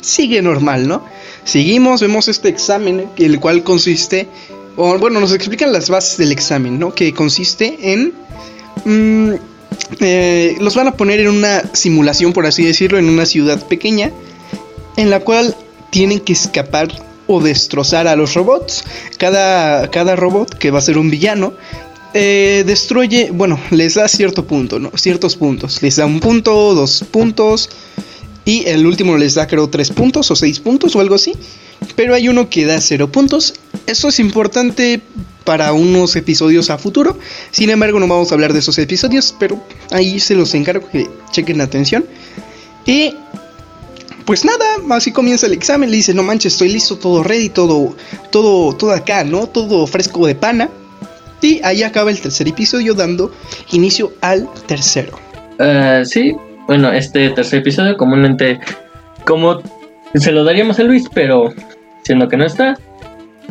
sigue 0.00 0.42
normal, 0.42 0.88
¿no? 0.88 1.04
Seguimos, 1.44 2.00
vemos 2.00 2.28
este 2.28 2.48
examen, 2.48 3.08
el 3.16 3.40
cual 3.40 3.62
consiste, 3.62 4.28
o 4.76 4.98
bueno, 4.98 5.18
nos 5.20 5.32
explican 5.32 5.72
las 5.72 5.88
bases 5.88 6.18
del 6.18 6.32
examen, 6.32 6.78
¿no? 6.78 6.94
Que 6.94 7.12
consiste 7.12 7.92
en... 7.92 8.12
Mm, 8.84 9.34
eh, 10.00 10.56
los 10.60 10.74
van 10.74 10.88
a 10.88 10.96
poner 10.96 11.20
en 11.20 11.28
una 11.28 11.62
simulación, 11.72 12.32
por 12.32 12.46
así 12.46 12.64
decirlo, 12.64 12.98
en 12.98 13.08
una 13.08 13.26
ciudad 13.26 13.66
pequeña, 13.66 14.10
en 14.96 15.10
la 15.10 15.20
cual 15.20 15.56
tienen 15.90 16.20
que 16.20 16.32
escapar 16.32 16.88
o 17.26 17.40
destrozar 17.40 18.06
a 18.08 18.16
los 18.16 18.34
robots. 18.34 18.84
Cada, 19.18 19.90
cada 19.90 20.16
robot, 20.16 20.56
que 20.56 20.70
va 20.70 20.78
a 20.78 20.82
ser 20.82 20.98
un 20.98 21.10
villano, 21.10 21.54
eh, 22.14 22.64
destruye, 22.66 23.30
bueno, 23.32 23.60
les 23.70 23.94
da 23.94 24.08
cierto 24.08 24.46
punto, 24.46 24.78
¿no? 24.78 24.90
Ciertos 24.96 25.36
puntos. 25.36 25.82
Les 25.82 25.96
da 25.96 26.06
un 26.06 26.20
punto, 26.20 26.74
dos 26.74 27.04
puntos, 27.10 27.68
y 28.48 28.66
el 28.66 28.86
último 28.86 29.18
les 29.18 29.34
da 29.34 29.46
creo 29.46 29.68
3 29.68 29.90
puntos 29.90 30.30
o 30.30 30.34
6 30.34 30.60
puntos 30.60 30.96
o 30.96 31.00
algo 31.00 31.16
así. 31.16 31.34
Pero 31.96 32.14
hay 32.14 32.28
uno 32.28 32.48
que 32.48 32.64
da 32.64 32.80
0 32.80 33.10
puntos. 33.10 33.54
Eso 33.86 34.08
es 34.08 34.20
importante 34.20 35.00
para 35.44 35.72
unos 35.72 36.14
episodios 36.16 36.70
a 36.70 36.78
futuro. 36.78 37.18
Sin 37.50 37.70
embargo, 37.70 37.98
no 37.98 38.06
vamos 38.06 38.30
a 38.30 38.34
hablar 38.34 38.52
de 38.52 38.58
esos 38.58 38.78
episodios, 38.78 39.34
pero 39.38 39.62
ahí 39.90 40.20
se 40.20 40.34
los 40.34 40.54
encargo 40.54 40.88
que 40.90 41.08
chequen 41.30 41.60
atención. 41.60 42.04
Y 42.84 43.14
pues 44.24 44.44
nada, 44.44 44.64
así 44.90 45.10
comienza 45.10 45.46
el 45.46 45.54
examen. 45.54 45.90
Le 45.90 45.96
dice, 45.96 46.12
no 46.12 46.22
manches, 46.22 46.52
estoy 46.52 46.68
listo, 46.68 46.98
todo 46.98 47.22
ready, 47.22 47.48
todo, 47.48 47.96
todo, 48.30 48.76
todo 48.76 48.92
acá, 48.92 49.24
¿no? 49.24 49.46
Todo 49.46 49.86
fresco 49.86 50.26
de 50.26 50.34
pana. 50.34 50.68
Y 51.40 51.60
ahí 51.64 51.82
acaba 51.82 52.10
el 52.10 52.20
tercer 52.20 52.46
episodio 52.48 52.94
dando 52.94 53.32
inicio 53.72 54.12
al 54.20 54.48
tercero. 54.66 55.18
Uh, 55.58 56.04
sí, 56.04 56.34
bueno, 56.66 56.92
este 56.92 57.30
tercer 57.30 57.60
episodio 57.60 57.96
comúnmente 57.96 58.60
como 59.24 59.62
se 60.14 60.32
lo 60.32 60.44
daríamos 60.44 60.78
a 60.78 60.84
Luis, 60.84 61.08
pero 61.12 61.52
siendo 62.02 62.28
que 62.28 62.36
no 62.36 62.46
está, 62.46 62.76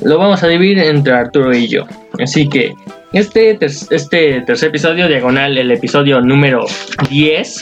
lo 0.03 0.17
vamos 0.17 0.43
a 0.43 0.47
dividir 0.47 0.79
entre 0.79 1.13
Arturo 1.13 1.53
y 1.55 1.67
yo. 1.67 1.85
Así 2.19 2.47
que 2.47 2.73
este, 3.13 3.57
este 3.61 4.41
tercer 4.41 4.69
episodio, 4.69 5.07
diagonal, 5.07 5.57
el 5.57 5.71
episodio 5.71 6.21
número 6.21 6.65
10, 7.09 7.61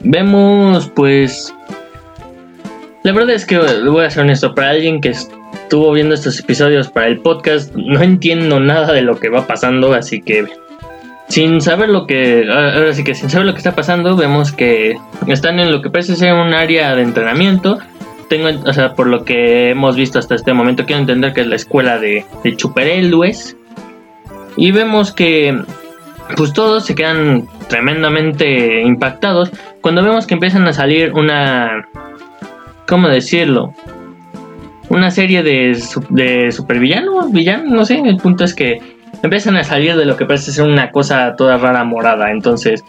vemos 0.00 0.90
pues... 0.94 1.54
La 3.02 3.10
verdad 3.10 3.34
es 3.34 3.44
que 3.44 3.58
voy 3.58 4.04
a 4.04 4.10
ser 4.10 4.22
honesto, 4.22 4.54
para 4.54 4.70
alguien 4.70 5.00
que 5.00 5.08
estuvo 5.08 5.90
viendo 5.92 6.14
estos 6.14 6.38
episodios 6.38 6.88
para 6.88 7.08
el 7.08 7.18
podcast, 7.18 7.74
no 7.74 8.00
entiendo 8.00 8.60
nada 8.60 8.92
de 8.92 9.02
lo 9.02 9.18
que 9.18 9.28
va 9.28 9.44
pasando, 9.44 9.92
así 9.92 10.22
que 10.22 10.46
sin 11.32 11.62
saber 11.62 11.88
lo 11.88 12.06
que 12.06 12.44
ahora 12.46 12.92
sí 12.92 13.04
que 13.04 13.14
sin 13.14 13.30
saber 13.30 13.46
lo 13.46 13.54
que 13.54 13.58
está 13.58 13.74
pasando 13.74 14.16
vemos 14.16 14.52
que 14.52 14.98
están 15.26 15.60
en 15.60 15.72
lo 15.72 15.80
que 15.80 15.88
parece 15.88 16.14
ser 16.14 16.34
un 16.34 16.52
área 16.52 16.94
de 16.94 17.00
entrenamiento. 17.00 17.78
Tengo 18.28 18.50
o 18.66 18.72
sea 18.74 18.92
por 18.92 19.06
lo 19.06 19.24
que 19.24 19.70
hemos 19.70 19.96
visto 19.96 20.18
hasta 20.18 20.34
este 20.34 20.52
momento 20.52 20.84
quiero 20.84 21.00
entender 21.00 21.32
que 21.32 21.40
es 21.40 21.46
la 21.46 21.56
escuela 21.56 21.98
de, 21.98 22.26
de 22.44 22.56
y 24.58 24.72
vemos 24.72 25.12
que 25.12 25.58
pues 26.36 26.52
todos 26.52 26.84
se 26.84 26.94
quedan 26.94 27.48
tremendamente 27.66 28.82
impactados 28.82 29.50
cuando 29.80 30.02
vemos 30.02 30.26
que 30.26 30.34
empiezan 30.34 30.68
a 30.68 30.74
salir 30.74 31.14
una 31.14 31.88
cómo 32.86 33.08
decirlo 33.08 33.72
una 34.90 35.10
serie 35.10 35.42
de, 35.42 35.78
de 36.10 36.52
supervillanos 36.52 37.32
villanos 37.32 37.70
no 37.70 37.86
sé 37.86 38.00
el 38.00 38.18
punto 38.18 38.44
es 38.44 38.54
que 38.54 38.91
empiezan 39.22 39.56
a 39.56 39.64
salir 39.64 39.96
de 39.96 40.04
lo 40.04 40.16
que 40.16 40.26
parece 40.26 40.52
ser 40.52 40.64
una 40.64 40.90
cosa 40.90 41.34
toda 41.36 41.58
rara 41.58 41.84
morada. 41.84 42.30
Entonces, 42.30 42.84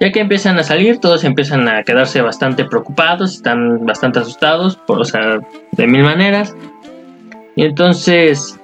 ya 0.00 0.12
que 0.12 0.20
empiezan 0.20 0.58
a 0.58 0.62
salir, 0.62 0.98
todos 0.98 1.24
empiezan 1.24 1.68
a 1.68 1.82
quedarse 1.82 2.20
bastante 2.20 2.64
preocupados, 2.64 3.34
están 3.34 3.86
bastante 3.86 4.18
asustados, 4.18 4.76
por, 4.76 5.00
o 5.00 5.04
sea, 5.04 5.40
de 5.72 5.86
mil 5.86 6.02
maneras. 6.02 6.54
Y 7.54 7.64
entonces, 7.64 8.58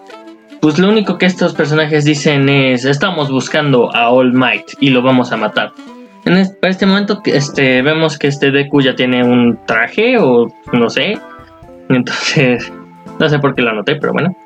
pues 0.60 0.78
lo 0.78 0.88
único 0.88 1.18
que 1.18 1.26
estos 1.26 1.54
personajes 1.54 2.04
dicen 2.04 2.48
es, 2.48 2.84
estamos 2.84 3.30
buscando 3.30 3.94
a 3.94 4.10
All 4.10 4.32
Might 4.32 4.74
y 4.80 4.90
lo 4.90 5.02
vamos 5.02 5.32
a 5.32 5.36
matar. 5.36 5.72
En 6.24 6.36
este, 6.36 6.54
para 6.56 6.70
este 6.70 6.86
momento 6.86 7.20
este, 7.24 7.82
vemos 7.82 8.18
que 8.18 8.28
este 8.28 8.50
Deku 8.50 8.80
ya 8.80 8.94
tiene 8.94 9.24
un 9.24 9.58
traje 9.66 10.18
o 10.18 10.52
no 10.72 10.90
sé. 10.90 11.18
Entonces, 11.88 12.70
no 13.18 13.28
sé 13.28 13.38
por 13.38 13.54
qué 13.54 13.62
lo 13.62 13.70
anoté, 13.70 13.96
pero 13.96 14.12
bueno. 14.12 14.36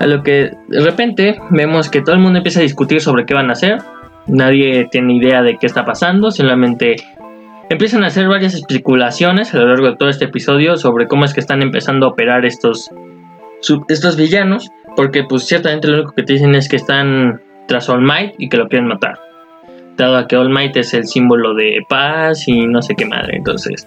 A 0.00 0.06
lo 0.06 0.22
que 0.22 0.52
de 0.68 0.80
repente 0.80 1.40
vemos 1.50 1.90
que 1.90 2.02
todo 2.02 2.14
el 2.14 2.20
mundo 2.20 2.38
empieza 2.38 2.60
a 2.60 2.62
discutir 2.62 3.00
sobre 3.00 3.26
qué 3.26 3.34
van 3.34 3.50
a 3.50 3.54
hacer. 3.54 3.78
Nadie 4.26 4.88
tiene 4.90 5.16
idea 5.16 5.42
de 5.42 5.56
qué 5.58 5.66
está 5.66 5.84
pasando, 5.84 6.30
solamente 6.30 6.96
empiezan 7.70 8.04
a 8.04 8.06
hacer 8.06 8.28
varias 8.28 8.54
especulaciones 8.54 9.54
a 9.54 9.58
lo 9.58 9.68
largo 9.68 9.90
de 9.90 9.96
todo 9.96 10.08
este 10.08 10.26
episodio 10.26 10.76
sobre 10.76 11.06
cómo 11.06 11.24
es 11.24 11.34
que 11.34 11.40
están 11.40 11.62
empezando 11.62 12.06
a 12.06 12.10
operar 12.10 12.44
estos, 12.44 12.90
estos 13.88 14.16
villanos. 14.16 14.70
Porque 14.96 15.24
pues 15.24 15.46
ciertamente 15.46 15.88
lo 15.88 15.94
único 15.94 16.12
que 16.12 16.22
te 16.22 16.34
dicen 16.34 16.54
es 16.54 16.68
que 16.68 16.76
están 16.76 17.40
tras 17.66 17.88
All 17.88 18.02
Might 18.02 18.34
y 18.38 18.48
que 18.48 18.56
lo 18.56 18.68
quieren 18.68 18.88
matar. 18.88 19.18
Dado 19.96 20.26
que 20.26 20.36
All 20.36 20.50
Might 20.50 20.76
es 20.76 20.94
el 20.94 21.06
símbolo 21.06 21.54
de 21.54 21.80
paz 21.88 22.46
y 22.46 22.66
no 22.66 22.82
sé 22.82 22.94
qué 22.94 23.04
madre. 23.04 23.36
Entonces, 23.36 23.86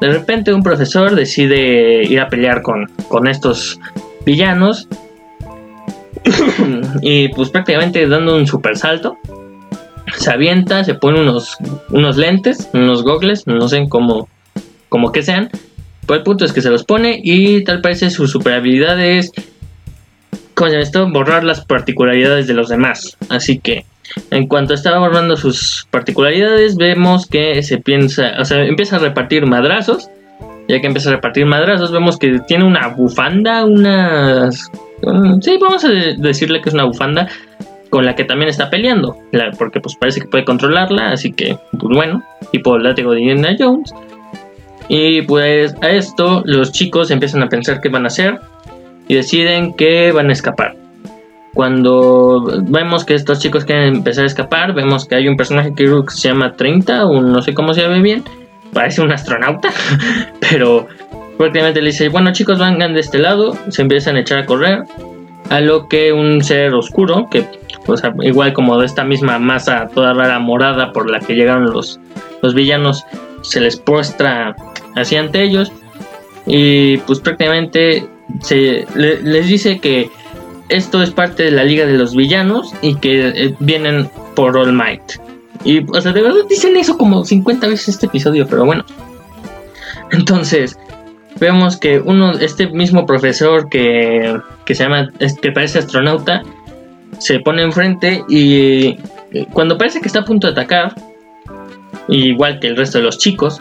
de 0.00 0.10
repente 0.10 0.52
un 0.52 0.62
profesor 0.62 1.14
decide 1.14 2.02
ir 2.04 2.20
a 2.20 2.28
pelear 2.28 2.62
con, 2.62 2.86
con 3.08 3.28
estos 3.28 3.78
villanos 4.24 4.88
y 7.02 7.28
pues 7.28 7.50
prácticamente 7.50 8.06
dando 8.06 8.36
un 8.36 8.46
super 8.46 8.76
salto. 8.76 9.16
Se 10.16 10.30
avienta, 10.30 10.84
se 10.84 10.94
pone 10.94 11.20
unos, 11.20 11.56
unos 11.90 12.16
lentes, 12.16 12.68
unos 12.72 13.04
gogles, 13.04 13.46
no 13.46 13.68
sé 13.68 13.86
cómo, 13.88 14.28
como 14.88 15.12
que 15.12 15.22
sean. 15.22 15.50
Pero 16.06 16.18
el 16.18 16.24
punto 16.24 16.44
es 16.44 16.52
que 16.52 16.62
se 16.62 16.70
los 16.70 16.84
pone 16.84 17.20
y 17.22 17.62
tal 17.64 17.80
parece 17.80 18.10
su 18.10 18.26
super 18.26 18.54
habilidad 18.54 19.00
es, 19.00 19.30
¿cómo 20.54 20.70
se 20.70 20.80
esto? 20.80 21.08
Borrar 21.08 21.44
las 21.44 21.64
particularidades 21.64 22.46
de 22.48 22.54
los 22.54 22.68
demás. 22.68 23.16
Así 23.28 23.60
que 23.60 23.84
en 24.30 24.48
cuanto 24.48 24.74
estaba 24.74 24.98
borrando 24.98 25.36
sus 25.36 25.86
particularidades, 25.90 26.76
vemos 26.76 27.26
que 27.26 27.62
se 27.62 27.78
piensa, 27.78 28.34
o 28.40 28.44
sea, 28.44 28.64
empieza 28.64 28.96
a 28.96 29.00
repartir 29.00 29.46
madrazos. 29.46 30.08
Ya 30.68 30.80
que 30.80 30.86
empieza 30.86 31.10
a 31.10 31.14
repartir 31.14 31.46
madrazos, 31.46 31.90
vemos 31.90 32.16
que 32.16 32.40
tiene 32.46 32.64
una 32.64 32.88
bufanda, 32.88 33.64
unas 33.64 34.70
Mm, 35.02 35.40
sí, 35.40 35.58
vamos 35.60 35.84
a 35.84 35.88
decirle 35.88 36.60
que 36.60 36.68
es 36.68 36.74
una 36.74 36.84
bufanda 36.84 37.28
con 37.90 38.06
la 38.06 38.14
que 38.14 38.24
también 38.24 38.48
está 38.48 38.70
peleando, 38.70 39.16
porque 39.58 39.80
pues 39.80 39.96
parece 39.96 40.20
que 40.20 40.28
puede 40.28 40.44
controlarla, 40.44 41.10
así 41.10 41.32
que 41.32 41.58
pues 41.72 41.96
bueno, 41.96 42.22
tipo 42.52 42.76
el 42.76 42.84
látigo 42.84 43.12
de 43.12 43.20
Indiana 43.20 43.56
Jones. 43.58 43.92
Y 44.88 45.22
pues 45.22 45.74
a 45.82 45.90
esto 45.90 46.42
los 46.46 46.72
chicos 46.72 47.10
empiezan 47.10 47.42
a 47.42 47.48
pensar 47.48 47.80
qué 47.80 47.88
van 47.88 48.04
a 48.04 48.08
hacer 48.08 48.38
y 49.08 49.14
deciden 49.14 49.74
que 49.74 50.12
van 50.12 50.30
a 50.30 50.32
escapar. 50.32 50.76
Cuando 51.54 52.62
vemos 52.62 53.04
que 53.04 53.14
estos 53.14 53.40
chicos 53.40 53.64
quieren 53.64 53.96
empezar 53.96 54.22
a 54.24 54.28
escapar, 54.28 54.72
vemos 54.72 55.04
que 55.04 55.16
hay 55.16 55.26
un 55.26 55.36
personaje 55.36 55.74
que 55.74 55.88
se 56.08 56.28
llama 56.28 56.54
30, 56.54 57.06
o 57.06 57.20
no 57.20 57.42
sé 57.42 57.54
cómo 57.54 57.74
se 57.74 57.82
llama 57.82 57.98
bien, 57.98 58.22
parece 58.72 59.02
un 59.02 59.10
astronauta, 59.10 59.70
pero 60.50 60.86
prácticamente 61.40 61.80
le 61.80 61.86
dice, 61.86 62.10
bueno 62.10 62.34
chicos, 62.34 62.58
vengan 62.58 62.92
de 62.92 63.00
este 63.00 63.18
lado, 63.18 63.56
se 63.70 63.80
empiezan 63.80 64.16
a 64.16 64.20
echar 64.20 64.40
a 64.40 64.44
correr, 64.44 64.84
a 65.48 65.60
lo 65.60 65.88
que 65.88 66.12
un 66.12 66.44
ser 66.44 66.74
oscuro, 66.74 67.28
que 67.30 67.46
igual 68.20 68.52
como 68.52 68.78
de 68.78 68.84
esta 68.84 69.04
misma 69.04 69.38
masa 69.38 69.88
toda 69.94 70.12
rara 70.12 70.38
morada 70.38 70.92
por 70.92 71.10
la 71.10 71.18
que 71.18 71.34
llegaron 71.34 71.64
los, 71.72 71.98
los 72.42 72.52
villanos, 72.52 73.06
se 73.40 73.58
les 73.58 73.76
postra 73.76 74.54
hacia 74.96 75.18
ante 75.18 75.42
ellos 75.42 75.72
y 76.44 76.98
pues 76.98 77.20
prácticamente 77.20 78.06
les 78.98 79.46
dice 79.46 79.80
que 79.80 80.10
esto 80.68 81.02
es 81.02 81.10
parte 81.10 81.44
de 81.44 81.52
la 81.52 81.64
liga 81.64 81.86
de 81.86 81.96
los 81.96 82.14
villanos 82.14 82.74
y 82.82 82.96
que 82.96 83.28
eh, 83.28 83.54
vienen 83.60 84.10
por 84.36 84.58
All 84.58 84.74
Might. 84.74 85.14
Y, 85.64 85.90
o 85.90 86.00
sea, 86.02 86.12
de 86.12 86.20
verdad 86.20 86.40
dicen 86.50 86.76
eso 86.76 86.98
como 86.98 87.24
50 87.24 87.66
veces 87.66 87.88
este 87.88 88.06
episodio, 88.06 88.46
pero 88.46 88.66
bueno. 88.66 88.84
Entonces, 90.12 90.76
vemos 91.40 91.78
que 91.78 91.98
uno, 91.98 92.32
este 92.32 92.68
mismo 92.68 93.06
profesor 93.06 93.68
que, 93.68 94.38
que 94.64 94.74
se 94.74 94.84
llama, 94.84 95.08
que 95.40 95.52
parece 95.52 95.78
astronauta, 95.78 96.42
se 97.18 97.40
pone 97.40 97.62
enfrente 97.62 98.22
y 98.28 98.98
eh, 99.32 99.46
cuando 99.52 99.78
parece 99.78 100.00
que 100.00 100.06
está 100.06 100.20
a 100.20 100.24
punto 100.24 100.46
de 100.46 100.52
atacar, 100.52 100.94
igual 102.08 102.60
que 102.60 102.68
el 102.68 102.76
resto 102.76 102.98
de 102.98 103.04
los 103.04 103.18
chicos, 103.18 103.60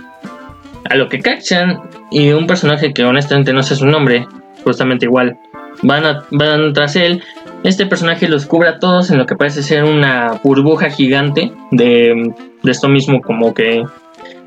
a 0.89 0.95
lo 0.95 1.09
que 1.09 1.19
cachan 1.19 1.81
y 2.11 2.31
un 2.31 2.47
personaje 2.47 2.93
que 2.93 3.03
honestamente 3.03 3.53
no 3.53 3.63
sé 3.63 3.75
su 3.75 3.85
nombre, 3.85 4.27
justamente 4.63 5.05
igual, 5.05 5.37
van, 5.81 6.23
van 6.31 6.73
tras 6.73 6.95
él, 6.95 7.23
Este 7.63 7.85
personaje 7.85 8.29
los 8.29 8.45
cubre 8.45 8.69
a 8.69 8.79
todos 8.79 9.11
en 9.11 9.17
lo 9.17 9.25
que 9.25 9.35
parece 9.35 9.63
ser 9.63 9.83
una 9.83 10.39
burbuja 10.43 10.89
gigante 10.89 11.51
de, 11.71 12.33
de 12.63 12.71
esto 12.71 12.87
mismo 12.87 13.21
como 13.21 13.53
que 13.53 13.83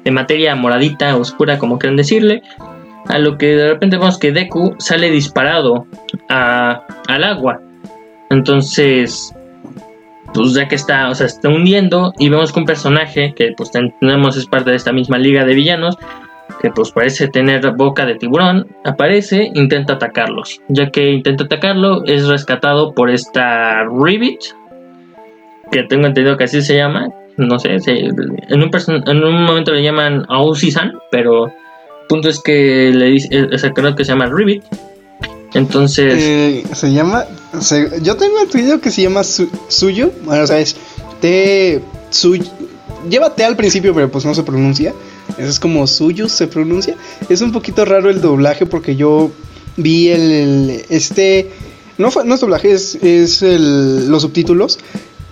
de 0.04 0.10
materia 0.10 0.54
moradita, 0.54 1.16
oscura, 1.16 1.58
como 1.58 1.78
quieran 1.78 1.96
decirle. 1.96 2.42
A 3.12 3.18
lo 3.18 3.36
que 3.36 3.54
de 3.54 3.68
repente 3.68 3.98
vemos 3.98 4.18
que 4.18 4.32
Deku 4.32 4.74
sale 4.78 5.10
disparado 5.10 5.86
a, 6.28 6.86
al 7.08 7.24
agua. 7.24 7.60
Entonces, 8.30 9.34
pues 10.32 10.54
ya 10.54 10.66
que 10.66 10.76
está, 10.76 11.10
o 11.10 11.14
sea, 11.14 11.26
está 11.26 11.50
hundiendo 11.50 12.14
y 12.18 12.30
vemos 12.30 12.52
que 12.52 12.60
un 12.60 12.64
personaje 12.64 13.34
que 13.36 13.52
pues 13.54 13.70
tenemos 13.70 14.36
es 14.36 14.46
parte 14.46 14.70
de 14.70 14.76
esta 14.76 14.92
misma 14.92 15.18
liga 15.18 15.44
de 15.44 15.54
villanos, 15.54 15.98
que 16.60 16.70
pues 16.70 16.90
parece 16.92 17.28
tener 17.28 17.70
boca 17.72 18.06
de 18.06 18.14
tiburón, 18.14 18.66
aparece, 18.84 19.50
intenta 19.54 19.94
atacarlos. 19.94 20.62
Ya 20.68 20.90
que 20.90 21.10
intenta 21.10 21.44
atacarlo, 21.44 22.04
es 22.06 22.26
rescatado 22.28 22.94
por 22.94 23.10
esta 23.10 23.84
Ribbit, 23.84 24.40
que 25.70 25.82
tengo 25.82 26.06
entendido 26.06 26.36
que 26.36 26.44
así 26.44 26.62
se 26.62 26.76
llama. 26.76 27.08
No 27.36 27.58
sé, 27.58 27.76
en, 27.86 28.62
un 28.62 28.70
en 29.06 29.24
un 29.24 29.44
momento 29.44 29.72
le 29.72 29.82
llaman 29.82 30.24
Ausisan, 30.28 30.92
pero 31.10 31.52
punto 32.08 32.28
es 32.28 32.40
que 32.40 32.90
le 32.94 33.06
dice, 33.06 33.28
es 33.50 33.64
el 33.64 33.72
que 33.74 34.04
se 34.04 34.12
llama 34.12 34.26
Ribbit. 34.26 34.62
Entonces. 35.54 36.14
Eh, 36.16 36.64
se 36.74 36.92
llama. 36.92 37.26
yo 38.02 38.16
tengo 38.16 38.40
entendido 38.40 38.80
que 38.80 38.90
se 38.90 39.02
llama 39.02 39.22
Suyo. 39.24 40.12
Bueno, 40.24 40.44
o 40.44 40.46
sea, 40.46 40.58
es 40.58 40.76
T. 41.20 41.80
Suyo. 42.10 42.44
Lleva 43.08 43.34
T 43.34 43.44
al 43.44 43.56
principio, 43.56 43.94
pero 43.94 44.10
pues 44.10 44.24
no 44.24 44.34
se 44.34 44.42
pronuncia. 44.42 44.94
Es 45.38 45.58
como 45.58 45.86
suyo 45.86 46.28
se 46.28 46.46
pronuncia. 46.46 46.96
Es 47.28 47.40
un 47.40 47.52
poquito 47.52 47.84
raro 47.84 48.10
el 48.10 48.20
doblaje 48.20 48.66
porque 48.66 48.96
yo 48.96 49.30
vi 49.76 50.08
el. 50.08 50.84
este. 50.88 51.50
No, 51.98 52.10
fue, 52.10 52.24
no 52.24 52.34
es 52.34 52.40
doblaje, 52.40 52.72
es, 52.72 52.94
es 52.96 53.42
el, 53.42 54.08
los 54.08 54.22
subtítulos. 54.22 54.78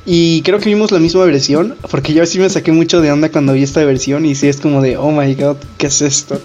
Y 0.06 0.42
creo 0.42 0.58
que 0.58 0.68
vimos 0.68 0.90
la 0.90 0.98
misma 0.98 1.24
versión. 1.24 1.76
Porque 1.90 2.12
yo 2.12 2.24
sí 2.26 2.38
me 2.38 2.50
saqué 2.50 2.72
mucho 2.72 3.00
de 3.00 3.12
onda 3.12 3.30
cuando 3.30 3.52
vi 3.52 3.62
esta 3.62 3.84
versión. 3.84 4.26
Y 4.26 4.34
sí 4.34 4.48
es 4.48 4.58
como 4.60 4.82
de, 4.82 4.96
oh 4.96 5.10
my 5.10 5.34
god, 5.34 5.56
¿qué 5.78 5.86
es 5.86 6.02
esto? 6.02 6.40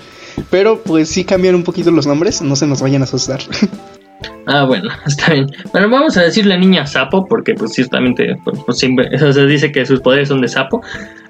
Pero 0.49 0.81
pues 0.81 1.09
sí 1.09 1.23
cambian 1.23 1.55
un 1.55 1.63
poquito 1.63 1.91
los 1.91 2.07
nombres, 2.07 2.41
no 2.41 2.55
se 2.55 2.67
nos 2.67 2.81
vayan 2.81 3.01
a 3.01 3.05
asustar. 3.05 3.39
Ah, 4.47 4.63
bueno, 4.63 4.89
está 5.05 5.33
bien. 5.33 5.47
Bueno, 5.71 5.89
vamos 5.89 6.17
a 6.17 6.23
decirle 6.23 6.57
niña 6.57 6.85
sapo, 6.85 7.25
porque 7.25 7.53
pues 7.53 7.73
ciertamente 7.73 8.37
pues, 8.43 8.59
pues 8.65 8.79
se 8.79 9.45
dice 9.45 9.71
que 9.71 9.85
sus 9.85 10.01
poderes 10.01 10.29
son 10.29 10.41
de 10.41 10.47
sapo. 10.47 10.81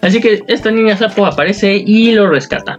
Así 0.01 0.19
que 0.19 0.43
esta 0.47 0.71
niña 0.71 0.97
sapo 0.97 1.25
aparece 1.25 1.75
y 1.75 2.11
lo 2.11 2.29
rescata. 2.29 2.77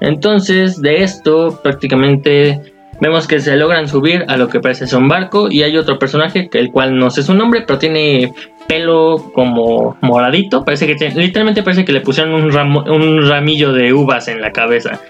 Entonces, 0.00 0.80
de 0.80 1.02
esto 1.02 1.60
prácticamente 1.62 2.60
vemos 3.00 3.26
que 3.26 3.40
se 3.40 3.56
logran 3.56 3.88
subir 3.88 4.24
a 4.28 4.36
lo 4.36 4.48
que 4.48 4.60
parece 4.60 4.86
ser 4.86 4.98
un 4.98 5.08
barco 5.08 5.48
y 5.50 5.62
hay 5.62 5.76
otro 5.76 5.98
personaje, 5.98 6.48
el 6.52 6.70
cual 6.70 6.96
no 6.96 7.10
sé 7.10 7.22
su 7.22 7.34
nombre, 7.34 7.64
pero 7.66 7.78
tiene 7.78 8.32
pelo 8.68 9.30
como 9.32 9.96
moradito. 10.00 10.64
Parece 10.64 10.86
que 10.86 11.10
literalmente 11.10 11.62
parece 11.62 11.84
que 11.84 11.92
le 11.92 12.00
pusieron 12.00 12.34
un 12.34 13.28
ramillo 13.28 13.72
de 13.72 13.92
uvas 13.92 14.28
en 14.28 14.40
la 14.40 14.52
cabeza. 14.52 15.00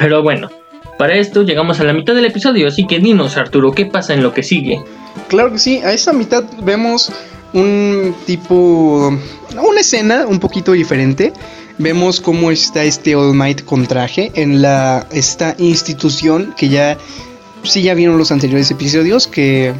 Pero 0.00 0.22
bueno, 0.22 0.48
para 0.96 1.14
esto 1.14 1.42
llegamos 1.42 1.78
a 1.78 1.84
la 1.84 1.92
mitad 1.92 2.14
del 2.14 2.24
episodio, 2.24 2.68
así 2.68 2.86
que 2.86 3.00
dinos 3.00 3.36
Arturo, 3.36 3.72
¿qué 3.72 3.84
pasa 3.84 4.14
en 4.14 4.22
lo 4.22 4.32
que 4.32 4.42
sigue? 4.42 4.82
Claro 5.28 5.52
que 5.52 5.58
sí, 5.58 5.76
a 5.84 5.92
esa 5.92 6.14
mitad 6.14 6.42
vemos 6.62 7.12
un 7.52 8.14
tipo, 8.24 9.14
una 9.52 9.80
escena 9.80 10.26
un 10.26 10.40
poquito 10.40 10.72
diferente. 10.72 11.34
Vemos 11.76 12.22
cómo 12.22 12.50
está 12.50 12.82
este 12.84 13.14
All 13.14 13.34
Might 13.34 13.64
con 13.64 13.86
traje 13.86 14.32
en 14.34 14.62
la 14.62 15.06
esta 15.12 15.54
institución 15.58 16.54
que 16.56 16.70
ya 16.70 16.96
sí 17.62 17.82
ya 17.82 17.92
vieron 17.92 18.16
los 18.16 18.32
anteriores 18.32 18.70
episodios 18.70 19.26
que 19.26 19.74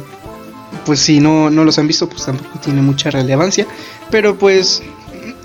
pues 0.85 0.99
si 0.99 1.19
no, 1.19 1.49
no 1.49 1.63
los 1.63 1.79
han 1.79 1.87
visto 1.87 2.07
pues 2.07 2.25
tampoco 2.25 2.59
tiene 2.59 2.81
mucha 2.83 3.09
relevancia, 3.09 3.65
pero 4.11 4.37
pues 4.37 4.83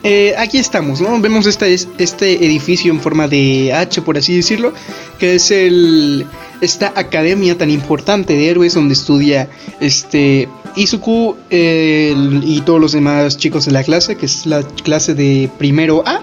eh, 0.09 0.35
aquí 0.38 0.59
estamos, 0.59 1.01
¿no? 1.01 1.21
Vemos 1.21 1.47
este, 1.47 1.75
este 1.75 2.47
edificio 2.47 2.92
en 2.92 3.01
forma 3.01 3.27
de 3.27 3.73
H, 3.73 4.03
por 4.03 4.16
así 4.16 4.37
decirlo, 4.37 4.73
que 5.19 5.35
es 5.35 5.51
el, 5.51 6.25
esta 6.61 6.92
academia 6.95 7.59
tan 7.59 7.71
importante 7.71 8.35
de 8.35 8.49
héroes 8.49 8.75
donde 8.75 8.95
estudia 8.95 9.51
este 9.81 10.49
Izuku 10.77 11.35
y 11.51 12.61
todos 12.61 12.81
los 12.81 12.92
demás 12.92 13.37
chicos 13.37 13.66
de 13.66 13.73
la 13.73 13.83
clase, 13.83 14.14
que 14.14 14.27
es 14.27 14.47
la 14.47 14.62
clase 14.62 15.14
de 15.14 15.51
primero 15.59 16.05
A. 16.07 16.21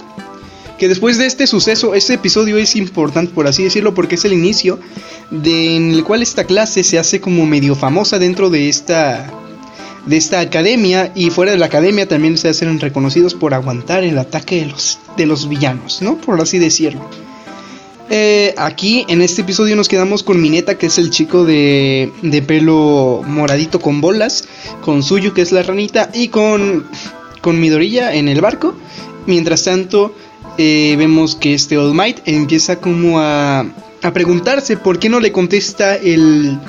Que 0.80 0.88
después 0.88 1.17
de 1.17 1.26
este 1.26 1.46
suceso, 1.46 1.93
este 1.93 2.13
episodio 2.13 2.58
es 2.58 2.78
importante, 2.78 3.34
por 3.34 3.48
así 3.48 3.65
decirlo, 3.65 3.93
porque 3.93 4.15
es 4.15 4.24
el 4.24 4.32
inicio 4.32 4.80
de, 5.30 5.76
en 5.76 5.91
el 5.91 6.06
cual 6.06 6.22
esta 6.22 6.46
clase 6.46 6.86
se 6.86 6.98
hace 7.00 7.19
como 7.19 7.46
medio 7.46 7.76
famosa 7.76 8.17
dentro 8.17 8.50
de 8.50 8.69
esta 8.69 9.43
de 10.06 10.18
esta 10.18 10.39
academia 10.39 11.12
y 11.16 11.30
fuera 11.30 11.52
de 11.52 11.58
la 11.58 11.68
academia 11.68 12.08
también 12.08 12.38
se 12.38 12.50
hacen 12.50 12.80
reconocidos 12.80 13.34
por 13.34 13.54
aguantar 13.54 14.04
el 14.04 14.18
ataque 14.18 14.62
de 14.62 14.66
los, 14.68 15.00
de 15.16 15.26
los 15.26 15.48
villanos, 15.48 16.02
¿no? 16.02 16.18
Por 16.18 16.39
así 16.42 16.60
decirlo. 16.60 17.02
Eh, 18.10 18.54
aquí 18.58 19.06
en 19.08 19.22
este 19.22 19.42
episodio 19.42 19.76
nos 19.76 19.88
quedamos 19.88 20.24
con 20.24 20.42
Mineta, 20.42 20.78
que 20.78 20.88
es 20.88 20.98
el 20.98 21.10
chico 21.10 21.46
de, 21.46 22.12
de 22.22 22.42
pelo 22.42 23.22
moradito 23.26 23.80
con 23.80 24.02
bolas, 24.02 24.44
con 24.82 25.04
Suyu, 25.04 25.34
que 25.34 25.42
es 25.42 25.52
la 25.52 25.63
ranita, 25.63 26.10
y 26.13 26.28
con, 26.28 26.86
con 27.42 27.60
Midorilla 27.60 28.13
en 28.13 28.28
el 28.28 28.42
barco. 28.42 28.76
Mientras 29.26 29.63
tanto, 29.63 30.13
eh, 30.58 30.96
vemos 30.98 31.36
que 31.36 31.54
este 31.54 31.78
All 31.78 31.96
Might 31.96 32.20
empieza 32.26 32.76
como 32.76 33.20
a, 33.22 33.62
a 33.62 34.13
preguntarse 34.13 34.76
por 34.76 35.00
qué 35.00 35.08
no 35.08 35.22
le 35.22 35.32
contesta 35.32 35.96
el, 35.96 36.60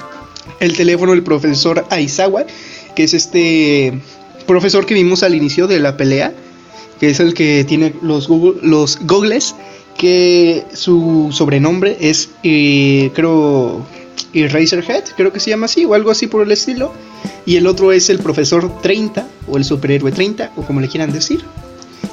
el 0.60 0.76
teléfono 0.76 1.12
del 1.12 1.24
profesor 1.24 1.84
Aizawa 1.90 2.46
que 2.94 3.04
es 3.04 3.14
este 3.14 4.00
profesor 4.46 4.86
que 4.86 4.94
vimos 4.94 5.22
al 5.22 5.34
inicio 5.34 5.66
de 5.66 5.80
la 5.80 5.96
pelea, 5.96 6.32
que 7.00 7.10
es 7.10 7.20
el 7.20 7.34
que 7.34 7.64
tiene 7.64 7.94
los, 8.02 8.28
Google, 8.28 8.60
los 8.62 8.98
gogles, 9.02 9.54
que 9.96 10.64
su 10.72 11.28
sobrenombre 11.32 11.96
es, 12.00 12.30
eh, 12.42 13.10
creo, 13.14 13.86
Eraserhead, 14.32 15.04
creo 15.16 15.32
que 15.32 15.40
se 15.40 15.50
llama 15.50 15.66
así, 15.66 15.84
o 15.84 15.94
algo 15.94 16.10
así 16.10 16.26
por 16.26 16.42
el 16.42 16.52
estilo. 16.52 16.92
Y 17.46 17.56
el 17.56 17.66
otro 17.66 17.92
es 17.92 18.10
el 18.10 18.18
profesor 18.18 18.80
30, 18.80 19.26
o 19.48 19.56
el 19.56 19.64
superhéroe 19.64 20.12
30, 20.12 20.52
o 20.56 20.62
como 20.62 20.80
le 20.80 20.88
quieran 20.88 21.12
decir, 21.12 21.44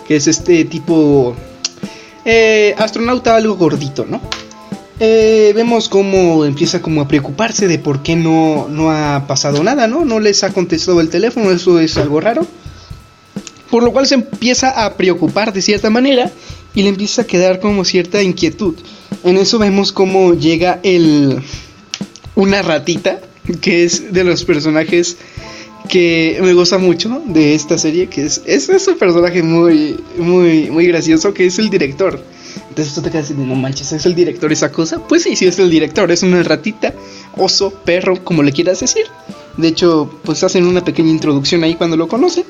que 0.08 0.18
es 0.18 0.28
este 0.28 0.66
tipo 0.66 1.36
eh, 2.26 2.76
astronauta 2.78 3.36
algo 3.36 3.56
gordito, 3.56 4.06
¿no? 4.06 4.22
Eh, 5.04 5.52
vemos 5.56 5.90
cómo 5.90 6.46
empieza 6.46 6.80
como 6.80 7.02
a 7.02 7.08
preocuparse 7.08 7.68
de 7.68 7.80
por 7.80 8.04
qué 8.04 8.16
no, 8.16 8.68
no 8.70 8.92
ha 8.92 9.26
pasado 9.26 9.64
nada, 9.64 9.88
¿no? 9.88 10.06
No 10.06 10.20
les 10.20 10.44
ha 10.44 10.54
contestado 10.54 11.02
el 11.02 11.10
teléfono, 11.10 11.50
eso 11.50 11.80
es 11.80 11.98
algo 11.98 12.22
raro. 12.22 12.46
Por 13.72 13.82
lo 13.82 13.94
cual 13.94 14.06
se 14.06 14.14
empieza 14.14 14.86
a 14.86 14.98
preocupar 14.98 15.54
de 15.54 15.64
cierta 15.64 15.90
manera 15.90 16.32
y 16.76 16.84
le 16.84 16.90
empieza 16.90 17.24
a 17.24 17.26
quedar 17.26 17.60
como 17.60 17.84
cierta 17.84 18.22
inquietud. 18.22 18.76
En 19.24 19.38
eso 19.38 19.58
vemos 19.58 19.92
cómo 19.92 20.36
llega 20.36 20.80
el 20.84 21.42
una 22.36 22.62
ratita 22.62 23.22
que 23.60 23.84
es 23.84 24.14
de 24.14 24.24
los 24.24 24.46
personajes 24.46 25.18
que 25.90 26.38
me 26.44 26.54
gusta 26.54 26.78
mucho 26.78 27.24
de 27.26 27.56
esta 27.56 27.80
serie, 27.80 28.06
que 28.06 28.26
es, 28.26 28.44
es, 28.46 28.70
es 28.70 28.88
un 28.88 29.00
personaje 29.00 29.42
muy, 29.42 30.00
muy, 30.20 30.70
muy 30.70 30.86
gracioso, 30.86 31.34
que 31.34 31.48
es 31.48 31.58
el 31.58 31.72
director. 31.72 32.24
Entonces 32.72 32.96
tú 32.96 33.02
te 33.02 33.12
quedas 33.12 33.28
diciendo, 33.28 33.54
no 33.54 33.60
manches, 33.60 33.92
¿es 33.92 34.06
el 34.06 34.16
director 34.16 34.50
esa 34.50 34.72
cosa? 34.72 35.06
Pues 35.06 35.24
sí, 35.24 35.36
sí 35.36 35.46
es 35.46 35.60
el 35.60 35.70
director, 35.70 36.10
es 36.10 36.24
una 36.24 36.42
ratita, 36.42 36.94
oso, 37.36 37.70
perro, 37.70 38.24
como 38.24 38.44
le 38.44 38.54
quieras 38.54 38.80
decir. 38.80 39.08
De 39.58 39.68
hecho, 39.68 40.10
pues 40.24 40.42
hacen 40.46 40.66
una 40.66 40.82
pequeña 40.82 41.10
introducción 41.10 41.66
ahí 41.66 41.76
cuando 41.76 41.98
lo 41.98 42.08
conocen. 42.08 42.46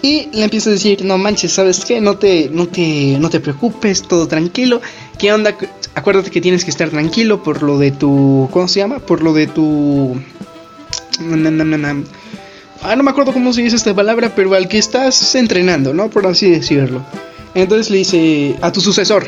Y 0.00 0.30
le 0.32 0.44
empieza 0.44 0.70
a 0.70 0.72
decir, 0.72 1.04
no 1.04 1.18
manches, 1.18 1.52
¿sabes 1.52 1.84
qué? 1.84 2.00
No 2.00 2.16
te, 2.16 2.48
no 2.50 2.68
te, 2.68 3.18
no 3.18 3.28
te 3.28 3.38
preocupes, 3.38 4.04
todo 4.04 4.26
tranquilo. 4.26 4.80
¿Qué 5.18 5.30
onda? 5.30 5.54
Acuérdate 5.94 6.30
que 6.30 6.40
tienes 6.40 6.64
que 6.64 6.70
estar 6.70 6.88
tranquilo 6.88 7.42
por 7.42 7.62
lo 7.62 7.76
de 7.78 7.90
tu... 7.90 8.48
¿Cómo 8.50 8.66
se 8.66 8.80
llama? 8.80 8.98
Por 9.00 9.22
lo 9.22 9.34
de 9.34 9.46
tu... 9.46 10.16
Ah, 12.82 12.96
no 12.96 13.02
me 13.02 13.10
acuerdo 13.10 13.34
cómo 13.34 13.52
se 13.52 13.60
dice 13.60 13.76
esta 13.76 13.94
palabra, 13.94 14.34
pero 14.34 14.54
al 14.54 14.68
que 14.68 14.78
estás 14.78 15.34
entrenando, 15.34 15.92
¿no? 15.92 16.08
Por 16.08 16.26
así 16.26 16.48
decirlo. 16.48 17.04
Entonces 17.54 17.90
le 17.90 17.98
dice 17.98 18.56
a 18.60 18.72
tu 18.72 18.80
sucesor, 18.80 19.26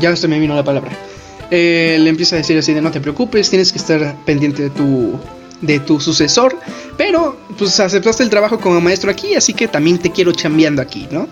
ya 0.00 0.14
se 0.16 0.28
me 0.28 0.38
vino 0.38 0.54
la 0.54 0.64
palabra, 0.64 0.92
eh, 1.50 1.96
le 1.98 2.10
empieza 2.10 2.36
a 2.36 2.38
decir 2.38 2.58
así 2.58 2.74
de 2.74 2.82
no 2.82 2.90
te 2.90 3.00
preocupes, 3.00 3.48
tienes 3.48 3.72
que 3.72 3.78
estar 3.78 4.16
pendiente 4.24 4.64
de 4.64 4.70
tu, 4.70 5.18
de 5.62 5.80
tu 5.80 5.98
sucesor, 5.98 6.58
pero 6.96 7.38
pues 7.56 7.80
aceptaste 7.80 8.22
el 8.22 8.30
trabajo 8.30 8.60
como 8.60 8.80
maestro 8.80 9.10
aquí, 9.10 9.34
así 9.34 9.54
que 9.54 9.66
también 9.66 9.98
te 9.98 10.10
quiero 10.10 10.32
chambeando 10.32 10.82
aquí, 10.82 11.08
¿no? 11.10 11.26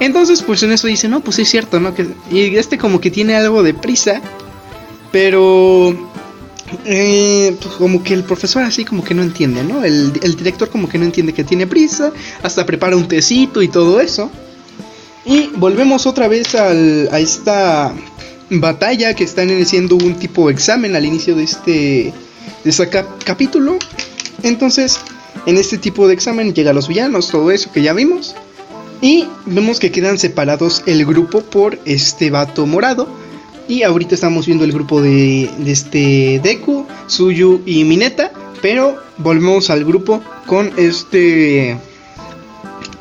Entonces 0.00 0.42
pues 0.42 0.62
en 0.62 0.72
eso 0.72 0.86
dice, 0.86 1.08
no, 1.08 1.20
pues 1.20 1.38
es 1.38 1.48
cierto, 1.48 1.78
¿no? 1.78 1.94
Y 2.30 2.56
este 2.56 2.78
como 2.78 3.00
que 3.00 3.10
tiene 3.10 3.36
algo 3.36 3.62
de 3.62 3.74
prisa, 3.74 4.22
pero 5.12 5.94
eh, 6.86 7.54
pues 7.60 7.74
como 7.74 8.02
que 8.02 8.14
el 8.14 8.24
profesor 8.24 8.62
así 8.62 8.86
como 8.86 9.04
que 9.04 9.12
no 9.12 9.22
entiende, 9.22 9.62
¿no? 9.62 9.84
El, 9.84 10.12
el, 10.22 10.36
director 10.36 10.70
como 10.70 10.88
que 10.88 10.98
no 10.98 11.04
entiende 11.04 11.34
que 11.34 11.44
tiene 11.44 11.66
prisa, 11.66 12.12
hasta 12.42 12.64
prepara 12.64 12.96
un 12.96 13.06
tecito 13.06 13.60
y 13.60 13.68
todo 13.68 14.00
eso. 14.00 14.30
Y 15.24 15.50
volvemos 15.56 16.06
otra 16.06 16.28
vez 16.28 16.54
a 16.54 17.18
esta 17.18 17.92
batalla 18.50 19.14
que 19.14 19.24
están 19.24 19.48
haciendo 19.60 19.96
un 19.96 20.14
tipo 20.14 20.48
de 20.48 20.52
examen 20.54 20.94
al 20.96 21.04
inicio 21.04 21.34
de 21.34 21.44
este, 21.44 22.12
de 22.62 22.70
este 22.70 22.88
capítulo. 23.24 23.78
Entonces, 24.42 25.00
En 25.46 25.58
este 25.58 25.76
tipo 25.76 26.08
de 26.08 26.14
examen 26.14 26.54
llegan 26.54 26.74
los 26.74 26.88
villanos, 26.88 27.28
todo 27.28 27.50
eso 27.50 27.70
que 27.70 27.82
ya 27.82 27.92
vimos. 27.92 28.34
Y 29.02 29.26
vemos 29.44 29.78
que 29.78 29.90
quedan 29.90 30.18
separados 30.18 30.82
el 30.86 31.04
grupo 31.04 31.42
por 31.42 31.78
este 31.84 32.30
vato 32.30 32.66
morado. 32.66 33.06
Y 33.68 33.82
ahorita 33.82 34.14
estamos 34.14 34.46
viendo 34.46 34.64
el 34.64 34.72
grupo 34.72 35.02
de, 35.02 35.50
de 35.58 35.72
este 35.72 36.40
Deku, 36.42 36.86
Suyu 37.08 37.60
y 37.66 37.84
Mineta. 37.84 38.32
Pero 38.62 38.96
volvemos 39.18 39.68
al 39.68 39.84
grupo 39.84 40.22
con 40.46 40.72
este... 40.78 41.76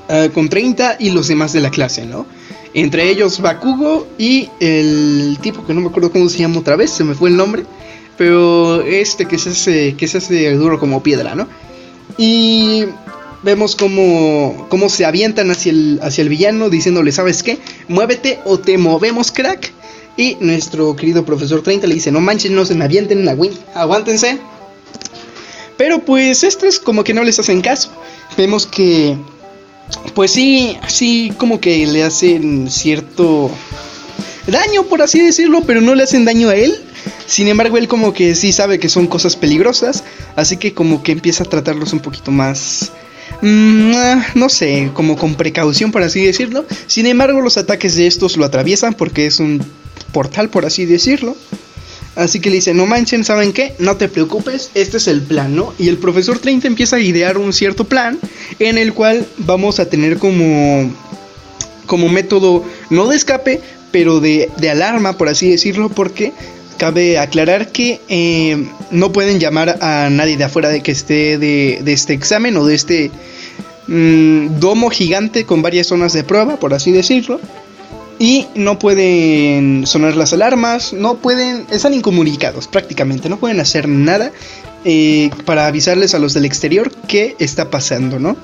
ah, 0.10 0.28
con 0.34 0.50
30 0.50 0.98
y 1.00 1.12
los 1.12 1.28
demás 1.28 1.54
de 1.54 1.62
la 1.62 1.70
clase, 1.70 2.06
¿no? 2.06 2.26
Entre 2.74 3.10
ellos 3.10 3.40
Bakugo 3.40 4.08
y 4.18 4.50
el 4.60 5.38
tipo 5.42 5.66
que 5.66 5.74
no 5.74 5.82
me 5.82 5.88
acuerdo 5.88 6.12
cómo 6.12 6.28
se 6.28 6.40
llama 6.40 6.60
otra 6.60 6.76
vez, 6.76 6.92
se 6.92 7.04
me 7.04 7.14
fue 7.14 7.30
el 7.30 7.38
nombre. 7.38 7.64
Pero 8.18 8.82
este 8.82 9.26
que 9.26 9.38
se 9.38 9.50
hace, 9.50 9.96
que 9.96 10.08
se 10.08 10.20
hace 10.20 10.52
duro 10.54 10.80
como 10.80 11.04
piedra, 11.04 11.36
¿no? 11.36 11.48
Y 12.18 12.86
vemos 13.44 13.76
cómo, 13.76 14.68
cómo 14.70 14.90
se 14.90 15.06
avientan 15.06 15.52
hacia 15.52 15.72
el, 15.72 16.00
hacia 16.02 16.22
el 16.22 16.30
villano 16.30 16.70
diciéndole, 16.70 17.12
¿sabes 17.12 17.44
qué? 17.44 17.60
Muévete 17.88 18.40
o 18.46 18.60
te 18.60 18.78
movemos, 18.78 19.32
crack. 19.32 19.72
Y 20.16 20.38
nuestro 20.40 20.96
querido 20.96 21.26
profesor 21.26 21.64
30 21.64 21.88
le 21.88 21.96
dice, 21.96 22.12
no 22.12 22.22
manches, 22.22 22.52
no 22.52 22.66
se 22.66 22.76
me 22.76 22.86
avienten 22.86 23.28
aguántense. 23.74 24.40
Pero 25.78 26.00
pues 26.06 26.44
estos 26.44 26.80
como 26.80 27.04
que 27.04 27.14
no 27.14 27.24
les 27.24 27.40
hacen 27.40 27.62
caso. 27.62 27.90
Vemos 28.38 28.68
que, 28.68 29.18
pues 30.14 30.32
sí, 30.32 30.78
sí, 30.88 31.34
como 31.38 31.60
que 31.60 31.86
le 31.88 32.04
hacen 32.04 32.70
cierto 32.70 33.52
daño, 34.48 34.84
por 34.84 35.02
así 35.02 35.20
decirlo, 35.22 35.64
pero 35.66 35.82
no 35.82 35.96
le 35.96 36.04
hacen 36.04 36.26
daño 36.26 36.50
a 36.50 36.56
él. 36.56 36.76
Sin 37.26 37.48
embargo, 37.48 37.78
él 37.78 37.88
como 37.88 38.14
que 38.14 38.36
sí 38.36 38.52
sabe 38.52 38.80
que 38.80 38.90
son 38.90 39.08
cosas 39.08 39.36
peligrosas, 39.36 40.04
así 40.36 40.58
que 40.58 40.74
como 40.74 41.04
que 41.04 41.12
empieza 41.12 41.44
a 41.44 41.50
tratarlos 41.50 41.94
un 41.94 42.00
poquito 42.00 42.32
más... 42.32 42.92
mm, 43.42 43.92
ah, 43.96 44.28
no 44.36 44.50
sé, 44.50 44.92
como 44.94 45.18
con 45.18 45.36
precaución, 45.36 45.92
por 45.92 46.04
así 46.04 46.24
decirlo. 46.24 46.66
Sin 46.88 47.08
embargo, 47.08 47.42
los 47.42 47.58
ataques 47.58 47.96
de 47.96 48.08
estos 48.08 48.38
lo 48.38 48.46
atraviesan 48.46 48.94
porque 48.94 49.26
es 49.26 49.40
un 49.40 49.64
portal, 50.12 50.50
por 50.50 50.66
así 50.66 50.86
decirlo. 50.86 51.36
Así 52.16 52.40
que 52.40 52.50
le 52.50 52.58
dice, 52.58 52.74
no 52.74 52.86
manchen, 52.86 53.24
¿saben 53.24 53.54
qué? 53.54 53.74
No 53.80 53.98
te 53.98 54.08
preocupes, 54.08 54.70
este 54.76 54.98
es 54.98 55.08
el 55.08 55.22
plan, 55.22 55.56
¿no? 55.56 55.74
Y 55.80 55.90
el 55.90 55.98
profesor 55.98 56.38
30 56.38 56.68
empieza 56.68 56.98
a 56.98 57.00
idear 57.00 57.38
un 57.38 57.54
cierto 57.54 57.86
plan 57.86 58.20
en 58.60 58.78
el 58.78 58.94
cual 58.94 59.26
vamos 59.38 59.80
a 59.80 59.90
tener 59.90 60.18
como, 60.18 60.92
como 61.88 62.10
método, 62.10 62.64
no 62.92 63.08
de 63.08 63.16
escape, 63.16 63.62
pero 63.92 64.20
de, 64.20 64.50
de 64.58 64.70
alarma, 64.70 65.18
por 65.18 65.28
así 65.28 65.50
decirlo, 65.50 65.90
porque 65.90 66.34
cabe 66.78 67.18
aclarar 67.18 67.72
que 67.72 68.00
eh, 68.10 68.68
no 68.92 69.12
pueden 69.12 69.40
llamar 69.40 69.78
a 69.82 70.10
nadie 70.12 70.38
de 70.38 70.44
afuera 70.44 70.70
de 70.70 70.82
que 70.82 70.92
esté 70.92 71.38
de, 71.38 71.80
de 71.84 71.94
este 71.94 72.14
examen 72.14 72.58
o 72.58 72.66
de 72.66 72.76
este 72.76 73.12
mm, 73.88 74.60
domo 74.60 74.90
gigante 74.90 75.46
con 75.46 75.62
varias 75.62 75.88
zonas 75.88 76.14
de 76.14 76.24
prueba, 76.24 76.58
por 76.58 76.74
así 76.74 76.92
decirlo. 76.92 77.40
Y 78.20 78.48
no 78.56 78.80
pueden 78.80 79.86
sonar 79.86 80.16
las 80.16 80.34
alarmas, 80.34 80.94
no 80.94 81.16
pueden, 81.16 81.66
están 81.72 81.94
incomunicados 81.94 82.68
prácticamente, 82.68 83.28
no 83.28 83.38
pueden 83.38 83.60
hacer 83.60 83.88
nada 83.88 84.32
eh, 84.86 85.30
para 85.46 85.68
avisarles 85.68 86.14
a 86.14 86.20
los 86.20 86.34
del 86.34 86.46
exterior 86.46 86.92
qué 87.08 87.36
está 87.40 87.70
pasando, 87.70 88.20
¿no? 88.20 88.38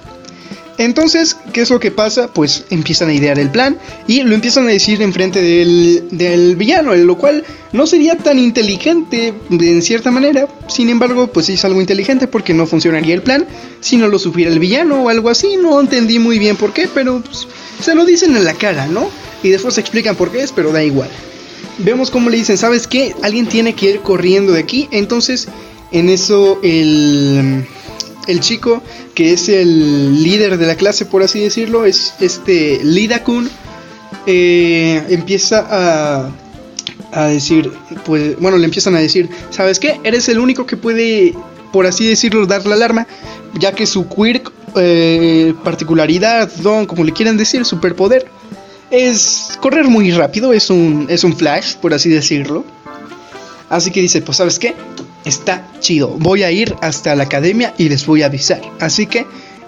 Entonces, 0.79 1.35
¿qué 1.51 1.59
es 1.59 1.69
lo 1.69 1.81
que 1.81 1.91
pasa? 1.91 2.29
Pues 2.29 2.63
empiezan 2.69 3.09
a 3.09 3.13
idear 3.13 3.37
el 3.37 3.49
plan 3.49 3.77
y 4.07 4.21
lo 4.23 4.33
empiezan 4.33 4.65
a 4.65 4.69
decir 4.69 5.01
enfrente 5.01 5.41
del, 5.41 6.07
del 6.09 6.55
villano, 6.55 6.95
lo 6.95 7.17
cual 7.17 7.43
no 7.73 7.85
sería 7.85 8.15
tan 8.15 8.39
inteligente 8.39 9.33
en 9.49 9.81
cierta 9.81 10.09
manera. 10.09 10.47
Sin 10.69 10.87
embargo, 10.87 11.27
pues 11.27 11.47
sí 11.47 11.53
es 11.53 11.65
algo 11.65 11.81
inteligente 11.81 12.27
porque 12.27 12.53
no 12.53 12.65
funcionaría 12.65 13.13
el 13.13 13.21
plan 13.21 13.45
si 13.81 13.97
no 13.97 14.07
lo 14.07 14.17
supiera 14.19 14.49
el 14.49 14.59
villano 14.59 15.03
o 15.03 15.09
algo 15.09 15.29
así. 15.29 15.57
No 15.57 15.81
entendí 15.81 16.17
muy 16.17 16.39
bien 16.39 16.55
por 16.55 16.71
qué, 16.71 16.87
pero 16.87 17.21
pues, 17.21 17.45
se 17.81 17.93
lo 17.93 18.05
dicen 18.05 18.37
en 18.37 18.45
la 18.45 18.53
cara, 18.53 18.87
¿no? 18.87 19.09
Y 19.43 19.49
después 19.49 19.77
explican 19.77 20.15
por 20.15 20.31
qué 20.31 20.41
es, 20.41 20.51
pero 20.51 20.71
da 20.71 20.83
igual. 20.83 21.09
Vemos 21.77 22.11
cómo 22.11 22.29
le 22.29 22.37
dicen, 22.37 22.57
¿sabes 22.57 22.87
qué? 22.87 23.15
Alguien 23.21 23.47
tiene 23.47 23.73
que 23.73 23.91
ir 23.91 23.99
corriendo 24.01 24.53
de 24.53 24.59
aquí. 24.59 24.87
Entonces, 24.91 25.47
en 25.91 26.09
eso 26.09 26.59
el, 26.61 27.65
el 28.27 28.39
chico 28.41 28.83
que 29.15 29.33
es 29.33 29.49
el 29.49 30.21
líder 30.21 30.57
de 30.57 30.67
la 30.67 30.75
clase, 30.75 31.05
por 31.05 31.23
así 31.23 31.39
decirlo, 31.39 31.85
es 31.85 32.13
este 32.19 32.79
Lidakun, 32.83 33.49
eh, 34.25 35.03
empieza 35.09 35.65
a, 35.69 36.31
a 37.11 37.25
decir, 37.25 37.71
pues, 38.05 38.39
bueno, 38.39 38.57
le 38.57 38.65
empiezan 38.65 38.95
a 38.95 38.99
decir, 38.99 39.29
¿sabes 39.49 39.79
qué? 39.79 39.99
Eres 40.03 40.29
el 40.29 40.39
único 40.39 40.65
que 40.65 40.77
puede, 40.77 41.33
por 41.71 41.85
así 41.85 42.07
decirlo, 42.07 42.45
dar 42.45 42.65
la 42.65 42.75
alarma, 42.75 43.07
ya 43.55 43.73
que 43.73 43.85
su 43.85 44.07
quirk, 44.07 44.51
eh, 44.75 45.53
particularidad, 45.63 46.49
don, 46.57 46.85
como 46.85 47.03
le 47.03 47.11
quieran 47.11 47.37
decir, 47.37 47.65
superpoder, 47.65 48.27
es 48.91 49.57
correr 49.61 49.85
muy 49.85 50.11
rápido, 50.11 50.53
es 50.53 50.69
un, 50.69 51.07
es 51.09 51.23
un 51.23 51.35
flash, 51.35 51.75
por 51.75 51.93
así 51.93 52.09
decirlo. 52.09 52.65
Así 53.69 53.91
que 53.91 54.01
dice, 54.01 54.21
pues 54.21 54.37
sabes 54.37 54.57
qué, 54.57 54.75
está 55.25 55.67
chido, 55.79 56.09
voy 56.17 56.43
a 56.43 56.51
ir 56.51 56.75
hasta 56.81 57.15
la 57.15 57.23
academia 57.23 57.73
y 57.77 57.89
les 57.89 58.05
voy 58.05 58.23
a 58.23 58.27
avisar. 58.27 58.61
Así 58.79 59.05
que 59.05 59.25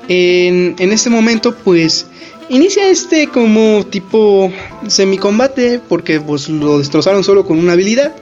en, 0.07 0.75
en 0.79 0.91
este 0.91 1.09
momento 1.09 1.55
pues 1.55 2.07
inicia 2.49 2.89
este 2.89 3.27
como 3.27 3.85
tipo 3.85 4.51
semicombate 4.87 5.79
porque 5.87 6.19
pues 6.19 6.49
lo 6.49 6.79
destrozaron 6.79 7.23
solo 7.23 7.45
con 7.45 7.59
una 7.59 7.73
habilidad, 7.73 8.15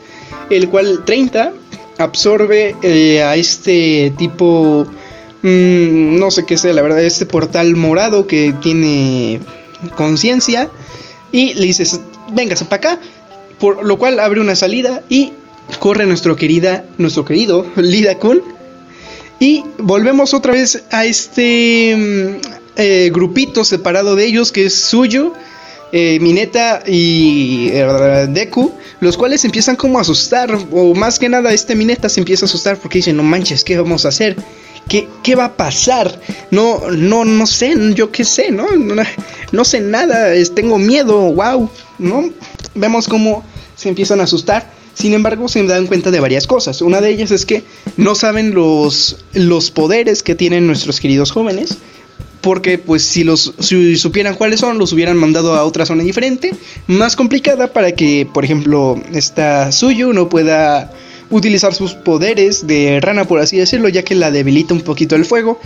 el 0.50 0.70
cual 0.70 1.04
30 1.06 1.54
absorbe 1.98 2.76
eh, 2.82 3.22
a 3.24 3.36
este 3.36 4.14
tipo, 4.18 4.86
mm, 5.42 6.18
no 6.18 6.32
sé 6.32 6.46
qué 6.46 6.58
sea, 6.58 6.74
la 6.74 6.82
verdad, 6.82 7.04
este 7.04 7.26
portal 7.26 7.76
morado 7.76 8.28
que 8.28 8.54
tiene 8.62 9.40
conciencia 9.96 10.70
y 11.32 11.54
le 11.54 11.66
dices, 11.66 12.00
véngase 12.34 12.66
para 12.66 12.92
acá, 12.94 13.02
por 13.60 13.86
lo 13.86 13.98
cual 13.98 14.20
abre 14.20 14.42
una 14.42 14.56
salida 14.56 15.04
y 15.10 15.34
corre 15.80 16.06
nuestro 16.06 16.36
querida, 16.36 16.86
nuestro 16.98 17.26
querido 17.26 17.66
Lida 17.76 18.16
Kun 18.16 18.42
y 19.40 19.64
volvemos 19.78 20.34
otra 20.34 20.54
vez 20.54 20.84
a 20.92 21.06
este 21.06 21.96
mm, 21.96 22.42
eh, 22.76 23.10
grupito 23.14 23.64
separado 23.64 24.16
de 24.16 24.26
ellos 24.26 24.52
que 24.52 24.66
es 24.66 24.76
suyo. 24.76 25.34
eh, 25.92 26.20
Mineta 26.22 26.84
y 26.86 27.70
eh, 27.72 28.28
Deku, 28.30 28.74
los 29.00 29.18
cuales 29.18 29.44
empiezan 29.46 29.76
como 29.76 29.98
a 29.98 30.02
asustar, 30.02 30.56
o 30.72 30.94
más 30.94 31.18
que 31.18 31.30
nada 31.30 31.52
este 31.52 31.76
Mineta 31.76 32.10
se 32.10 32.20
empieza 32.20 32.46
a 32.46 32.48
asustar 32.48 32.78
porque 32.78 33.00
dice, 33.00 33.14
no 33.14 33.24
manches, 33.24 33.64
¿qué 33.64 33.78
vamos 33.78 34.06
a 34.06 34.10
hacer? 34.10 34.36
¿Qué, 34.90 35.36
va 35.36 35.46
a 35.46 35.56
pasar? 35.56 36.20
No, 36.50 36.90
no, 36.90 37.24
no 37.24 37.46
sé, 37.46 37.76
yo 37.94 38.12
qué 38.12 38.24
sé, 38.24 38.52
¿no? 38.52 38.66
No, 39.52 39.64
sé 39.64 39.82
nada, 39.82 40.32
tengo 40.56 40.80
miedo, 40.80 41.32
wow, 41.34 41.70
¿no? 42.00 42.30
Vemos 42.74 43.08
cómo 43.08 43.44
se 43.76 43.90
empiezan 43.90 44.20
a 44.20 44.24
asustar. 44.24 44.72
Sin 44.96 45.14
embargo, 45.14 45.48
se 45.48 45.64
dan 45.64 45.88
cuenta 45.88 46.12
de 46.12 46.20
varias 46.20 46.48
cosas. 46.48 46.82
Una 46.82 47.02
de 47.02 47.12
ellas 47.12 47.32
es 47.32 47.46
que 47.46 47.64
no 47.98 48.16
saben 48.16 48.54
los, 48.54 49.18
los 49.34 49.72
poderes 49.72 50.24
que 50.24 50.36
tienen 50.36 50.68
nuestros 50.68 51.00
queridos 51.00 51.32
jóvenes. 51.32 51.78
Porque 52.42 52.78
pues 52.78 53.04
si 53.04 53.24
los 53.24 53.54
si 53.60 53.98
supieran 53.98 54.36
cuáles 54.36 54.62
son, 54.62 54.78
los 54.78 54.94
hubieran 54.94 55.18
mandado 55.18 55.56
a 55.56 55.66
otra 55.66 55.86
zona 55.86 56.04
diferente, 56.04 56.56
más 56.88 57.18
complicada 57.18 57.74
para 57.74 57.92
que, 57.92 58.28
por 58.34 58.46
ejemplo, 58.46 59.02
esta 59.14 59.74
Suyu 59.74 60.14
no 60.14 60.30
pueda 60.30 60.90
utilizar 61.30 61.74
sus 61.74 61.94
poderes 61.94 62.66
de 62.66 63.00
rana, 63.02 63.26
por 63.26 63.40
así 63.40 63.58
decirlo, 63.58 63.90
ya 63.90 64.04
que 64.04 64.16
la 64.16 64.32
debilita 64.32 64.74
un 64.74 64.82
poquito 64.82 65.16
el 65.16 65.26
fuego. 65.26 65.60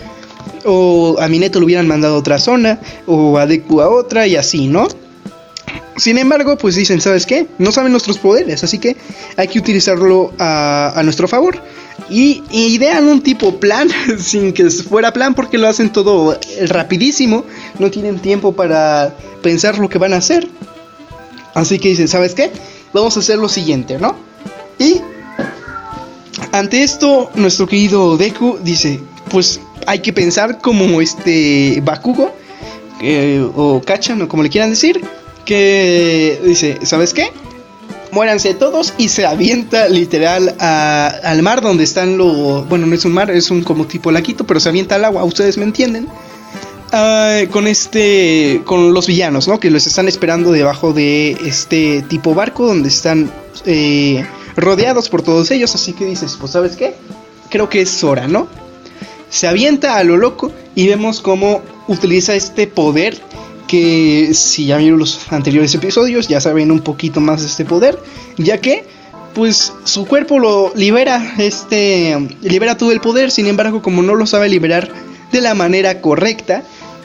O 0.64 1.16
a 1.20 1.28
Mineto 1.28 1.60
lo 1.60 1.66
hubieran 1.66 1.88
mandado 1.88 2.16
a 2.16 2.18
otra 2.18 2.38
zona, 2.38 2.80
o 3.06 3.38
a 3.38 3.46
Deku 3.46 3.80
a 3.80 3.88
otra, 3.88 4.26
y 4.26 4.36
así, 4.36 4.66
¿no? 4.66 4.88
Sin 5.96 6.18
embargo, 6.18 6.58
pues 6.58 6.74
dicen, 6.74 7.00
¿sabes 7.00 7.24
qué? 7.24 7.46
No 7.58 7.70
saben 7.70 7.92
nuestros 7.92 8.18
poderes, 8.18 8.64
así 8.64 8.78
que 8.78 8.96
hay 9.36 9.48
que 9.48 9.58
utilizarlo 9.58 10.32
a, 10.38 10.92
a 10.98 11.02
nuestro 11.02 11.28
favor. 11.28 11.60
Y, 12.10 12.42
y 12.50 12.74
idean 12.74 13.04
un 13.04 13.22
tipo 13.22 13.60
plan, 13.60 13.88
sin 14.18 14.52
que 14.52 14.68
fuera 14.70 15.12
plan, 15.12 15.34
porque 15.34 15.58
lo 15.58 15.68
hacen 15.68 15.90
todo 15.90 16.38
rapidísimo. 16.66 17.44
No 17.78 17.90
tienen 17.90 18.18
tiempo 18.18 18.52
para 18.52 19.14
pensar 19.42 19.78
lo 19.78 19.88
que 19.88 19.98
van 19.98 20.12
a 20.12 20.16
hacer. 20.16 20.48
Así 21.54 21.78
que 21.78 21.90
dicen, 21.90 22.08
¿sabes 22.08 22.34
qué? 22.34 22.50
Vamos 22.92 23.16
a 23.16 23.20
hacer 23.20 23.38
lo 23.38 23.48
siguiente, 23.48 23.98
¿no? 23.98 24.16
Y 24.78 25.00
ante 26.58 26.82
esto, 26.82 27.30
nuestro 27.34 27.66
querido 27.66 28.16
Deku 28.16 28.58
dice, 28.62 29.00
pues 29.30 29.60
hay 29.86 29.98
que 30.00 30.12
pensar 30.12 30.60
como 30.60 31.00
este 31.00 31.80
Bakugo, 31.84 32.32
eh, 33.02 33.44
o 33.56 33.82
Kachan, 33.84 34.22
o 34.22 34.28
como 34.28 34.42
le 34.42 34.48
quieran 34.50 34.70
decir, 34.70 35.00
que 35.44 36.40
dice, 36.44 36.78
¿sabes 36.84 37.12
qué? 37.12 37.30
Muéranse 38.12 38.54
todos 38.54 38.94
y 38.96 39.08
se 39.08 39.26
avienta 39.26 39.88
literal 39.88 40.54
a- 40.60 41.08
al 41.24 41.42
mar 41.42 41.60
donde 41.60 41.82
están 41.82 42.16
los... 42.16 42.68
Bueno, 42.68 42.86
no 42.86 42.94
es 42.94 43.04
un 43.04 43.12
mar, 43.12 43.30
es 43.32 43.50
un 43.50 43.62
como 43.64 43.86
tipo 43.86 44.12
laquito, 44.12 44.44
pero 44.46 44.60
se 44.60 44.68
avienta 44.68 44.94
al 44.94 45.04
agua, 45.04 45.24
ustedes 45.24 45.58
me 45.58 45.64
entienden. 45.64 46.06
Ah, 46.92 47.40
con 47.50 47.66
este... 47.66 48.62
Con 48.64 48.94
los 48.94 49.08
villanos, 49.08 49.48
¿no? 49.48 49.58
Que 49.58 49.68
los 49.70 49.88
están 49.88 50.06
esperando 50.06 50.52
debajo 50.52 50.92
de 50.92 51.32
este 51.44 52.02
tipo 52.02 52.34
barco 52.34 52.64
donde 52.68 52.88
están 52.88 53.32
eh, 53.66 54.24
rodeados 54.56 55.08
por 55.08 55.22
todos 55.22 55.50
ellos. 55.50 55.74
Así 55.74 55.92
que 55.92 56.04
dices, 56.04 56.36
pues 56.40 56.52
¿sabes 56.52 56.76
qué? 56.76 56.94
Creo 57.50 57.68
que 57.68 57.82
es 57.82 58.04
hora, 58.04 58.26
¿no? 58.26 58.48
se 59.34 59.48
avienta 59.48 59.96
a 59.96 60.04
lo 60.04 60.16
loco 60.16 60.52
y 60.76 60.86
vemos 60.86 61.20
cómo 61.20 61.60
utiliza 61.88 62.36
este 62.36 62.68
poder 62.68 63.20
que 63.66 64.30
si 64.32 64.66
ya 64.66 64.76
vieron 64.76 65.00
los 65.00 65.32
anteriores 65.32 65.74
episodios 65.74 66.28
ya 66.28 66.40
saben 66.40 66.70
un 66.70 66.78
poquito 66.78 67.20
más 67.20 67.40
de 67.40 67.48
este 67.48 67.64
poder, 67.64 67.98
ya 68.38 68.60
que 68.60 68.84
pues 69.34 69.72
su 69.82 70.06
cuerpo 70.06 70.38
lo 70.38 70.72
libera, 70.76 71.34
este 71.38 72.16
libera 72.42 72.76
todo 72.76 72.92
el 72.92 73.00
poder, 73.00 73.32
sin 73.32 73.48
embargo, 73.48 73.82
como 73.82 74.02
no 74.02 74.14
lo 74.14 74.24
sabe 74.26 74.48
liberar 74.48 74.88
de 75.32 75.40
la 75.40 75.54
manera 75.54 76.00
correcta, 76.00 76.62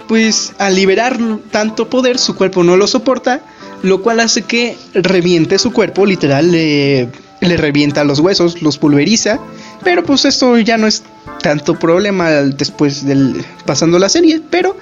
pues 0.08 0.54
al 0.60 0.76
liberar 0.76 1.18
tanto 1.50 1.90
poder 1.90 2.20
su 2.20 2.36
cuerpo 2.36 2.64
no 2.64 2.78
lo 2.78 2.86
soporta, 2.86 3.42
lo 3.82 4.04
cual 4.04 4.20
hace 4.20 4.44
que 4.44 4.78
reviente 4.94 5.58
su 5.58 5.74
cuerpo, 5.74 6.06
literal 6.06 6.52
le, 6.52 7.10
le 7.42 7.58
revienta 7.58 8.04
los 8.04 8.20
huesos, 8.20 8.62
los 8.62 8.78
pulveriza, 8.78 9.40
pero 9.84 10.04
pues 10.04 10.26
esto 10.26 10.58
ya 10.58 10.78
no 10.78 10.88
es 10.88 11.04
tanto 11.42 11.78
problema 11.80 12.30
después 12.32 13.06
del 13.06 13.44
pasando 13.66 13.98
la 14.00 14.10
serie, 14.10 14.42
pero 14.50 14.76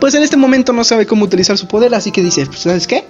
pues 0.00 0.14
en 0.14 0.22
este 0.22 0.36
momento 0.36 0.72
no 0.72 0.84
sabe 0.84 1.06
cómo 1.06 1.24
utilizar 1.24 1.56
su 1.56 1.66
poder, 1.66 1.94
así 1.94 2.10
que 2.10 2.22
dice, 2.22 2.46
pues 2.46 2.60
¿sabes 2.60 2.86
qué? 2.86 3.04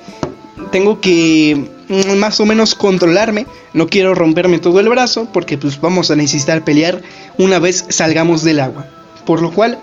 Tengo 0.70 1.00
que 1.00 1.68
mm, 1.88 2.16
más 2.18 2.38
o 2.40 2.46
menos 2.46 2.74
controlarme, 2.74 3.46
no 3.74 3.88
quiero 3.88 4.14
romperme 4.14 4.58
todo 4.58 4.78
el 4.80 4.88
brazo 4.88 5.28
porque 5.32 5.58
pues 5.58 5.80
vamos 5.80 6.10
a 6.10 6.16
necesitar 6.16 6.64
pelear 6.64 7.02
una 7.38 7.58
vez 7.58 7.84
salgamos 7.88 8.44
del 8.44 8.60
agua. 8.60 8.86
Por 9.26 9.42
lo 9.42 9.52
cual 9.52 9.78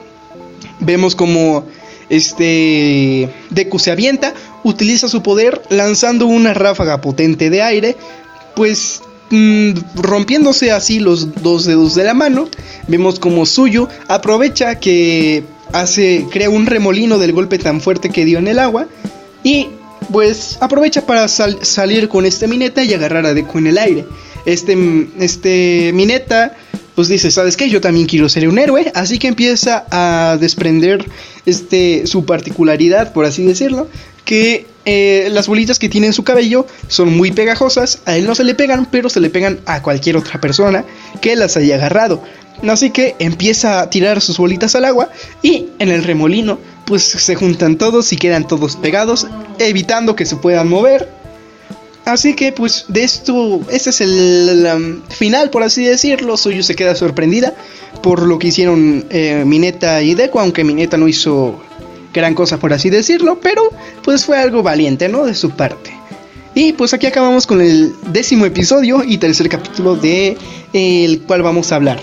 vemos 0.80 1.16
como 1.16 1.66
este 2.10 3.30
Deku 3.50 3.80
se 3.80 3.92
avienta, 3.92 4.34
utiliza 4.64 5.08
su 5.08 5.22
poder 5.22 5.62
lanzando 5.70 6.26
una 6.26 6.54
ráfaga 6.54 7.02
potente 7.02 7.50
de 7.50 7.62
aire, 7.62 7.96
pues 8.56 9.02
mm, 9.30 9.72
rompiéndose 9.96 10.72
así 10.72 11.00
los 11.00 11.42
dos 11.42 11.66
dedos 11.66 11.96
de 11.96 12.04
la 12.04 12.14
mano. 12.14 12.50
Vemos 12.88 13.20
como 13.20 13.46
Suyu 13.46 13.88
aprovecha 14.08 14.80
que 14.80 15.44
hace 15.72 16.26
crea 16.32 16.50
un 16.50 16.66
remolino 16.66 17.20
del 17.20 17.34
golpe 17.34 17.60
tan 17.60 17.82
fuerte 17.82 18.10
que 18.10 18.26
dio 18.26 18.40
en 18.40 18.48
el 18.48 18.60
agua 18.60 18.88
y 19.44 19.68
pues 20.12 20.58
aprovecha 20.60 21.06
para 21.06 21.28
salir 21.28 22.10
con 22.10 22.26
este 22.26 22.48
Mineta 22.48 22.84
y 22.84 22.94
agarrar 22.94 23.26
a 23.26 23.34
Deku 23.34 23.60
en 23.60 23.68
el 23.68 23.78
aire. 23.78 24.06
Este, 24.46 24.76
este 25.20 25.92
Mineta 25.94 26.56
pues 26.96 27.08
dice, 27.08 27.32
¿sabes 27.32 27.56
qué? 27.56 27.70
Yo 27.70 27.80
también 27.80 28.08
quiero 28.08 28.28
ser 28.28 28.50
un 28.50 28.60
héroe, 28.60 28.92
así 28.94 29.20
que 29.20 29.30
empieza 29.30 29.86
a 29.90 30.36
desprender 30.38 31.06
este, 31.46 32.06
su 32.08 32.26
particularidad, 32.26 33.14
por 33.14 33.24
así 33.24 33.42
decirlo, 33.44 33.88
que 34.26 34.66
eh, 34.92 35.30
las 35.30 35.46
bolitas 35.46 35.78
que 35.78 35.88
tiene 35.88 36.08
en 36.08 36.14
su 36.14 36.24
cabello 36.24 36.66
son 36.88 37.16
muy 37.16 37.32
pegajosas, 37.32 38.00
a 38.06 38.18
él 38.18 38.26
no 38.26 38.34
se 38.34 38.44
le 38.44 38.56
pegan, 38.56 38.88
pero 38.90 39.08
se 39.08 39.20
le 39.20 39.30
pegan 39.30 39.60
a 39.68 39.84
cualquier 39.84 40.18
otra 40.18 40.42
persona 40.42 40.84
que 41.22 41.36
las 41.36 41.58
haya 41.58 41.76
agarrado. 41.76 42.24
Así 42.68 42.90
que 42.90 43.16
empieza 43.20 43.82
a 43.82 43.90
tirar 43.92 44.20
sus 44.20 44.40
bolitas 44.40 44.74
al 44.74 44.86
agua 44.86 45.10
y 45.44 45.68
en 45.78 45.90
el 45.90 46.04
remolino 46.04 46.58
pues 46.86 47.04
se 47.04 47.36
juntan 47.36 47.78
todos 47.78 48.12
y 48.14 48.18
quedan 48.18 48.48
todos 48.48 48.78
pegados, 48.78 49.28
evitando 49.60 50.16
que 50.16 50.26
se 50.26 50.38
puedan 50.38 50.68
mover. 50.68 51.08
Así 52.06 52.36
que 52.36 52.52
pues 52.52 52.86
de 52.88 53.04
esto, 53.04 53.62
este 53.70 53.92
es 53.92 54.02
el, 54.02 55.04
final 55.10 55.52
por 55.52 55.62
así 55.62 55.86
decirlo, 55.86 56.36
Suyo 56.36 56.64
se 56.64 56.76
queda 56.76 56.96
sorprendida 56.96 57.54
por 58.02 58.24
lo 58.24 58.40
que 58.40 58.48
hicieron 58.48 59.06
eh, 59.12 59.44
Mineta 59.46 60.02
y 60.02 60.16
Deku, 60.16 60.40
aunque 60.40 60.64
Mineta 60.64 60.98
no 60.98 61.08
hizo 61.08 61.62
gran 62.20 62.36
cosa 62.36 62.60
por 62.60 62.74
así 62.74 62.90
decirlo, 62.90 63.40
pero 63.42 63.64
pues 64.04 64.26
fue 64.26 64.38
algo 64.38 64.62
valiente, 64.62 65.10
¿no? 65.10 65.26
De 65.26 65.34
su 65.34 65.52
parte. 65.52 65.92
Y 66.56 66.74
pues 66.74 66.94
aquí 66.94 67.08
acabamos 67.08 67.48
con 67.48 67.62
el 67.62 67.94
décimo 68.12 68.46
episodio 68.46 69.04
y 69.06 69.18
tercer 69.18 69.50
capítulo 69.50 69.96
de 69.96 70.38
el 70.74 71.22
cual 71.22 71.42
vamos 71.42 71.72
a 71.72 71.78
hablar. 71.78 72.00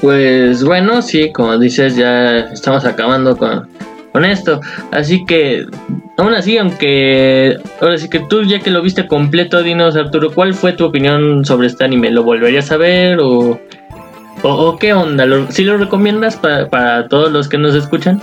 Pues 0.00 0.62
bueno, 0.62 1.02
sí, 1.02 1.32
como 1.32 1.58
dices, 1.58 1.96
ya 1.96 2.38
estamos 2.52 2.84
acabando 2.84 3.36
con, 3.36 3.68
con 4.12 4.24
esto. 4.24 4.60
Así 4.92 5.24
que, 5.24 5.66
aún 6.18 6.34
así, 6.34 6.56
aunque 6.56 7.56
ahora 7.80 7.98
sí 7.98 8.08
que 8.08 8.20
tú 8.20 8.44
ya 8.44 8.60
que 8.60 8.70
lo 8.70 8.80
viste 8.80 9.08
completo, 9.08 9.62
dinos 9.62 9.96
Arturo, 9.96 10.30
¿cuál 10.32 10.54
fue 10.54 10.72
tu 10.72 10.84
opinión 10.84 11.44
sobre 11.44 11.66
este 11.66 11.84
anime? 11.84 12.10
¿Lo 12.10 12.22
volverías 12.22 12.70
a 12.70 12.76
ver 12.76 13.18
o, 13.20 13.58
o, 14.42 14.78
qué 14.78 14.92
onda? 14.92 15.26
¿Sí 15.48 15.64
lo 15.64 15.78
recomiendas 15.78 16.36
para, 16.36 16.68
para, 16.68 17.08
todos 17.08 17.32
los 17.32 17.48
que 17.48 17.58
nos 17.58 17.74
escuchan? 17.74 18.20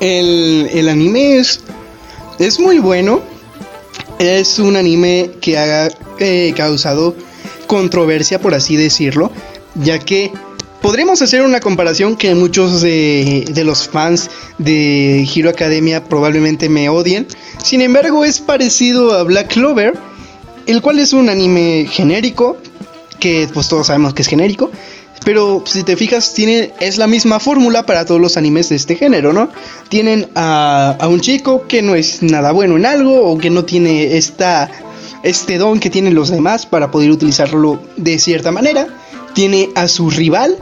El, 0.00 0.68
el 0.72 0.88
anime 0.88 1.38
es, 1.38 1.60
es 2.38 2.58
muy 2.60 2.78
bueno. 2.78 3.20
Es 4.18 4.58
un 4.58 4.76
anime 4.76 5.30
que 5.40 5.58
ha 5.58 5.88
eh, 6.18 6.54
causado 6.56 7.16
controversia, 7.66 8.40
por 8.40 8.54
así 8.54 8.76
decirlo, 8.76 9.32
ya 9.74 9.98
que 9.98 10.30
podríamos 10.80 11.22
hacer 11.22 11.42
una 11.42 11.60
comparación 11.60 12.14
que 12.14 12.34
muchos 12.34 12.82
de, 12.82 13.50
los 13.64 13.88
fans 13.88 14.30
de 14.58 15.28
Hero 15.34 15.50
Academia 15.50 16.04
probablemente 16.04 16.68
me 16.68 16.88
odien. 16.88 17.26
Sin 17.62 17.80
embargo, 17.80 18.24
es 18.24 18.38
parecido 18.38 19.14
a 19.14 19.22
Black 19.22 19.54
Clover, 19.54 19.94
el 20.66 20.82
cual 20.82 20.98
es 20.98 21.12
un 21.12 21.30
anime 21.30 21.88
genérico, 21.90 22.58
que 23.18 23.48
pues 23.52 23.68
todos 23.68 23.86
sabemos 23.86 24.14
que 24.14 24.22
es 24.22 24.28
genérico. 24.28 24.70
Pero 25.24 25.62
si 25.66 25.84
te 25.84 25.96
fijas, 25.96 26.34
tiene, 26.34 26.72
es 26.80 26.98
la 26.98 27.06
misma 27.06 27.40
fórmula 27.40 27.86
para 27.86 28.04
todos 28.04 28.20
los 28.20 28.36
animes 28.36 28.68
de 28.68 28.76
este 28.76 28.96
género, 28.96 29.32
¿no? 29.32 29.48
Tienen 29.88 30.28
a, 30.34 30.96
a 30.98 31.08
un 31.08 31.20
chico 31.20 31.66
que 31.66 31.82
no 31.82 31.94
es 31.94 32.22
nada 32.22 32.52
bueno 32.52 32.76
en 32.76 32.84
algo 32.84 33.22
o 33.22 33.38
que 33.38 33.50
no 33.50 33.64
tiene 33.64 34.16
esta, 34.16 34.70
este 35.22 35.56
don 35.56 35.80
que 35.80 35.90
tienen 35.90 36.14
los 36.14 36.30
demás 36.30 36.66
para 36.66 36.90
poder 36.90 37.10
utilizarlo 37.10 37.80
de 37.96 38.18
cierta 38.18 38.52
manera. 38.52 38.86
Tiene 39.34 39.70
a 39.74 39.88
su 39.88 40.10
rival 40.10 40.58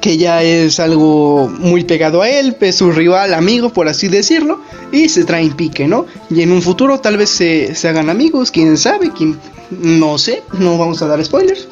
que 0.00 0.16
ya 0.16 0.42
es 0.42 0.80
algo 0.80 1.48
muy 1.48 1.84
pegado 1.84 2.22
a 2.22 2.28
él, 2.28 2.56
es 2.60 2.76
su 2.76 2.90
rival, 2.90 3.34
amigo, 3.34 3.70
por 3.70 3.88
así 3.88 4.08
decirlo, 4.08 4.60
y 4.90 5.08
se 5.08 5.24
traen 5.24 5.52
pique, 5.54 5.86
¿no? 5.86 6.06
Y 6.28 6.42
en 6.42 6.50
un 6.50 6.60
futuro 6.60 6.98
tal 6.98 7.16
vez 7.16 7.30
se, 7.30 7.72
hagan 7.88 8.10
amigos, 8.10 8.50
quién 8.50 8.76
sabe, 8.76 9.12
quién, 9.16 9.38
no 9.70 10.18
sé, 10.18 10.42
no 10.58 10.76
vamos 10.76 11.02
a 11.02 11.06
dar 11.06 11.24
spoilers. 11.24 11.68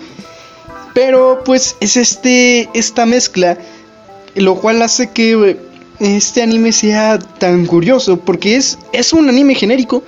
Pero 0.95 1.43
pues 1.45 1.76
es 1.80 1.97
este, 1.97 2.68
esta 2.74 3.07
mezcla, 3.07 3.59
lo 4.34 4.57
cual 4.57 4.82
hace 4.82 5.11
que 5.11 5.57
este 6.01 6.43
anime 6.43 6.72
sea 6.72 7.18
tan 7.18 7.66
curioso, 7.66 8.18
porque 8.18 8.57
es, 8.57 8.78
es 8.93 9.12
un 9.12 9.28
anime 9.28 9.55
genérico, 9.55 10.03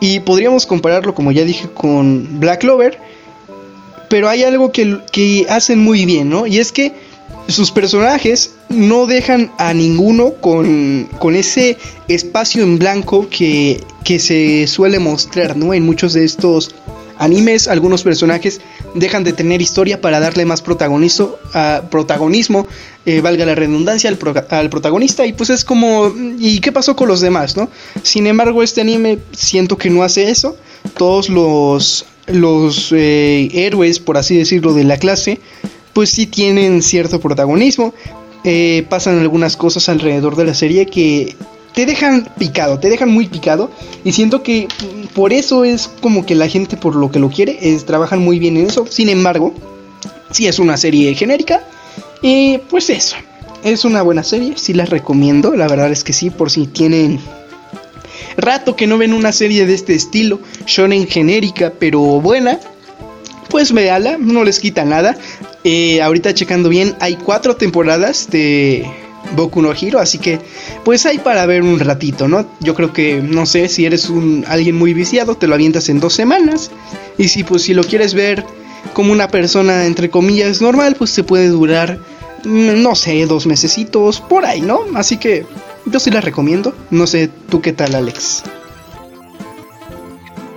y 0.00 0.20
podríamos 0.20 0.66
compararlo, 0.66 1.14
como 1.14 1.30
ya 1.30 1.44
dije, 1.44 1.68
con 1.72 2.40
Black 2.40 2.60
Clover, 2.60 2.98
pero 4.08 4.28
hay 4.28 4.42
algo 4.42 4.72
que, 4.72 4.98
que 5.12 5.46
hacen 5.48 5.78
muy 5.78 6.04
bien, 6.04 6.28
¿no? 6.28 6.46
Y 6.46 6.58
es 6.58 6.72
que 6.72 6.92
sus 7.48 7.70
personajes 7.70 8.54
no 8.68 9.06
dejan 9.06 9.50
a 9.58 9.74
ninguno 9.74 10.34
con, 10.40 11.08
ese 11.34 11.76
espacio 12.08 12.62
en 12.62 12.78
blanco 12.78 13.28
que, 13.28 13.80
se 14.18 14.66
suele 14.66 14.98
mostrar, 14.98 15.56
¿no? 15.56 15.72
En 15.72 15.84
muchos 15.84 16.12
de 16.12 16.24
estos 16.24 16.74
animes, 17.18 17.68
algunos 17.68 18.02
personajes 18.02 18.60
dejan 18.94 19.24
de 19.24 19.32
tener 19.32 19.62
historia 19.62 20.00
para 20.00 20.20
darle 20.20 20.44
más 20.44 20.62
protagonismo, 20.62 21.36
protagonismo 21.90 22.66
eh, 23.04 23.20
valga 23.20 23.44
la 23.44 23.54
redundancia, 23.54 24.10
al, 24.50 24.70
protagonista. 24.70 25.26
Y 25.26 25.32
pues 25.32 25.50
es 25.50 25.64
como, 25.64 26.12
¿y 26.38 26.60
qué 26.60 26.72
pasó 26.72 26.96
con 26.96 27.08
los 27.08 27.20
demás, 27.20 27.56
no? 27.56 27.68
Sin 28.02 28.26
embargo, 28.26 28.62
este 28.62 28.80
anime 28.80 29.18
siento 29.32 29.76
que 29.76 29.90
no 29.90 30.02
hace 30.02 30.30
eso. 30.30 30.56
Todos 30.96 31.28
los, 31.28 32.06
los 32.26 32.92
eh, 32.92 33.48
héroes, 33.52 33.98
por 33.98 34.18
así 34.18 34.36
decirlo, 34.36 34.72
de 34.72 34.84
la 34.84 34.96
clase 34.96 35.40
pues 35.92 36.10
sí 36.10 36.26
tienen 36.26 36.82
cierto 36.82 37.20
protagonismo. 37.20 37.94
Eh, 38.44 38.86
pasan 38.88 39.20
algunas 39.20 39.56
cosas 39.56 39.88
alrededor 39.88 40.36
de 40.36 40.44
la 40.44 40.54
serie 40.54 40.86
que 40.86 41.36
te 41.74 41.86
dejan 41.86 42.28
picado, 42.38 42.78
te 42.78 42.88
dejan 42.88 43.10
muy 43.10 43.26
picado. 43.26 43.70
Y 44.04 44.12
siento 44.12 44.42
que 44.42 44.68
por 45.14 45.32
eso 45.32 45.64
es 45.64 45.88
como 45.88 46.26
que 46.26 46.34
la 46.34 46.48
gente 46.48 46.76
por 46.76 46.96
lo 46.96 47.10
que 47.10 47.18
lo 47.18 47.30
quiere, 47.30 47.58
es, 47.60 47.84
trabajan 47.84 48.20
muy 48.20 48.38
bien 48.38 48.56
en 48.56 48.66
eso. 48.66 48.86
Sin 48.88 49.08
embargo, 49.08 49.54
sí 50.30 50.46
es 50.46 50.58
una 50.58 50.76
serie 50.76 51.14
genérica. 51.14 51.62
Y 52.20 52.58
pues 52.70 52.90
eso, 52.90 53.16
es 53.64 53.84
una 53.84 54.02
buena 54.02 54.22
serie, 54.22 54.54
sí 54.56 54.74
la 54.74 54.84
recomiendo. 54.84 55.54
La 55.54 55.68
verdad 55.68 55.90
es 55.90 56.04
que 56.04 56.12
sí, 56.12 56.30
por 56.30 56.50
si 56.50 56.66
tienen 56.66 57.20
rato 58.36 58.76
que 58.76 58.86
no 58.86 58.98
ven 58.98 59.12
una 59.12 59.32
serie 59.32 59.66
de 59.66 59.74
este 59.74 59.94
estilo, 59.94 60.40
shonen 60.66 61.06
genérica 61.06 61.72
pero 61.78 62.00
buena, 62.00 62.58
pues 63.48 63.72
véala, 63.72 64.16
no 64.18 64.44
les 64.44 64.60
quita 64.60 64.84
nada. 64.84 65.16
Eh, 65.64 66.02
ahorita 66.02 66.34
checando 66.34 66.68
bien, 66.68 66.96
hay 67.00 67.16
cuatro 67.16 67.56
temporadas 67.56 68.30
de 68.30 68.86
Boku 69.36 69.62
no 69.62 69.72
Hero, 69.72 69.98
así 69.98 70.18
que 70.18 70.38
pues 70.84 71.06
hay 71.06 71.18
para 71.18 71.46
ver 71.46 71.62
un 71.62 71.78
ratito, 71.78 72.28
¿no? 72.28 72.46
Yo 72.60 72.74
creo 72.74 72.92
que, 72.92 73.20
no 73.22 73.46
sé, 73.46 73.68
si 73.68 73.86
eres 73.86 74.10
un 74.10 74.44
alguien 74.46 74.76
muy 74.76 74.94
viciado, 74.94 75.36
te 75.36 75.46
lo 75.46 75.54
avientas 75.54 75.88
en 75.88 76.00
dos 76.00 76.14
semanas. 76.14 76.70
Y 77.18 77.28
si 77.28 77.44
pues 77.44 77.62
si 77.62 77.74
lo 77.74 77.84
quieres 77.84 78.14
ver 78.14 78.44
como 78.94 79.12
una 79.12 79.28
persona 79.28 79.86
entre 79.86 80.10
comillas 80.10 80.60
normal, 80.60 80.96
pues 80.98 81.10
se 81.10 81.24
puede 81.24 81.48
durar, 81.48 81.98
mm, 82.44 82.82
no 82.82 82.94
sé, 82.94 83.24
dos 83.26 83.46
mesecitos, 83.46 84.20
por 84.20 84.44
ahí, 84.44 84.60
¿no? 84.60 84.80
Así 84.94 85.16
que 85.16 85.46
yo 85.86 85.98
sí 85.98 86.10
la 86.10 86.20
recomiendo. 86.20 86.74
No 86.90 87.06
sé, 87.06 87.30
¿tú 87.48 87.60
qué 87.60 87.72
tal, 87.72 87.94
Alex? 87.94 88.42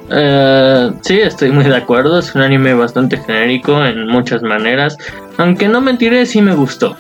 Uh, 0.10 0.94
sí, 1.02 1.20
estoy 1.20 1.52
muy 1.52 1.64
de 1.64 1.76
acuerdo. 1.76 2.20
Es 2.20 2.36
un 2.36 2.42
anime 2.42 2.74
bastante 2.74 3.18
genérico 3.18 3.84
en 3.84 4.08
muchas 4.08 4.42
maneras. 4.44 4.98
Aunque 5.38 5.68
no 5.68 5.82
mentiré, 5.82 6.26
sí 6.26 6.42
me 6.42 6.54
gustó. 6.54 6.96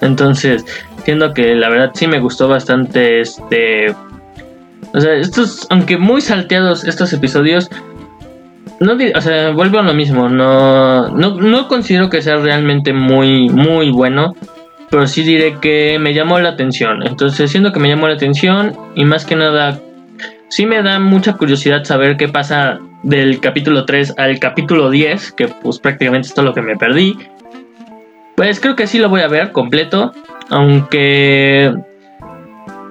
Entonces, 0.00 0.64
siendo 1.04 1.32
que 1.34 1.54
la 1.54 1.68
verdad 1.68 1.90
sí 1.94 2.06
me 2.06 2.20
gustó 2.20 2.48
bastante 2.48 3.20
este... 3.20 3.94
O 4.92 5.00
sea, 5.00 5.14
estos, 5.14 5.66
aunque 5.70 5.98
muy 5.98 6.20
salteados 6.20 6.84
estos 6.84 7.12
episodios, 7.12 7.70
no, 8.80 8.96
o 9.14 9.20
sea, 9.20 9.50
vuelvo 9.50 9.78
a 9.78 9.82
lo 9.82 9.94
mismo, 9.94 10.28
no, 10.28 11.08
no, 11.10 11.36
no 11.36 11.68
considero 11.68 12.08
que 12.08 12.22
sea 12.22 12.36
realmente 12.36 12.92
muy, 12.92 13.48
muy 13.50 13.90
bueno, 13.90 14.34
pero 14.90 15.06
sí 15.06 15.22
diré 15.22 15.58
que 15.60 15.98
me 16.00 16.14
llamó 16.14 16.40
la 16.40 16.50
atención. 16.50 17.06
Entonces, 17.06 17.50
siendo 17.50 17.72
que 17.72 17.78
me 17.78 17.88
llamó 17.88 18.08
la 18.08 18.14
atención 18.14 18.74
y 18.94 19.04
más 19.04 19.24
que 19.26 19.36
nada, 19.36 19.78
sí 20.48 20.66
me 20.66 20.82
da 20.82 20.98
mucha 20.98 21.34
curiosidad 21.34 21.84
saber 21.84 22.16
qué 22.16 22.28
pasa 22.28 22.80
del 23.02 23.40
capítulo 23.40 23.84
3 23.84 24.14
al 24.18 24.38
capítulo 24.38 24.90
10, 24.90 25.32
que 25.32 25.48
pues 25.48 25.78
prácticamente 25.78 26.28
es 26.28 26.34
todo 26.34 26.46
lo 26.46 26.54
que 26.54 26.62
me 26.62 26.76
perdí. 26.76 27.16
Pues 28.40 28.58
creo 28.58 28.74
que 28.74 28.86
sí 28.86 28.98
lo 28.98 29.10
voy 29.10 29.20
a 29.20 29.28
ver 29.28 29.52
completo, 29.52 30.12
aunque 30.48 31.74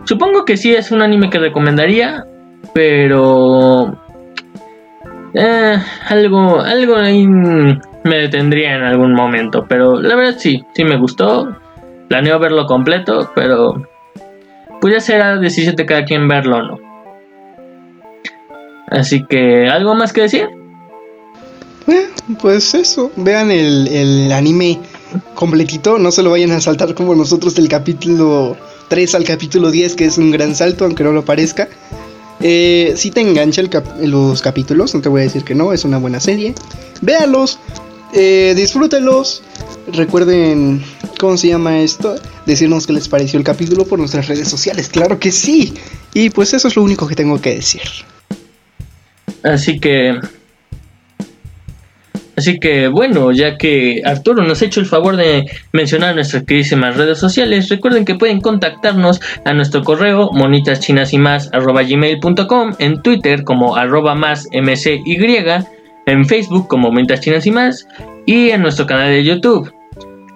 supongo 0.04 0.46
que 0.46 0.58
sí 0.58 0.76
es 0.76 0.92
un 0.92 1.02
anime 1.02 1.32
que 1.32 1.40
recomendaría, 1.40 2.24
pero 2.72 4.00
eh, 5.34 5.76
algo, 6.08 6.62
algo 6.62 6.98
ahí 6.98 7.26
me 7.26 8.16
detendría 8.16 8.76
en 8.76 8.84
algún 8.84 9.16
momento, 9.16 9.66
pero 9.68 10.00
la 10.00 10.16
verdad 10.16 10.36
sí, 10.38 10.64
sí 10.76 10.84
me 10.84 10.98
gustó. 10.98 11.50
Planeo 12.10 12.38
verlo 12.38 12.68
completo, 12.68 13.32
pero 13.34 13.88
pues 14.80 14.94
ya 14.94 15.00
será 15.00 15.38
decisión 15.38 15.76
de 15.76 15.88
cada 15.88 16.06
quien 16.06 16.28
verlo 16.28 16.58
o 16.58 16.62
no. 16.62 16.78
Así 18.88 19.26
que, 19.26 19.68
¿algo 19.68 19.96
más 19.96 20.14
que 20.14 20.22
decir? 20.22 20.48
Eh, 21.88 22.08
pues 22.40 22.76
eso, 22.76 23.12
vean 23.16 23.50
el, 23.50 23.88
el 23.88 24.32
anime 24.32 24.78
completito, 25.36 25.98
no 25.98 26.12
se 26.12 26.24
lo 26.24 26.32
vayan 26.32 26.52
a 26.52 26.62
saltar 26.62 26.94
como 26.94 27.16
nosotros 27.16 27.56
del 27.56 27.68
capítulo 27.68 28.58
3 28.90 29.16
al 29.16 29.24
capítulo 29.24 29.72
10, 29.72 29.96
que 29.96 30.06
es 30.06 30.18
un 30.18 30.32
gran 30.32 30.56
salto, 30.56 30.86
aunque 30.86 31.04
no 31.04 31.12
lo 31.12 31.26
parezca. 31.26 31.68
Eh, 32.42 32.94
si 32.96 33.12
te 33.12 33.22
engancha 33.22 33.62
los 34.02 34.42
capítulos, 34.42 34.96
no 34.96 35.02
te 35.02 35.10
voy 35.10 35.22
a 35.22 35.24
decir 35.26 35.44
que 35.44 35.56
no, 35.56 35.74
es 35.74 35.86
una 35.86 35.98
buena 35.98 36.20
serie. 36.20 36.54
Véanlos, 37.02 37.60
eh. 38.14 38.56
Recuerden, 39.92 40.84
¿cómo 41.20 41.38
se 41.38 41.48
llama 41.48 41.80
esto? 41.80 42.16
Decirnos 42.46 42.88
qué 42.88 42.94
les 42.94 43.08
pareció 43.08 43.40
el 43.40 43.46
capítulo 43.46 43.86
por 43.86 44.00
nuestras 44.00 44.28
redes 44.28 44.48
sociales, 44.48 44.88
claro 44.88 45.20
que 45.20 45.32
sí. 45.32 45.74
Y 46.14 46.30
pues 46.30 46.54
eso 46.54 46.68
es 46.68 46.76
lo 46.76 46.84
único 46.84 47.08
que 47.08 47.16
tengo 47.16 47.40
que 47.42 47.56
decir. 47.56 47.82
Así 49.44 49.80
que 49.80 50.20
Así 52.40 52.58
que 52.58 52.88
bueno, 52.88 53.34
ya 53.34 53.58
que 53.58 54.02
Arturo 54.06 54.46
nos 54.46 54.62
ha 54.62 54.66
hecho 54.66 54.80
el 54.80 54.86
favor 54.86 55.18
de 55.18 55.52
mencionar 55.74 56.16
nuestras 56.16 56.46
queridísimas 56.46 56.96
redes 56.96 57.18
sociales, 57.18 57.68
recuerden 57.68 58.06
que 58.06 58.16
pueden 58.16 58.40
contactarnos 58.40 59.20
a 59.44 59.52
nuestro 59.54 59.84
correo 59.84 60.30
monitaschinasymas 60.32 61.14
y 61.14 61.18
más 61.18 61.52
gmail.com, 61.52 62.76
en 62.80 63.02
Twitter 63.02 63.44
como 63.44 63.76
arroba 63.76 64.16
más 64.16 64.48
mcy, 64.54 65.04
en 66.06 66.26
Facebook 66.26 66.70
como 66.70 66.92
monitas 66.92 67.20
chinas 67.20 67.46
y 67.46 67.52
más 67.52 67.86
y 68.26 68.52
en 68.52 68.62
nuestro 68.62 68.86
canal 68.86 69.10
de 69.10 69.26
YouTube 69.26 69.74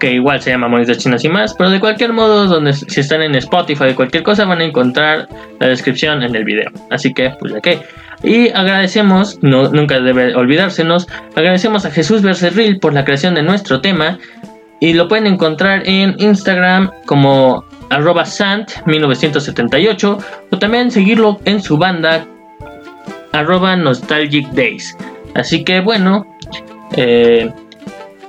que 0.04 0.16
igual 0.16 0.42
se 0.42 0.50
llama 0.50 0.68
Monitas 0.68 0.98
Chinas 0.98 1.24
y 1.24 1.30
más, 1.30 1.54
pero 1.54 1.70
de 1.70 1.80
cualquier 1.80 2.12
modo, 2.12 2.46
donde 2.46 2.74
si 2.74 3.00
están 3.00 3.22
en 3.22 3.36
Spotify 3.36 3.86
o 3.92 3.96
cualquier 3.96 4.22
cosa, 4.22 4.44
van 4.44 4.60
a 4.60 4.66
encontrar 4.66 5.30
la 5.62 5.68
descripción 5.68 6.22
en 6.24 6.36
el 6.36 6.44
video. 6.44 6.70
Así 6.90 7.14
que, 7.14 7.30
pues 7.40 7.54
que. 7.64 7.80
Y 8.22 8.50
agradecemos, 8.50 9.40
no, 9.42 9.70
nunca 9.70 10.02
debe 10.02 10.36
olvidársenos, 10.36 11.08
agradecemos 11.36 11.86
a 11.86 11.92
Jesús 11.92 12.22
Bercerril 12.22 12.80
por 12.80 12.94
la 12.94 13.06
creación 13.06 13.34
de 13.34 13.44
nuestro 13.44 13.80
tema. 13.80 14.20
Y 14.82 14.92
lo 14.92 15.08
pueden 15.08 15.26
encontrar 15.26 15.84
en 15.86 16.16
Instagram 16.18 16.92
como 17.06 17.64
arroba 17.90 18.24
sant1978 18.24 20.18
o 20.52 20.60
también 20.60 20.92
seguirlo 20.92 21.40
en 21.46 21.62
su 21.62 21.78
banda 21.78 22.26
arroba 23.32 23.78
nostalgic 23.78 24.50
days. 24.50 24.98
Así 25.34 25.64
que 25.64 25.80
bueno, 25.80 26.28
eh, 26.98 27.50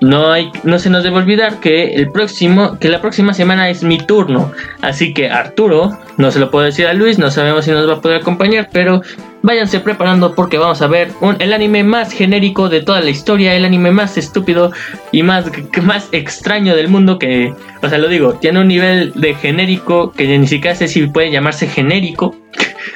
no, 0.05 0.31
hay, 0.31 0.53
no 0.65 0.79
se 0.79 0.91
nos 0.91 1.03
debe 1.03 1.17
olvidar 1.17 1.61
que 1.61 1.95
el 1.95 2.11
próximo, 2.11 2.79
que 2.79 2.91
la 2.91 3.01
próxima 3.01 3.33
semana 3.33 3.71
es 3.71 3.83
mi 3.83 3.99
turno. 3.99 4.53
Así 4.83 5.15
que 5.15 5.31
Arturo, 5.31 5.99
no 6.19 6.31
se 6.31 6.39
lo 6.39 6.51
puedo 6.51 6.67
decir 6.67 6.87
a 6.87 6.93
Luis, 6.93 7.19
no 7.19 7.31
sabemos 7.31 7.65
si 7.65 7.71
nos 7.71 7.89
va 7.89 7.95
a 7.95 8.01
poder 8.01 8.21
acompañar, 8.21 8.69
pero 8.71 9.01
váyanse 9.43 9.81
preparando 9.81 10.35
porque 10.35 10.59
vamos 10.59 10.83
a 10.83 10.89
ver 10.89 11.11
un, 11.23 11.37
el 11.41 11.55
anime 11.55 11.85
más 11.85 12.13
genérico 12.13 12.69
de 12.69 12.83
toda 12.83 13.01
la 13.01 13.11
historia, 13.11 13.55
el 13.55 13.65
anime 13.65 13.93
más 13.93 14.19
estúpido 14.19 14.73
y 15.11 15.23
más, 15.23 15.51
más 15.83 16.09
extraño 16.13 16.77
del 16.77 16.89
mundo 16.89 17.19
que, 17.19 17.55
o 17.83 17.89
sea, 17.89 17.97
lo 17.97 18.09
digo, 18.09 18.35
tiene 18.35 18.61
un 18.61 18.69
nivel 18.69 19.13
de 19.15 19.35
genérico 19.35 20.13
que 20.13 20.39
ni 20.39 20.47
siquiera 20.47 20.77
sé 20.77 20.87
si 20.87 21.07
puede 21.07 21.31
llamarse 21.31 21.67
genérico, 21.67 22.37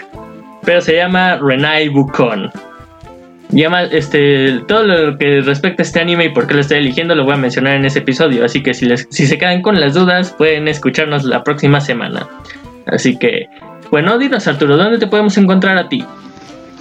pero 0.62 0.82
se 0.82 0.94
llama 0.94 1.36
Renai 1.36 1.88
Bukon. 1.88 2.50
Y 3.50 3.62
además, 3.62 3.88
este, 3.92 4.60
todo 4.68 4.82
lo 4.84 5.16
que 5.16 5.40
respecta 5.40 5.82
a 5.82 5.86
este 5.86 6.00
anime 6.00 6.26
y 6.26 6.28
por 6.30 6.46
qué 6.46 6.54
lo 6.54 6.60
estoy 6.60 6.78
eligiendo 6.78 7.14
lo 7.14 7.24
voy 7.24 7.34
a 7.34 7.38
mencionar 7.38 7.76
en 7.76 7.84
ese 7.84 8.00
episodio. 8.00 8.44
Así 8.44 8.62
que 8.62 8.74
si, 8.74 8.84
les, 8.84 9.06
si 9.10 9.26
se 9.26 9.38
quedan 9.38 9.62
con 9.62 9.80
las 9.80 9.94
dudas, 9.94 10.34
pueden 10.36 10.68
escucharnos 10.68 11.24
la 11.24 11.42
próxima 11.42 11.80
semana. 11.80 12.28
Así 12.86 13.16
que, 13.16 13.48
bueno, 13.90 14.18
dinos 14.18 14.46
Arturo, 14.46 14.76
¿dónde 14.76 14.98
te 14.98 15.06
podemos 15.06 15.36
encontrar 15.38 15.78
a 15.78 15.88
ti? 15.88 16.04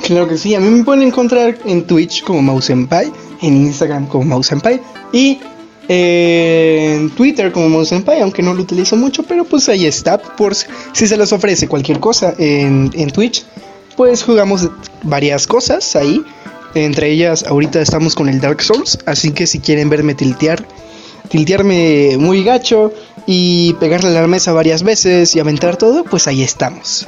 Claro 0.03 0.27
que 0.27 0.37
sí, 0.37 0.55
a 0.55 0.59
mí 0.59 0.69
me 0.69 0.83
pueden 0.83 1.03
encontrar 1.03 1.57
en 1.65 1.85
Twitch 1.85 2.23
como 2.23 2.41
Mausenpai, 2.41 3.11
en 3.41 3.57
Instagram 3.57 4.07
como 4.07 4.25
Mausenpai 4.25 4.79
y 5.11 5.39
en 5.87 7.09
Twitter 7.11 7.51
como 7.51 7.69
Mausenpai, 7.69 8.21
aunque 8.21 8.43
no 8.43 8.53
lo 8.53 8.61
utilizo 8.61 8.95
mucho, 8.95 9.23
pero 9.23 9.43
pues 9.45 9.67
ahí 9.69 9.85
está, 9.85 10.17
por 10.17 10.53
si 10.53 11.07
se 11.07 11.17
les 11.17 11.31
ofrece 11.33 11.67
cualquier 11.67 11.99
cosa 11.99 12.33
en, 12.37 12.91
en 12.93 13.09
Twitch, 13.09 13.43
pues 13.95 14.23
jugamos 14.23 14.69
varias 15.03 15.47
cosas 15.47 15.95
ahí 15.95 16.23
entre 16.75 17.09
ellas, 17.09 17.43
ahorita 17.43 17.81
estamos 17.81 18.15
con 18.15 18.29
el 18.29 18.39
Dark 18.39 18.61
Souls, 18.61 18.99
así 19.05 19.31
que 19.31 19.47
si 19.47 19.59
quieren 19.59 19.89
verme 19.89 20.15
tiltear, 20.15 20.63
tiltearme 21.29 22.17
muy 22.19 22.43
gacho 22.43 22.93
y 23.25 23.73
pegarle 23.79 24.09
a 24.09 24.21
la 24.21 24.27
mesa 24.27 24.53
varias 24.53 24.83
veces 24.83 25.35
y 25.35 25.39
aventar 25.39 25.77
todo, 25.77 26.03
pues 26.03 26.27
ahí 26.27 26.43
estamos. 26.43 27.07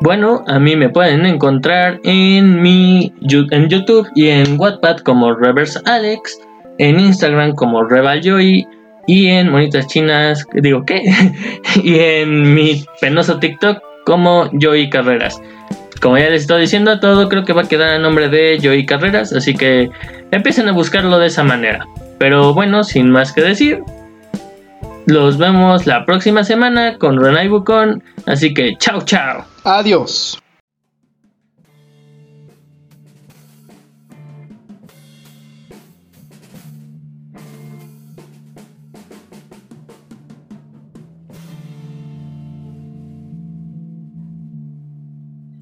Bueno, 0.00 0.44
a 0.46 0.58
mí 0.58 0.76
me 0.76 0.88
pueden 0.88 1.24
encontrar 1.24 2.00
en 2.02 2.60
mi 2.60 3.14
en 3.50 3.68
YouTube 3.68 4.08
y 4.14 4.28
en 4.28 4.58
Wattpad 4.58 4.98
como 4.98 5.34
Reverse 5.34 5.80
Alex, 5.84 6.38
en 6.78 6.98
Instagram 6.98 7.54
como 7.54 7.88
Joy 7.88 8.66
y 9.06 9.26
en 9.28 9.50
Monitas 9.50 9.86
Chinas, 9.86 10.44
digo 10.54 10.84
qué, 10.84 11.02
y 11.82 11.98
en 11.98 12.54
mi 12.54 12.84
penoso 13.00 13.38
TikTok 13.38 13.78
como 14.04 14.50
Joy 14.52 14.90
Carreras. 14.90 15.40
Como 16.04 16.18
ya 16.18 16.28
les 16.28 16.42
estoy 16.42 16.60
diciendo, 16.60 17.00
todo 17.00 17.30
creo 17.30 17.46
que 17.46 17.54
va 17.54 17.62
a 17.62 17.66
quedar 17.66 17.94
a 17.94 17.98
nombre 17.98 18.28
de 18.28 18.60
Joey 18.62 18.84
Carreras, 18.84 19.32
así 19.32 19.54
que 19.54 19.88
empiecen 20.32 20.68
a 20.68 20.72
buscarlo 20.72 21.18
de 21.18 21.28
esa 21.28 21.44
manera. 21.44 21.86
Pero 22.18 22.52
bueno, 22.52 22.84
sin 22.84 23.10
más 23.10 23.32
que 23.32 23.40
decir, 23.40 23.82
los 25.06 25.38
vemos 25.38 25.86
la 25.86 26.04
próxima 26.04 26.44
semana 26.44 26.98
con 26.98 27.18
Renai 27.18 27.48
Bucon, 27.48 28.02
así 28.26 28.52
que 28.52 28.76
chao 28.76 29.00
chao. 29.00 29.46
Adiós. 29.64 30.38